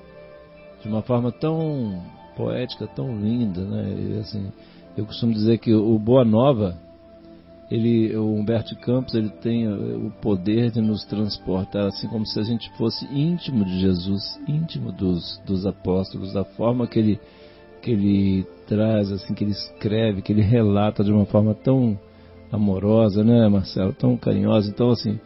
de 0.82 0.88
uma 0.88 1.02
forma 1.02 1.32
tão 1.32 2.02
poética, 2.38 2.88
tão 2.88 3.20
linda, 3.20 3.62
né? 3.66 3.90
E, 3.90 4.20
assim, 4.20 4.50
eu 4.96 5.06
costumo 5.06 5.34
dizer 5.34 5.58
que 5.58 5.74
o 5.74 6.00
Boa 6.00 6.24
Nova 6.24 6.78
ele, 7.70 8.16
o 8.16 8.34
Humberto 8.34 8.76
Campos, 8.78 9.14
ele 9.14 9.30
tem 9.30 9.68
o 9.68 10.12
poder 10.22 10.72
de 10.72 10.82
nos 10.82 11.06
transportar, 11.06 11.86
assim 11.86 12.08
como 12.08 12.26
se 12.26 12.40
a 12.40 12.44
gente 12.44 12.70
fosse 12.78 13.06
íntimo 13.06 13.64
de 13.64 13.80
Jesus, 13.80 14.40
íntimo 14.48 14.92
dos, 14.92 15.40
dos 15.46 15.68
apóstolos, 15.68 16.34
da 16.34 16.44
forma 16.44 16.88
que 16.88 16.98
ele, 16.98 17.20
que 17.82 17.92
ele 17.92 18.46
traz, 18.68 19.12
assim, 19.12 19.34
que 19.34 19.44
ele 19.44 19.52
escreve, 19.52 20.22
que 20.22 20.32
ele 20.32 20.42
relata 20.42 21.04
de 21.04 21.12
uma 21.12 21.26
forma 21.26 21.54
tão 21.54 21.98
amorosa, 22.52 23.24
né, 23.24 23.48
Marcelo, 23.48 23.94
tão 23.94 24.16
carinhosa. 24.18 24.70
Então, 24.70 24.90
assim, 24.92 25.20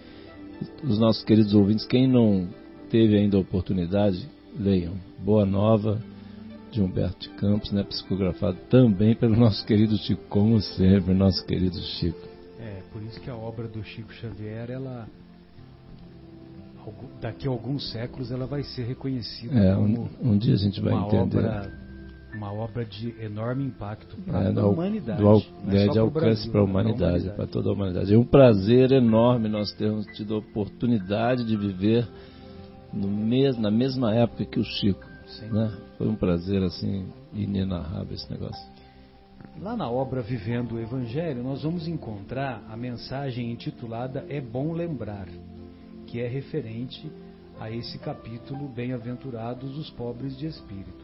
os 0.84 0.98
nossos 1.00 1.24
queridos 1.24 1.54
ouvintes, 1.54 1.86
quem 1.86 2.08
não 2.08 2.48
teve 2.90 3.18
ainda 3.18 3.38
a 3.38 3.42
oportunidade, 3.42 4.28
leiam. 4.58 4.94
Boa 5.20 5.46
Nova, 5.46 6.02
de 6.72 6.82
Humberto 6.82 7.20
de 7.22 7.30
Campos, 7.36 7.72
né, 7.72 7.84
psicografado 7.84 8.58
também 8.70 9.16
pelo 9.16 9.36
nosso 9.36 9.66
querido 9.66 9.96
Chico, 9.98 10.22
como 10.30 10.60
sempre, 10.62 11.14
nosso 11.14 11.46
querido 11.46 11.78
Chico. 11.80 12.28
É, 12.60 12.82
por 12.92 13.02
isso 13.04 13.20
que 13.20 13.30
a 13.30 13.36
obra 13.36 13.68
do 13.68 13.84
Chico 13.84 14.14
Xavier, 14.14 14.70
ela 14.70 15.08
daqui 17.22 17.48
a 17.48 17.52
alguns 17.52 17.92
séculos 17.92 18.30
ela 18.32 18.46
vai 18.46 18.62
ser 18.64 18.84
reconhecida 18.84 19.58
É, 19.58 19.74
como 19.74 20.10
um, 20.22 20.32
um 20.32 20.38
dia 20.38 20.54
a 20.54 20.58
gente 20.58 20.82
vai 20.82 20.94
uma 20.94 21.08
entender. 21.08 21.38
obra 21.40 21.83
uma 22.34 22.52
obra 22.52 22.84
de 22.84 23.14
enorme 23.22 23.64
impacto 23.66 24.16
para 24.26 24.44
É, 24.46 24.60
a 24.60 24.66
humanidade. 24.68 25.22
do 25.22 25.28
al- 25.28 25.42
é 25.70 25.86
é, 25.86 25.88
de 25.88 26.00
alcance 26.00 26.50
para 26.50 26.62
a 26.62 26.64
né? 26.66 26.70
humanidade, 26.70 27.30
para 27.32 27.46
toda 27.48 27.70
a 27.70 27.74
humanidade. 27.74 28.14
É 28.14 28.18
um 28.18 28.26
prazer 28.26 28.92
enorme 28.92 29.48
nós 29.50 29.72
termos 29.74 30.06
tido 30.16 30.36
a 30.36 30.38
oportunidade 30.40 31.46
de 31.46 31.56
viver 31.56 32.08
no 32.92 33.08
mes, 33.08 33.58
na 33.58 33.70
mesma 33.72 34.14
época 34.16 34.46
que 34.46 34.60
o 34.60 34.64
Chico. 34.64 35.06
Né? 35.52 35.72
Foi 35.98 36.08
um 36.08 36.16
prazer 36.16 36.62
assim 36.64 37.08
inenarrável 37.34 38.14
esse 38.14 38.30
negócio. 38.32 38.74
Lá 39.62 39.76
na 39.78 39.90
obra 39.90 40.22
Vivendo 40.22 40.74
o 40.76 40.80
Evangelho, 40.80 41.44
nós 41.44 41.62
vamos 41.64 41.88
encontrar 41.88 42.64
a 42.70 42.76
mensagem 42.76 43.52
intitulada 43.52 44.26
É 44.28 44.42
Bom 44.42 44.74
Lembrar, 44.74 45.28
que 46.08 46.20
é 46.20 46.28
referente 46.28 47.12
a 47.60 47.70
esse 47.70 48.00
capítulo 48.00 48.68
Bem-aventurados 48.68 49.78
os 49.78 49.90
pobres 49.92 50.36
de 50.38 50.48
espírito. 50.48 51.03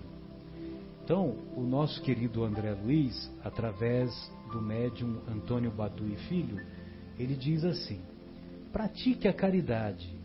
Então, 1.09 1.35
o 1.55 1.61
nosso 1.61 1.99
querido 2.03 2.43
André 2.43 2.71
Luiz, 2.71 3.31
através 3.43 4.11
do 4.51 4.61
médium 4.61 5.19
Antônio 5.27 5.71
Badu 5.71 6.07
e 6.07 6.15
Filho, 6.27 6.63
ele 7.17 7.35
diz 7.35 7.65
assim: 7.65 7.99
pratique 8.71 9.27
a 9.27 9.33
caridade, 9.33 10.15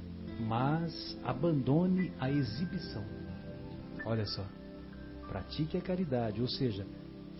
mas 0.40 1.18
abandone 1.24 2.12
a 2.20 2.30
exibição. 2.30 3.02
Olha 4.04 4.26
só, 4.26 4.44
pratique 5.26 5.78
a 5.78 5.80
caridade, 5.80 6.42
ou 6.42 6.48
seja, 6.48 6.86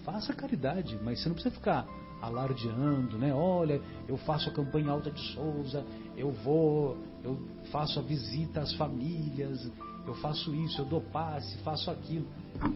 faça 0.07 0.33
caridade, 0.33 0.99
mas 1.03 1.21
você 1.21 1.29
não 1.29 1.35
precisa 1.35 1.55
ficar 1.55 1.87
alardeando, 2.23 3.19
né? 3.19 3.35
Olha, 3.35 3.79
eu 4.09 4.17
faço 4.17 4.49
a 4.49 4.55
campanha 4.55 4.91
Alta 4.91 5.11
de 5.11 5.21
Souza, 5.35 5.85
eu 6.17 6.31
vou, 6.31 6.97
eu 7.25 7.39
faço 7.73 7.99
a 7.99 8.03
visita 8.03 8.61
às 8.61 8.73
famílias, 8.75 9.71
eu 10.07 10.15
faço 10.17 10.55
isso, 10.55 10.83
eu 10.83 10.85
dou 10.85 11.01
passe, 11.01 11.57
faço 11.59 11.91
aquilo. 11.91 12.27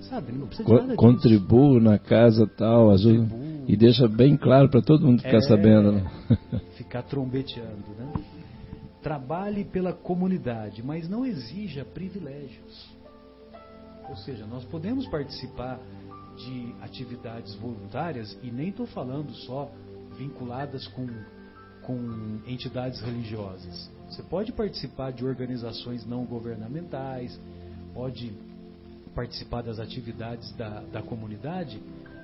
Sabe, 0.03 0.33
não 0.33 0.47
precisa 0.47 0.67
de 0.67 0.73
nada 0.75 0.87
disso. 0.87 0.97
Contribuo 0.97 1.79
na 1.81 1.99
casa 1.99 2.47
tal, 2.47 2.91
ajuda, 2.91 3.29
Contribuo. 3.29 3.65
e 3.69 3.77
deixa 3.77 4.09
bem 4.09 4.37
claro 4.37 4.69
para 4.71 4.81
todo 4.83 5.07
mundo 5.07 5.21
ficar 5.23 5.37
É. 5.37 5.43
sabendo. 5.43 5.93
Né? 5.93 6.11
ficar 6.77 7.03
trombeteando, 7.03 7.85
né? 7.99 8.13
Trabalhe 9.03 9.65
pela 9.65 9.93
comunidade, 9.93 10.83
mas 10.83 11.09
não 11.09 11.25
exija 11.25 11.85
privilégios. 11.85 12.89
Ou 14.09 14.17
seja, 14.17 14.47
nós 14.47 14.65
podemos 14.65 15.07
participar 15.07 15.79
de 16.37 16.75
atividades 16.81 17.55
voluntárias 17.57 18.37
e 18.43 18.51
nem 18.51 18.69
estou 18.71 18.87
falando 18.87 19.33
só 19.35 19.71
vinculadas 20.17 20.87
com, 20.89 21.07
com 21.83 22.39
entidades 22.47 23.01
religiosas. 23.01 23.91
Você 24.09 24.23
pode 24.23 24.53
participar 24.53 25.13
de 25.13 25.25
organizações 25.25 26.07
não 26.07 26.25
governamentais, 26.25 27.39
pode 27.95 28.33
participar 29.15 29.63
das 29.63 29.79
atividades 29.79 30.51
da, 30.57 30.81
da 30.93 31.03
comunidade, 31.03 31.81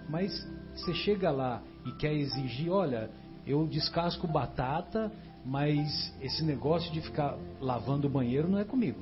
mas 0.08 0.32
você 0.74 0.94
chega 0.94 1.30
lá 1.30 1.62
e 1.84 1.92
quer 1.92 2.14
exigir, 2.14 2.70
olha, 2.70 3.10
eu 3.46 3.66
descasco 3.66 4.26
batata, 4.26 5.12
mas 5.44 6.12
esse 6.22 6.42
negócio 6.44 6.90
de 6.92 7.00
ficar 7.00 7.36
lavando 7.60 8.06
o 8.06 8.10
banheiro 8.10 8.48
não 8.48 8.58
é 8.58 8.64
comigo. 8.64 9.00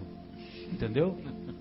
Entendeu? 0.72 1.16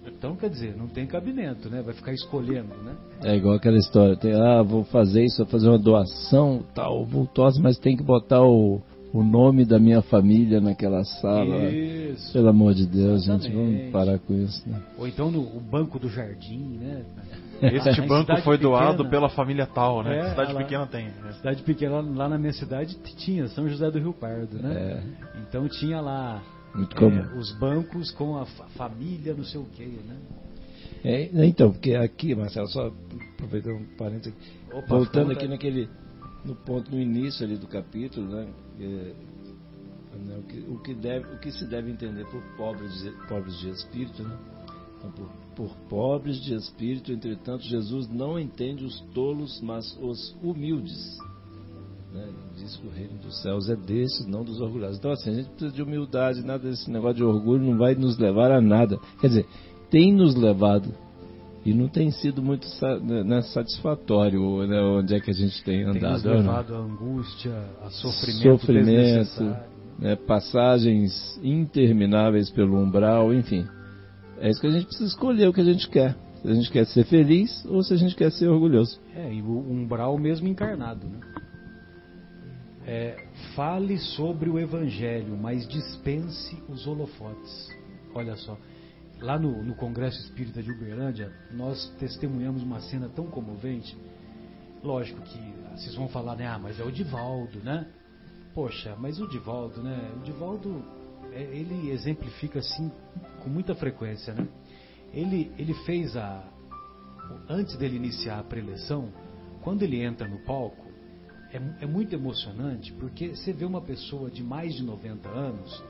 Então, 0.07 0.35
quer 0.35 0.49
dizer, 0.49 0.75
não 0.75 0.87
tem 0.87 1.05
cabimento, 1.05 1.69
né? 1.69 1.81
Vai 1.81 1.93
ficar 1.93 2.13
escolhendo, 2.13 2.73
né? 2.77 2.95
É 3.23 3.35
igual 3.35 3.55
aquela 3.55 3.77
história, 3.77 4.15
tem, 4.15 4.33
ah, 4.33 4.63
vou 4.63 4.85
fazer 4.85 5.25
isso, 5.25 5.37
vou 5.37 5.47
fazer 5.47 5.67
uma 5.67 5.77
doação 5.77 6.63
tal, 6.73 7.05
vultosa, 7.05 7.59
mas 7.61 7.77
tem 7.77 7.97
que 7.97 8.03
botar 8.03 8.41
o, 8.41 8.81
o 9.13 9.23
nome 9.23 9.65
da 9.65 9.77
minha 9.79 10.01
família 10.01 10.61
naquela 10.61 11.03
sala. 11.03 11.63
Isso. 11.69 12.31
Pelo 12.33 12.49
amor 12.49 12.73
de 12.73 12.85
Deus, 12.85 13.23
gente, 13.25 13.47
Exatamente. 13.47 13.73
vamos 13.81 13.91
parar 13.91 14.19
com 14.19 14.33
isso. 14.33 14.67
Né? 14.69 14.81
Ou 14.97 15.07
então 15.07 15.29
no 15.31 15.41
o 15.41 15.59
banco 15.59 15.97
do 15.99 16.09
jardim, 16.09 16.77
né? 16.79 17.03
Este 17.61 18.01
banco 18.07 18.35
foi 18.41 18.57
doado 18.57 18.97
pequena- 19.03 19.09
pela 19.09 19.29
família 19.29 19.65
tal, 19.67 20.03
né? 20.03 20.17
É, 20.19 20.29
Cidade 20.31 20.51
ela- 20.51 20.61
pequena 20.61 20.87
tem. 20.87 21.05
né? 21.05 21.33
Cidade 21.33 21.61
pequena, 21.63 21.95
lá- 22.01 22.01
lá 22.15 22.29
na 22.29 22.37
minha 22.37 22.53
cidade 22.53 22.95
tinha 23.17 23.47
São 23.49 23.67
José 23.69 23.89
do 23.91 23.99
Rio 23.99 24.13
Pardo, 24.13 24.57
né? 24.61 24.73
É, 24.75 25.39
Então 25.47 25.67
tinha 25.67 25.99
lá 26.01 26.41
muito 26.73 26.95
é, 27.05 27.37
os 27.37 27.51
bancos 27.59 28.11
com 28.11 28.37
a 28.37 28.45
fa- 28.45 28.65
família, 28.75 29.33
não 29.33 29.43
sei 29.43 29.59
o 29.59 29.65
que, 29.65 29.83
né? 29.85 30.15
É, 31.03 31.29
então, 31.45 31.71
porque 31.71 31.95
aqui, 31.95 32.35
Marcelo, 32.35 32.67
só 32.67 32.91
aproveitando 33.33 33.75
um 33.77 33.85
parênteses 33.97 34.33
aqui, 34.33 34.77
Opa, 34.77 34.87
voltando 34.87 35.31
aqui 35.31 35.47
naquele, 35.47 35.89
no 36.43 36.55
ponto, 36.55 36.91
no 36.91 36.99
início 36.99 37.45
ali 37.45 37.57
do 37.57 37.67
capítulo, 37.67 38.27
né, 38.27 38.47
é, 38.79 39.13
né, 40.17 40.37
o, 40.37 40.43
que, 40.43 40.59
o, 40.59 40.79
que 40.79 40.93
deve, 40.93 41.35
o 41.35 41.39
que 41.39 41.51
se 41.51 41.65
deve 41.67 41.91
entender 41.91 42.25
por 42.25 42.41
pobres, 42.57 42.91
de- 43.01 43.27
pobres 43.27 43.57
de 43.59 43.69
espírito, 43.69 44.23
né? 44.23 44.37
Então, 44.97 45.11
por, 45.11 45.29
por 45.55 45.75
pobres 45.89 46.39
de 46.41 46.53
espírito, 46.53 47.11
entretanto, 47.11 47.63
Jesus 47.63 48.07
não 48.09 48.39
entende 48.39 48.85
os 48.85 48.99
tolos, 49.13 49.59
mas 49.61 49.97
os 49.99 50.35
humildes. 50.43 51.17
Né? 52.13 52.29
Diz 52.55 52.75
que 52.75 52.87
o 52.87 52.89
reino 52.91 53.17
dos 53.19 53.41
céus 53.41 53.69
é 53.69 53.75
desses, 53.75 54.27
não 54.27 54.43
dos 54.43 54.59
orgulhosos. 54.59 54.97
Então, 54.97 55.11
assim, 55.11 55.29
a 55.31 55.33
gente 55.33 55.49
precisa 55.49 55.71
de 55.73 55.81
humildade, 55.81 56.43
nada 56.43 56.69
desse 56.69 56.89
negócio 56.91 57.15
de 57.17 57.23
orgulho 57.23 57.63
não 57.63 57.77
vai 57.77 57.95
nos 57.95 58.17
levar 58.17 58.51
a 58.51 58.61
nada. 58.61 58.99
Quer 59.19 59.27
dizer, 59.27 59.47
tem 59.89 60.13
nos 60.13 60.35
levado 60.35 60.93
e 61.63 61.73
não 61.73 61.87
tem 61.87 62.09
sido 62.11 62.41
muito 62.41 62.67
né, 63.03 63.23
né, 63.23 63.41
satisfatório 63.43 64.65
né, 64.65 64.81
onde 64.81 65.15
é 65.15 65.19
que 65.19 65.29
a 65.29 65.33
gente 65.33 65.63
tem 65.63 65.83
andado. 65.83 66.23
Tem 66.23 66.31
nos 66.33 66.45
levado 66.45 66.75
a 66.75 66.77
angústia, 66.79 67.53
a 67.83 67.89
sofrimento, 67.89 68.59
sofrimento 68.59 69.43
né, 69.99 70.15
passagens 70.15 71.39
intermináveis 71.43 72.49
pelo 72.49 72.77
umbral, 72.77 73.33
enfim. 73.33 73.67
É 74.39 74.49
isso 74.49 74.59
que 74.59 74.67
a 74.67 74.71
gente 74.71 74.85
precisa 74.85 75.07
escolher 75.07 75.47
o 75.47 75.53
que 75.53 75.61
a 75.61 75.65
gente 75.65 75.87
quer. 75.87 76.15
Se 76.41 76.47
a 76.47 76.53
gente 76.55 76.71
quer 76.71 76.85
ser 76.87 77.05
feliz 77.05 77.63
ou 77.65 77.83
se 77.83 77.93
a 77.93 77.97
gente 77.97 78.15
quer 78.15 78.31
ser 78.31 78.47
orgulhoso. 78.47 78.99
É, 79.15 79.31
e 79.31 79.43
o 79.43 79.59
umbral 79.59 80.17
mesmo 80.17 80.47
encarnado, 80.47 81.07
né? 81.07 81.19
É, 82.83 83.27
fale 83.55 83.99
sobre 83.99 84.49
o 84.49 84.57
Evangelho, 84.57 85.37
mas 85.37 85.67
dispense 85.67 86.57
os 86.67 86.87
holofotes. 86.87 87.69
Olha 88.15 88.35
só, 88.35 88.57
lá 89.21 89.37
no, 89.37 89.63
no 89.63 89.75
Congresso 89.75 90.19
Espírita 90.19 90.61
de 90.61 90.71
Uberlândia, 90.71 91.31
nós 91.51 91.89
testemunhamos 91.99 92.63
uma 92.63 92.81
cena 92.81 93.07
tão 93.09 93.27
comovente. 93.27 93.95
Lógico 94.83 95.21
que 95.21 95.39
vocês 95.75 95.93
vão 95.95 96.09
falar, 96.09 96.35
né? 96.35 96.47
Ah, 96.47 96.57
mas 96.57 96.79
é 96.79 96.83
o 96.83 96.91
Divaldo, 96.91 97.59
né? 97.59 97.87
Poxa, 98.53 98.95
mas 98.99 99.21
o 99.21 99.27
Divaldo, 99.27 99.81
né? 99.83 100.11
O 100.17 100.23
Divaldo, 100.23 100.83
é, 101.31 101.41
ele 101.43 101.91
exemplifica 101.91 102.59
assim 102.59 102.91
com 103.43 103.49
muita 103.49 103.75
frequência, 103.75 104.33
né? 104.33 104.47
Ele, 105.13 105.51
ele 105.57 105.73
fez 105.85 106.17
a. 106.17 106.43
Antes 107.47 107.77
dele 107.77 107.95
iniciar 107.95 108.39
a 108.39 108.43
preleção, 108.43 109.09
quando 109.61 109.83
ele 109.83 110.01
entra 110.01 110.27
no 110.27 110.39
palco, 110.39 110.85
é, 111.53 111.83
é 111.83 111.85
muito 111.85 112.13
emocionante 112.13 112.91
porque 112.93 113.29
você 113.29 113.53
vê 113.53 113.63
uma 113.63 113.81
pessoa 113.81 114.29
de 114.31 114.43
mais 114.43 114.73
de 114.73 114.83
90 114.83 115.29
anos, 115.29 115.83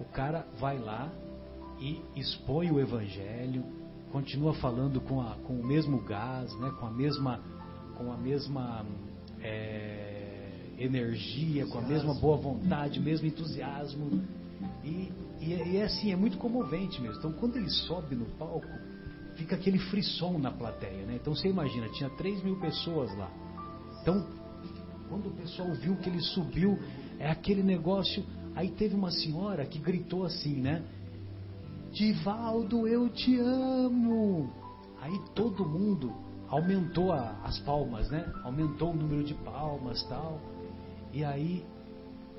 o 0.00 0.04
cara 0.04 0.46
vai 0.58 0.78
lá 0.78 1.12
e 1.82 2.00
expõe 2.14 2.70
o 2.70 2.78
evangelho, 2.78 3.64
continua 4.12 4.54
falando 4.54 5.00
com, 5.00 5.20
a, 5.20 5.34
com 5.44 5.54
o 5.54 5.66
mesmo 5.66 6.00
gás, 6.02 6.54
né? 6.60 6.70
com 6.78 6.86
a 6.86 6.90
mesma. 6.90 7.40
Com 7.96 8.10
a 8.10 8.16
mesma 8.16 8.86
é, 9.40 10.32
energia, 10.78 11.66
com 11.66 11.78
a 11.78 11.82
mesma 11.82 12.14
boa 12.14 12.36
vontade, 12.36 12.98
mesmo 12.98 13.26
entusiasmo. 13.26 14.22
E, 14.82 15.12
e, 15.40 15.50
e, 15.50 15.76
é 15.76 15.84
assim, 15.84 16.10
é 16.10 16.16
muito 16.16 16.38
comovente 16.38 17.00
mesmo. 17.00 17.18
Então, 17.18 17.32
quando 17.32 17.56
ele 17.56 17.68
sobe 17.68 18.14
no 18.14 18.24
palco, 18.38 18.66
fica 19.36 19.56
aquele 19.56 19.78
frisson 19.78 20.38
na 20.38 20.50
plateia, 20.50 21.04
né? 21.04 21.18
Então, 21.20 21.34
você 21.34 21.48
imagina, 21.48 21.88
tinha 21.90 22.08
3 22.10 22.42
mil 22.42 22.58
pessoas 22.58 23.14
lá. 23.16 23.30
Então, 24.00 24.26
quando 25.08 25.26
o 25.26 25.32
pessoal 25.32 25.72
viu 25.74 25.96
que 25.96 26.08
ele 26.08 26.20
subiu, 26.20 26.78
é 27.18 27.28
aquele 27.30 27.62
negócio. 27.62 28.24
Aí 28.54 28.70
teve 28.70 28.94
uma 28.94 29.10
senhora 29.10 29.66
que 29.66 29.78
gritou 29.78 30.24
assim, 30.24 30.60
né? 30.60 30.82
Divaldo, 31.92 32.88
eu 32.88 33.08
te 33.10 33.38
amo. 33.38 34.50
Aí 34.98 35.20
todo 35.34 35.68
mundo 35.68 36.10
aumentou 36.48 37.12
a, 37.12 37.36
as 37.44 37.58
palmas, 37.58 38.10
né? 38.10 38.32
Aumentou 38.42 38.92
o 38.92 38.96
número 38.96 39.22
de 39.22 39.34
palmas 39.34 40.02
tal. 40.04 40.40
E 41.12 41.22
aí, 41.22 41.62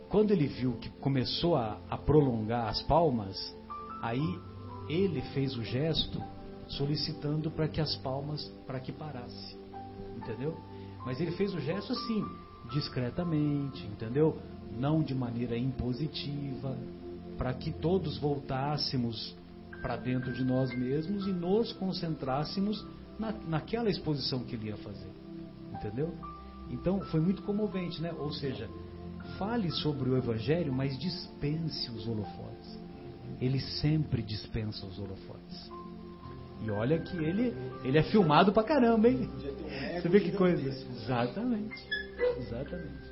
quando 0.10 0.32
ele 0.32 0.48
viu 0.48 0.74
que 0.74 0.90
começou 0.90 1.56
a, 1.56 1.78
a 1.88 1.96
prolongar 1.98 2.68
as 2.68 2.82
palmas, 2.82 3.56
aí 4.02 4.40
ele 4.90 5.22
fez 5.34 5.56
o 5.56 5.64
gesto 5.64 6.20
solicitando 6.68 7.52
para 7.52 7.68
que 7.68 7.80
as 7.80 7.96
palmas, 7.98 8.44
para 8.66 8.80
que 8.80 8.92
parasse. 8.92 9.56
Entendeu? 10.18 10.58
Mas 11.06 11.22
ele 11.22 11.32
fez 11.34 11.54
o 11.54 11.60
gesto 11.60 11.94
assim, 11.94 12.26
discretamente, 12.72 13.86
entendeu? 13.86 14.36
Não 14.72 15.04
de 15.04 15.14
maneira 15.14 15.56
impositiva, 15.56 16.76
para 17.38 17.54
que 17.54 17.72
todos 17.72 18.18
voltássemos 18.18 19.36
para 19.84 19.98
dentro 19.98 20.32
de 20.32 20.44
nós 20.46 20.74
mesmos 20.74 21.28
e 21.28 21.32
nos 21.32 21.74
concentrássemos 21.74 22.84
na, 23.20 23.34
naquela 23.34 23.90
exposição 23.90 24.46
que 24.46 24.56
ele 24.56 24.70
ia 24.70 24.78
fazer. 24.78 25.12
Entendeu? 25.74 26.18
Então 26.70 27.02
foi 27.02 27.20
muito 27.20 27.44
comovente, 27.44 28.02
né? 28.02 28.14
Ou 28.14 28.32
seja, 28.32 28.70
fale 29.38 29.70
sobre 29.70 30.10
o 30.10 30.18
Evangelho, 30.18 30.72
mas 30.72 30.98
dispense 30.98 31.92
os 31.92 32.08
holofotes. 32.08 32.80
Ele 33.42 33.60
sempre 33.60 34.24
dispensa 34.24 34.86
os 34.86 34.98
holofotes. 34.98 35.70
E 36.62 36.72
olha 36.72 36.98
que 37.00 37.18
ele, 37.18 37.54
ele 37.84 37.98
é 37.98 38.04
filmado 38.04 38.54
pra 38.54 38.64
caramba, 38.64 39.10
hein? 39.10 39.30
Você 40.02 40.08
vê 40.08 40.22
que 40.22 40.32
coisa? 40.32 40.66
Exatamente. 40.70 41.76
Exatamente. 42.38 43.04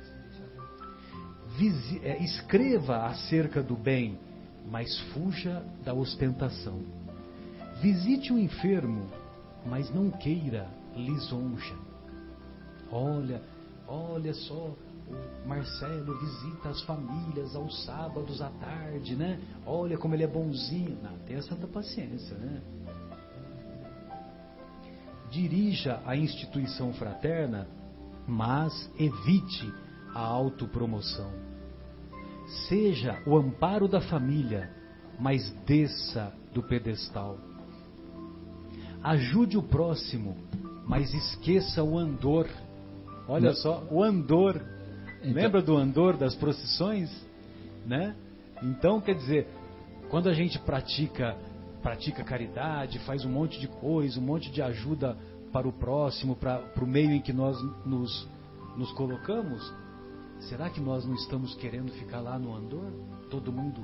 Visi, 1.58 2.00
é, 2.02 2.22
escreva 2.22 3.04
acerca 3.04 3.62
do 3.62 3.76
bem, 3.76 4.18
mas 4.70 4.98
fuja 5.12 5.64
da 5.84 5.92
ostentação. 5.94 6.80
Visite 7.80 8.32
o 8.32 8.38
enfermo, 8.38 9.06
mas 9.66 9.92
não 9.92 10.10
queira 10.10 10.68
lisonja. 10.96 11.74
Olha, 12.90 13.42
olha 13.86 14.34
só, 14.34 14.74
o 15.08 15.48
Marcelo 15.48 16.18
visita 16.18 16.68
as 16.68 16.82
famílias 16.82 17.56
aos 17.56 17.84
sábados 17.84 18.40
à 18.40 18.50
tarde, 18.50 19.16
né? 19.16 19.40
Olha 19.66 19.98
como 19.98 20.14
ele 20.14 20.24
é 20.24 20.28
bonzinho. 20.28 20.98
Não, 21.02 21.18
tenha 21.26 21.42
santa 21.42 21.66
paciência, 21.66 22.36
né? 22.36 22.60
Dirija 25.30 26.00
a 26.04 26.14
instituição 26.14 26.92
fraterna, 26.92 27.66
mas 28.26 28.90
evite 28.98 29.72
a 30.14 30.20
autopromoção. 30.20 31.51
Seja 32.68 33.22
o 33.26 33.36
amparo 33.36 33.88
da 33.88 34.00
família, 34.00 34.70
mas 35.18 35.50
desça 35.66 36.32
do 36.52 36.62
pedestal. 36.62 37.38
Ajude 39.02 39.56
o 39.56 39.62
próximo, 39.62 40.36
mas 40.86 41.12
esqueça 41.12 41.82
o 41.82 41.98
andor 41.98 42.48
Olha 43.28 43.48
Não. 43.48 43.54
só, 43.54 43.82
o 43.90 44.02
andor. 44.02 44.62
Então... 45.22 45.32
Lembra 45.32 45.62
do 45.62 45.76
andor 45.76 46.16
das 46.16 46.34
procissões? 46.34 47.10
Né? 47.86 48.14
Então, 48.62 49.00
quer 49.00 49.14
dizer, 49.14 49.48
quando 50.10 50.28
a 50.28 50.32
gente 50.32 50.58
pratica, 50.58 51.36
pratica 51.82 52.22
caridade, 52.22 52.98
faz 53.00 53.24
um 53.24 53.30
monte 53.30 53.58
de 53.60 53.68
coisa, 53.68 54.18
um 54.20 54.22
monte 54.22 54.50
de 54.50 54.62
ajuda 54.62 55.16
para 55.52 55.68
o 55.68 55.72
próximo, 55.72 56.36
para, 56.36 56.58
para 56.58 56.84
o 56.84 56.86
meio 56.86 57.10
em 57.10 57.20
que 57.20 57.32
nós 57.32 57.56
nos, 57.84 58.28
nos 58.76 58.92
colocamos, 58.92 59.72
será 60.48 60.70
que 60.70 60.80
nós 60.80 61.04
não 61.04 61.14
estamos 61.14 61.54
querendo 61.54 61.90
ficar 61.92 62.20
lá 62.20 62.38
no 62.38 62.54
andor? 62.54 62.92
Todo 63.30 63.52
mundo, 63.52 63.80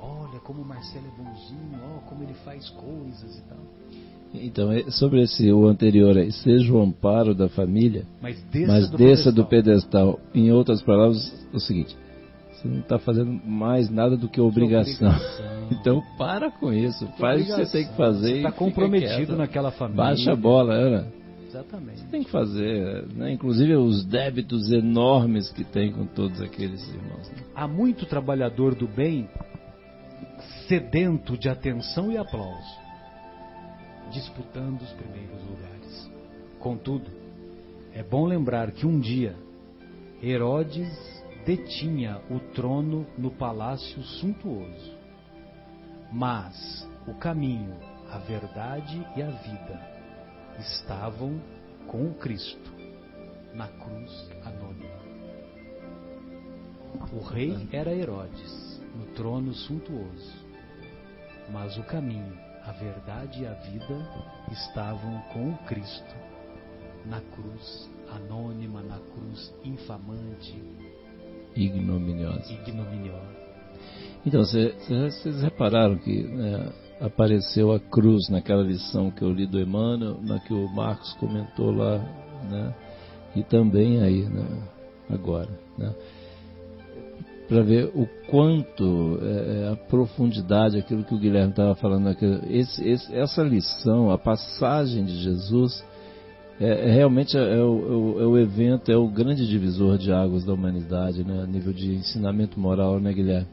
olha 0.00 0.38
como 0.40 0.62
o 0.62 0.64
Marcelo 0.64 1.06
é 1.06 1.22
bonzinho, 1.22 1.80
ó, 1.82 2.08
como 2.08 2.22
ele 2.22 2.34
faz 2.44 2.68
coisas 2.70 3.38
e 3.38 3.42
tal. 3.42 3.58
Então, 4.32 4.70
é, 4.70 4.88
sobre 4.90 5.22
esse 5.22 5.50
o 5.52 5.66
anterior 5.66 6.16
aí, 6.16 6.30
seja 6.30 6.72
o 6.72 6.80
amparo 6.80 7.34
da 7.34 7.48
família, 7.48 8.06
mas 8.22 8.40
desça, 8.44 8.72
mas 8.72 8.90
do, 8.90 8.96
desça 8.96 9.32
pedestal. 9.32 9.32
do 9.32 9.44
pedestal. 9.46 10.20
Em 10.32 10.52
outras 10.52 10.80
palavras, 10.82 11.48
é 11.52 11.56
o 11.56 11.60
seguinte: 11.60 11.96
você 12.52 12.68
não 12.68 12.80
está 12.80 12.98
fazendo 12.98 13.32
mais 13.44 13.90
nada 13.90 14.16
do 14.16 14.28
que 14.28 14.40
obrigação. 14.40 15.08
obrigação. 15.08 15.68
então, 15.72 16.02
para 16.16 16.50
com 16.50 16.72
isso, 16.72 17.06
que 17.06 17.18
faz 17.18 17.40
obrigação. 17.40 17.56
o 17.56 17.66
que 17.66 17.70
você 17.70 17.78
tem 17.78 17.88
que 17.88 17.96
fazer. 17.96 18.30
Você 18.30 18.36
está 18.36 18.52
comprometido 18.52 19.36
naquela 19.36 19.72
família. 19.72 19.96
Baixa 19.96 20.32
a 20.32 20.36
bola, 20.36 20.74
Ana. 20.74 21.19
Exatamente. 21.50 22.00
Você 22.00 22.06
tem 22.06 22.22
que 22.22 22.30
fazer, 22.30 23.06
né? 23.08 23.32
inclusive 23.32 23.74
os 23.74 24.04
débitos 24.04 24.70
enormes 24.70 25.50
que 25.50 25.64
tem 25.64 25.92
com 25.92 26.06
todos 26.06 26.40
aqueles 26.40 26.80
irmãos. 26.88 27.28
Né? 27.30 27.42
Há 27.56 27.66
muito 27.66 28.06
trabalhador 28.06 28.74
do 28.76 28.86
bem 28.86 29.28
sedento 30.68 31.36
de 31.36 31.48
atenção 31.48 32.12
e 32.12 32.16
aplauso 32.16 32.80
disputando 34.12 34.82
os 34.82 34.92
primeiros 34.92 35.42
lugares. 35.44 36.10
Contudo, 36.58 37.10
é 37.92 38.02
bom 38.02 38.26
lembrar 38.26 38.70
que 38.72 38.86
um 38.86 38.98
dia 38.98 39.36
Herodes 40.22 40.90
detinha 41.46 42.20
o 42.30 42.38
trono 42.52 43.06
no 43.16 43.30
palácio 43.30 44.02
suntuoso. 44.02 44.92
Mas 46.12 46.88
o 47.06 47.14
caminho, 47.14 47.74
a 48.10 48.18
verdade 48.18 49.04
e 49.16 49.22
a 49.22 49.30
vida 49.30 49.89
estavam 50.60 51.40
com 51.86 52.10
o 52.10 52.14
Cristo 52.14 52.70
na 53.54 53.66
cruz 53.66 54.30
anônima. 54.44 55.00
O 57.12 57.20
rei 57.20 57.68
era 57.72 57.94
Herodes, 57.94 58.80
no 58.94 59.06
trono 59.14 59.52
suntuoso, 59.54 60.46
mas 61.50 61.76
o 61.76 61.82
caminho, 61.84 62.36
a 62.64 62.72
verdade 62.72 63.42
e 63.42 63.46
a 63.46 63.54
vida 63.54 63.96
estavam 64.50 65.20
com 65.32 65.50
o 65.50 65.58
Cristo 65.64 66.14
na 67.06 67.20
cruz 67.20 67.90
anônima, 68.10 68.82
na 68.82 68.98
cruz 68.98 69.54
infamante, 69.64 70.62
ignominiosa. 71.56 72.52
ignominiosa. 72.52 73.40
Então, 74.26 74.44
vocês 74.44 75.42
repararam 75.42 75.96
que 75.96 76.22
né, 76.24 76.72
apareceu 77.00 77.72
a 77.72 77.80
cruz 77.80 78.28
naquela 78.28 78.62
lição 78.62 79.10
que 79.10 79.22
eu 79.22 79.32
li 79.32 79.46
do 79.46 79.60
Emmanuel, 79.60 80.18
na 80.22 80.38
que 80.38 80.52
o 80.52 80.68
Marcos 80.68 81.12
comentou 81.14 81.70
lá, 81.70 81.98
né? 82.50 82.74
E 83.34 83.42
também 83.42 84.02
aí, 84.02 84.22
né? 84.24 84.44
agora. 85.12 85.48
Né? 85.76 85.92
Para 87.48 87.62
ver 87.62 87.90
o 87.94 88.08
quanto, 88.30 89.18
é, 89.22 89.64
é, 89.64 89.72
a 89.72 89.76
profundidade, 89.76 90.78
aquilo 90.78 91.02
que 91.02 91.14
o 91.14 91.18
Guilherme 91.18 91.50
estava 91.50 91.74
falando, 91.74 92.08
aqui, 92.08 92.24
esse, 92.48 92.86
esse, 92.88 93.12
essa 93.14 93.42
lição, 93.42 94.10
a 94.10 94.16
passagem 94.16 95.04
de 95.04 95.20
Jesus, 95.20 95.84
é, 96.60 96.88
é 96.88 96.92
realmente 96.92 97.36
é, 97.36 97.40
é 97.40 97.62
o, 97.62 98.20
é 98.20 98.26
o, 98.26 98.38
evento, 98.38 98.92
é 98.92 98.96
o 98.96 99.08
grande 99.08 99.48
divisor 99.48 99.98
de 99.98 100.12
águas 100.12 100.44
da 100.44 100.52
humanidade, 100.52 101.24
né? 101.24 101.42
a 101.42 101.46
nível 101.46 101.72
de 101.72 101.92
ensinamento 101.92 102.58
moral, 102.58 103.00
né, 103.00 103.12
Guilherme? 103.12 103.48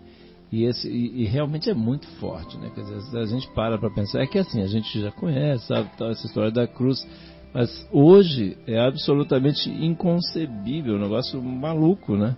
E, 0.51 0.63
esse, 0.63 0.87
e, 0.87 1.23
e, 1.23 1.25
realmente 1.25 1.69
é 1.69 1.73
muito 1.73 2.07
forte, 2.19 2.57
né? 2.57 2.71
Quer 2.73 2.81
dizer, 2.81 3.17
a 3.19 3.25
gente 3.25 3.49
para 3.51 3.77
para 3.77 3.89
pensar, 3.89 4.21
é 4.21 4.27
que 4.27 4.39
assim, 4.39 4.61
a 4.61 4.67
gente 4.67 4.99
já 4.99 5.11
conhece, 5.11 5.67
sabe, 5.67 5.89
essa 6.09 6.25
história 6.25 6.51
da 6.51 6.65
cruz, 6.65 7.05
mas 7.53 7.87
hoje 7.91 8.57
é 8.65 8.79
absolutamente 8.79 9.69
inconcebível, 9.69 10.95
um 10.95 11.01
negócio 11.01 11.41
maluco, 11.41 12.15
né? 12.15 12.35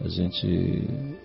A 0.00 0.08
gente 0.08 0.46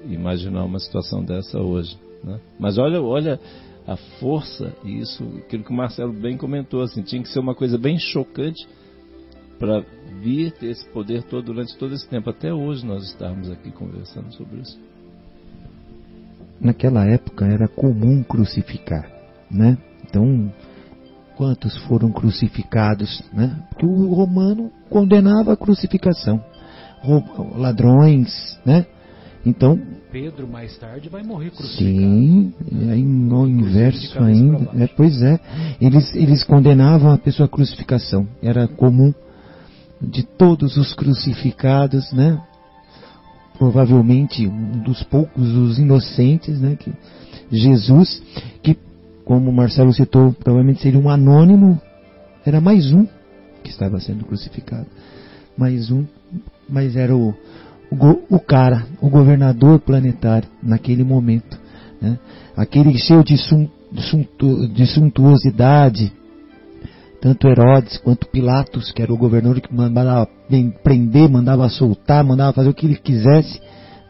imaginar 0.06 0.64
uma 0.64 0.80
situação 0.80 1.22
dessa 1.24 1.60
hoje. 1.60 2.00
Né? 2.24 2.40
Mas 2.58 2.78
olha, 2.78 3.02
olha 3.02 3.38
a 3.86 3.98
força, 3.98 4.74
e 4.86 5.00
isso, 5.00 5.24
aquilo 5.40 5.66
que 5.66 5.72
o 5.72 5.76
Marcelo 5.76 6.14
bem 6.14 6.38
comentou, 6.38 6.82
assim, 6.82 7.02
tinha 7.02 7.22
que 7.22 7.28
ser 7.28 7.40
uma 7.40 7.54
coisa 7.54 7.78
bem 7.78 7.98
chocante 7.98 8.66
para 9.60 9.84
vir 10.22 10.54
ter 10.54 10.68
esse 10.68 10.88
poder 10.92 11.24
todo 11.24 11.48
durante 11.48 11.76
todo 11.78 11.94
esse 11.94 12.08
tempo. 12.08 12.30
Até 12.30 12.54
hoje 12.54 12.86
nós 12.86 13.04
estamos 13.04 13.52
aqui 13.52 13.70
conversando 13.70 14.34
sobre 14.34 14.62
isso 14.62 14.91
naquela 16.62 17.06
época 17.06 17.46
era 17.46 17.68
comum 17.68 18.24
crucificar, 18.24 19.10
né? 19.50 19.78
Então, 20.08 20.52
quantos 21.36 21.76
foram 21.86 22.12
crucificados, 22.12 23.24
né? 23.34 23.58
Porque 23.70 23.86
o 23.86 24.14
romano 24.14 24.72
condenava 24.90 25.54
a 25.54 25.58
crucificação. 25.58 26.44
Ladrões, 27.56 28.60
né? 28.64 28.86
Então, 29.44 29.80
Pedro 30.12 30.48
mais 30.48 30.78
tarde 30.78 31.10
vai 31.10 31.24
morrer 31.24 31.50
crucificado. 31.50 31.88
Sim, 31.88 32.54
aí 32.92 33.02
no 33.02 33.48
inverso 33.48 34.22
ainda. 34.22 34.70
É, 34.84 34.88
pois 34.88 35.22
é, 35.22 35.40
eles, 35.80 36.14
eles 36.14 36.44
condenavam 36.44 37.12
a 37.12 37.18
pessoa 37.18 37.48
à 37.48 37.50
crucificação. 37.50 38.28
Era 38.44 38.68
comum 38.68 39.14
de 40.02 40.24
todos 40.24 40.78
os 40.78 40.94
crucificados, 40.94 42.12
né? 42.12 42.40
Provavelmente 43.62 44.48
um 44.48 44.80
dos 44.80 45.04
poucos 45.04 45.48
os 45.56 45.78
inocentes, 45.78 46.60
né, 46.60 46.76
que 46.76 46.92
Jesus, 47.52 48.20
que 48.64 48.76
como 49.24 49.52
Marcelo 49.52 49.94
citou, 49.94 50.34
provavelmente 50.34 50.82
seria 50.82 51.00
um 51.00 51.08
anônimo, 51.08 51.80
era 52.44 52.60
mais 52.60 52.92
um 52.92 53.06
que 53.64 53.70
estava 53.70 54.00
sendo 54.00 54.26
crucificado. 54.26 54.88
Mais 55.56 55.92
um, 55.92 56.08
mas 56.68 56.96
era 56.96 57.16
o, 57.16 57.36
o, 57.92 58.36
o 58.36 58.40
cara, 58.40 58.88
o 59.00 59.12
governador 59.12 59.80
planetário 59.80 60.50
naquele 60.64 61.04
momento. 61.04 61.60
Né? 62.02 62.18
Aquele 62.58 62.98
cheio 62.98 63.24
de, 63.24 63.38
sum, 63.38 63.70
de 64.74 64.88
suntuosidade, 64.88 66.12
tanto 67.22 67.48
Herodes 67.48 67.98
quanto 68.00 68.28
Pilatos, 68.28 68.92
que 68.92 69.02
era 69.02 69.14
o 69.14 69.18
governador 69.18 69.62
que 69.62 69.74
mandava 69.74 70.28
prender, 70.84 71.30
mandava 71.30 71.70
soltar, 71.70 72.24
mandava 72.24 72.52
fazer 72.52 72.70
o 72.70 72.74
que 72.74 72.88
ele 72.88 72.96
quisesse, 72.96 73.62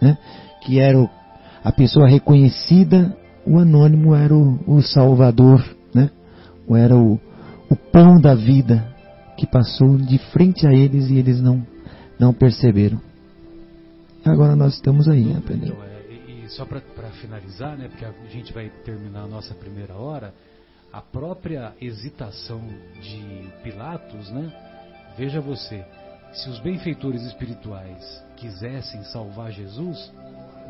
né? 0.01 0.17
que 0.63 0.79
era 0.79 0.97
a 1.61 1.71
pessoa 1.73 2.07
reconhecida, 2.07 3.15
o 3.45 3.59
anônimo 3.59 4.15
era 4.15 4.33
o, 4.33 4.59
o 4.65 4.81
Salvador, 4.81 5.61
né? 5.93 6.09
ou 6.65 6.77
era 6.77 6.95
o, 6.95 7.19
o 7.69 7.75
pão 7.75 8.19
da 8.19 8.33
vida 8.33 8.87
que 9.37 9.45
passou 9.45 9.97
de 9.97 10.17
frente 10.31 10.65
a 10.65 10.73
eles 10.73 11.09
e 11.09 11.17
eles 11.17 11.41
não, 11.41 11.65
não 12.17 12.33
perceberam. 12.33 13.01
Agora 14.23 14.55
nós 14.55 14.75
estamos 14.75 15.09
aí 15.09 15.35
aprendendo. 15.35 15.73
Então, 15.73 15.83
é, 15.83 16.45
e 16.45 16.49
só 16.49 16.65
para 16.65 16.79
finalizar, 17.21 17.77
né, 17.77 17.89
porque 17.89 18.05
a 18.05 18.13
gente 18.31 18.53
vai 18.53 18.69
terminar 18.85 19.23
a 19.23 19.27
nossa 19.27 19.53
primeira 19.53 19.95
hora, 19.95 20.33
a 20.91 21.01
própria 21.01 21.73
hesitação 21.79 22.61
de 23.01 23.49
Pilatos, 23.63 24.29
né? 24.29 24.51
Veja 25.17 25.39
você, 25.39 25.85
se 26.33 26.49
os 26.49 26.59
benfeitores 26.59 27.23
espirituais 27.23 28.23
quisessem 28.37 29.03
salvar 29.03 29.51
Jesus, 29.51 30.11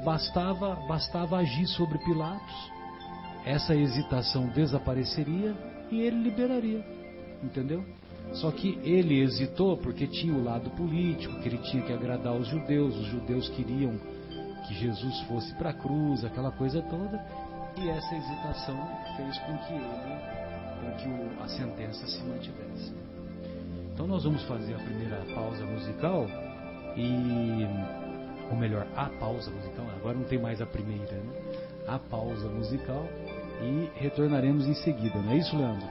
bastava 0.04 0.76
bastava 0.88 1.38
agir 1.38 1.68
sobre 1.68 1.98
Pilatos. 2.00 2.72
Essa 3.46 3.76
hesitação 3.76 4.48
desapareceria 4.50 5.56
e 5.90 6.02
ele 6.02 6.18
liberaria, 6.18 6.86
entendeu? 7.44 7.84
Só 8.34 8.52
que 8.52 8.80
ele 8.84 9.20
hesitou 9.20 9.76
porque 9.78 10.08
tinha 10.08 10.34
o 10.34 10.44
lado 10.44 10.70
político, 10.72 11.40
que 11.42 11.50
ele 11.50 11.58
tinha 11.58 11.84
que 11.84 11.92
agradar 11.92 12.34
os 12.34 12.48
judeus, 12.48 12.96
os 12.96 13.08
judeus 13.08 13.50
queriam 13.50 14.00
que 14.68 14.76
Jesus 14.76 15.20
fosse 15.22 15.54
para 15.56 15.72
a 15.72 15.74
cruz, 15.74 16.24
aquela 16.24 16.52
coisa 16.52 16.82
toda, 16.84 17.18
e 17.78 17.90
essa 17.90 18.16
hesitação 18.16 18.78
fez 19.16 19.38
com 19.40 19.58
que 19.58 19.74
ele, 19.74 19.86
com 20.82 20.92
que 20.98 21.08
o, 21.08 21.44
a 21.44 21.48
sentença 21.48 22.06
se 22.08 22.24
mantivesse. 22.24 22.94
Então 23.94 24.08
nós 24.08 24.24
vamos 24.24 24.44
fazer 24.44 24.76
a 24.76 24.80
primeira 24.80 25.18
pausa 25.34 25.66
musical 25.66 26.26
e 26.96 27.66
ou 28.52 28.58
melhor, 28.58 28.86
a 28.96 29.06
pausa 29.06 29.50
musical, 29.50 29.86
agora 29.96 30.18
não 30.18 30.26
tem 30.26 30.38
mais 30.38 30.62
a 30.62 30.66
primeira, 30.66 31.14
né? 31.14 31.34
A 31.88 31.98
pausa 31.98 32.50
musical 32.50 33.06
e 33.62 33.90
retornaremos 33.96 34.68
em 34.68 34.74
seguida, 34.74 35.18
não 35.20 35.32
é 35.32 35.38
isso, 35.38 35.56
Leandro? 35.56 35.88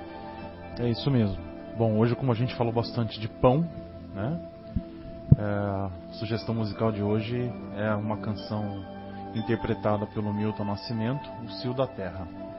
É 0.79 0.89
isso 0.89 1.11
mesmo. 1.11 1.39
Bom, 1.79 1.97
hoje 1.97 2.15
como 2.15 2.31
a 2.31 2.35
gente 2.35 2.55
falou 2.57 2.73
bastante 2.73 3.19
de 3.19 3.29
pão, 3.29 3.67
né? 4.15 4.51
É, 5.39 5.43
a 5.43 5.91
sugestão 6.13 6.55
musical 6.55 6.93
de 6.93 7.03
hoje 7.03 7.51
é 7.77 7.95
uma 7.95 8.19
canção 8.19 8.85
interpretada 9.35 10.07
pelo 10.07 10.33
Milton 10.33 10.65
Nascimento, 10.65 11.31
O 11.45 11.49
Cio 11.49 11.73
da 11.73 11.87
Terra. 11.87 12.50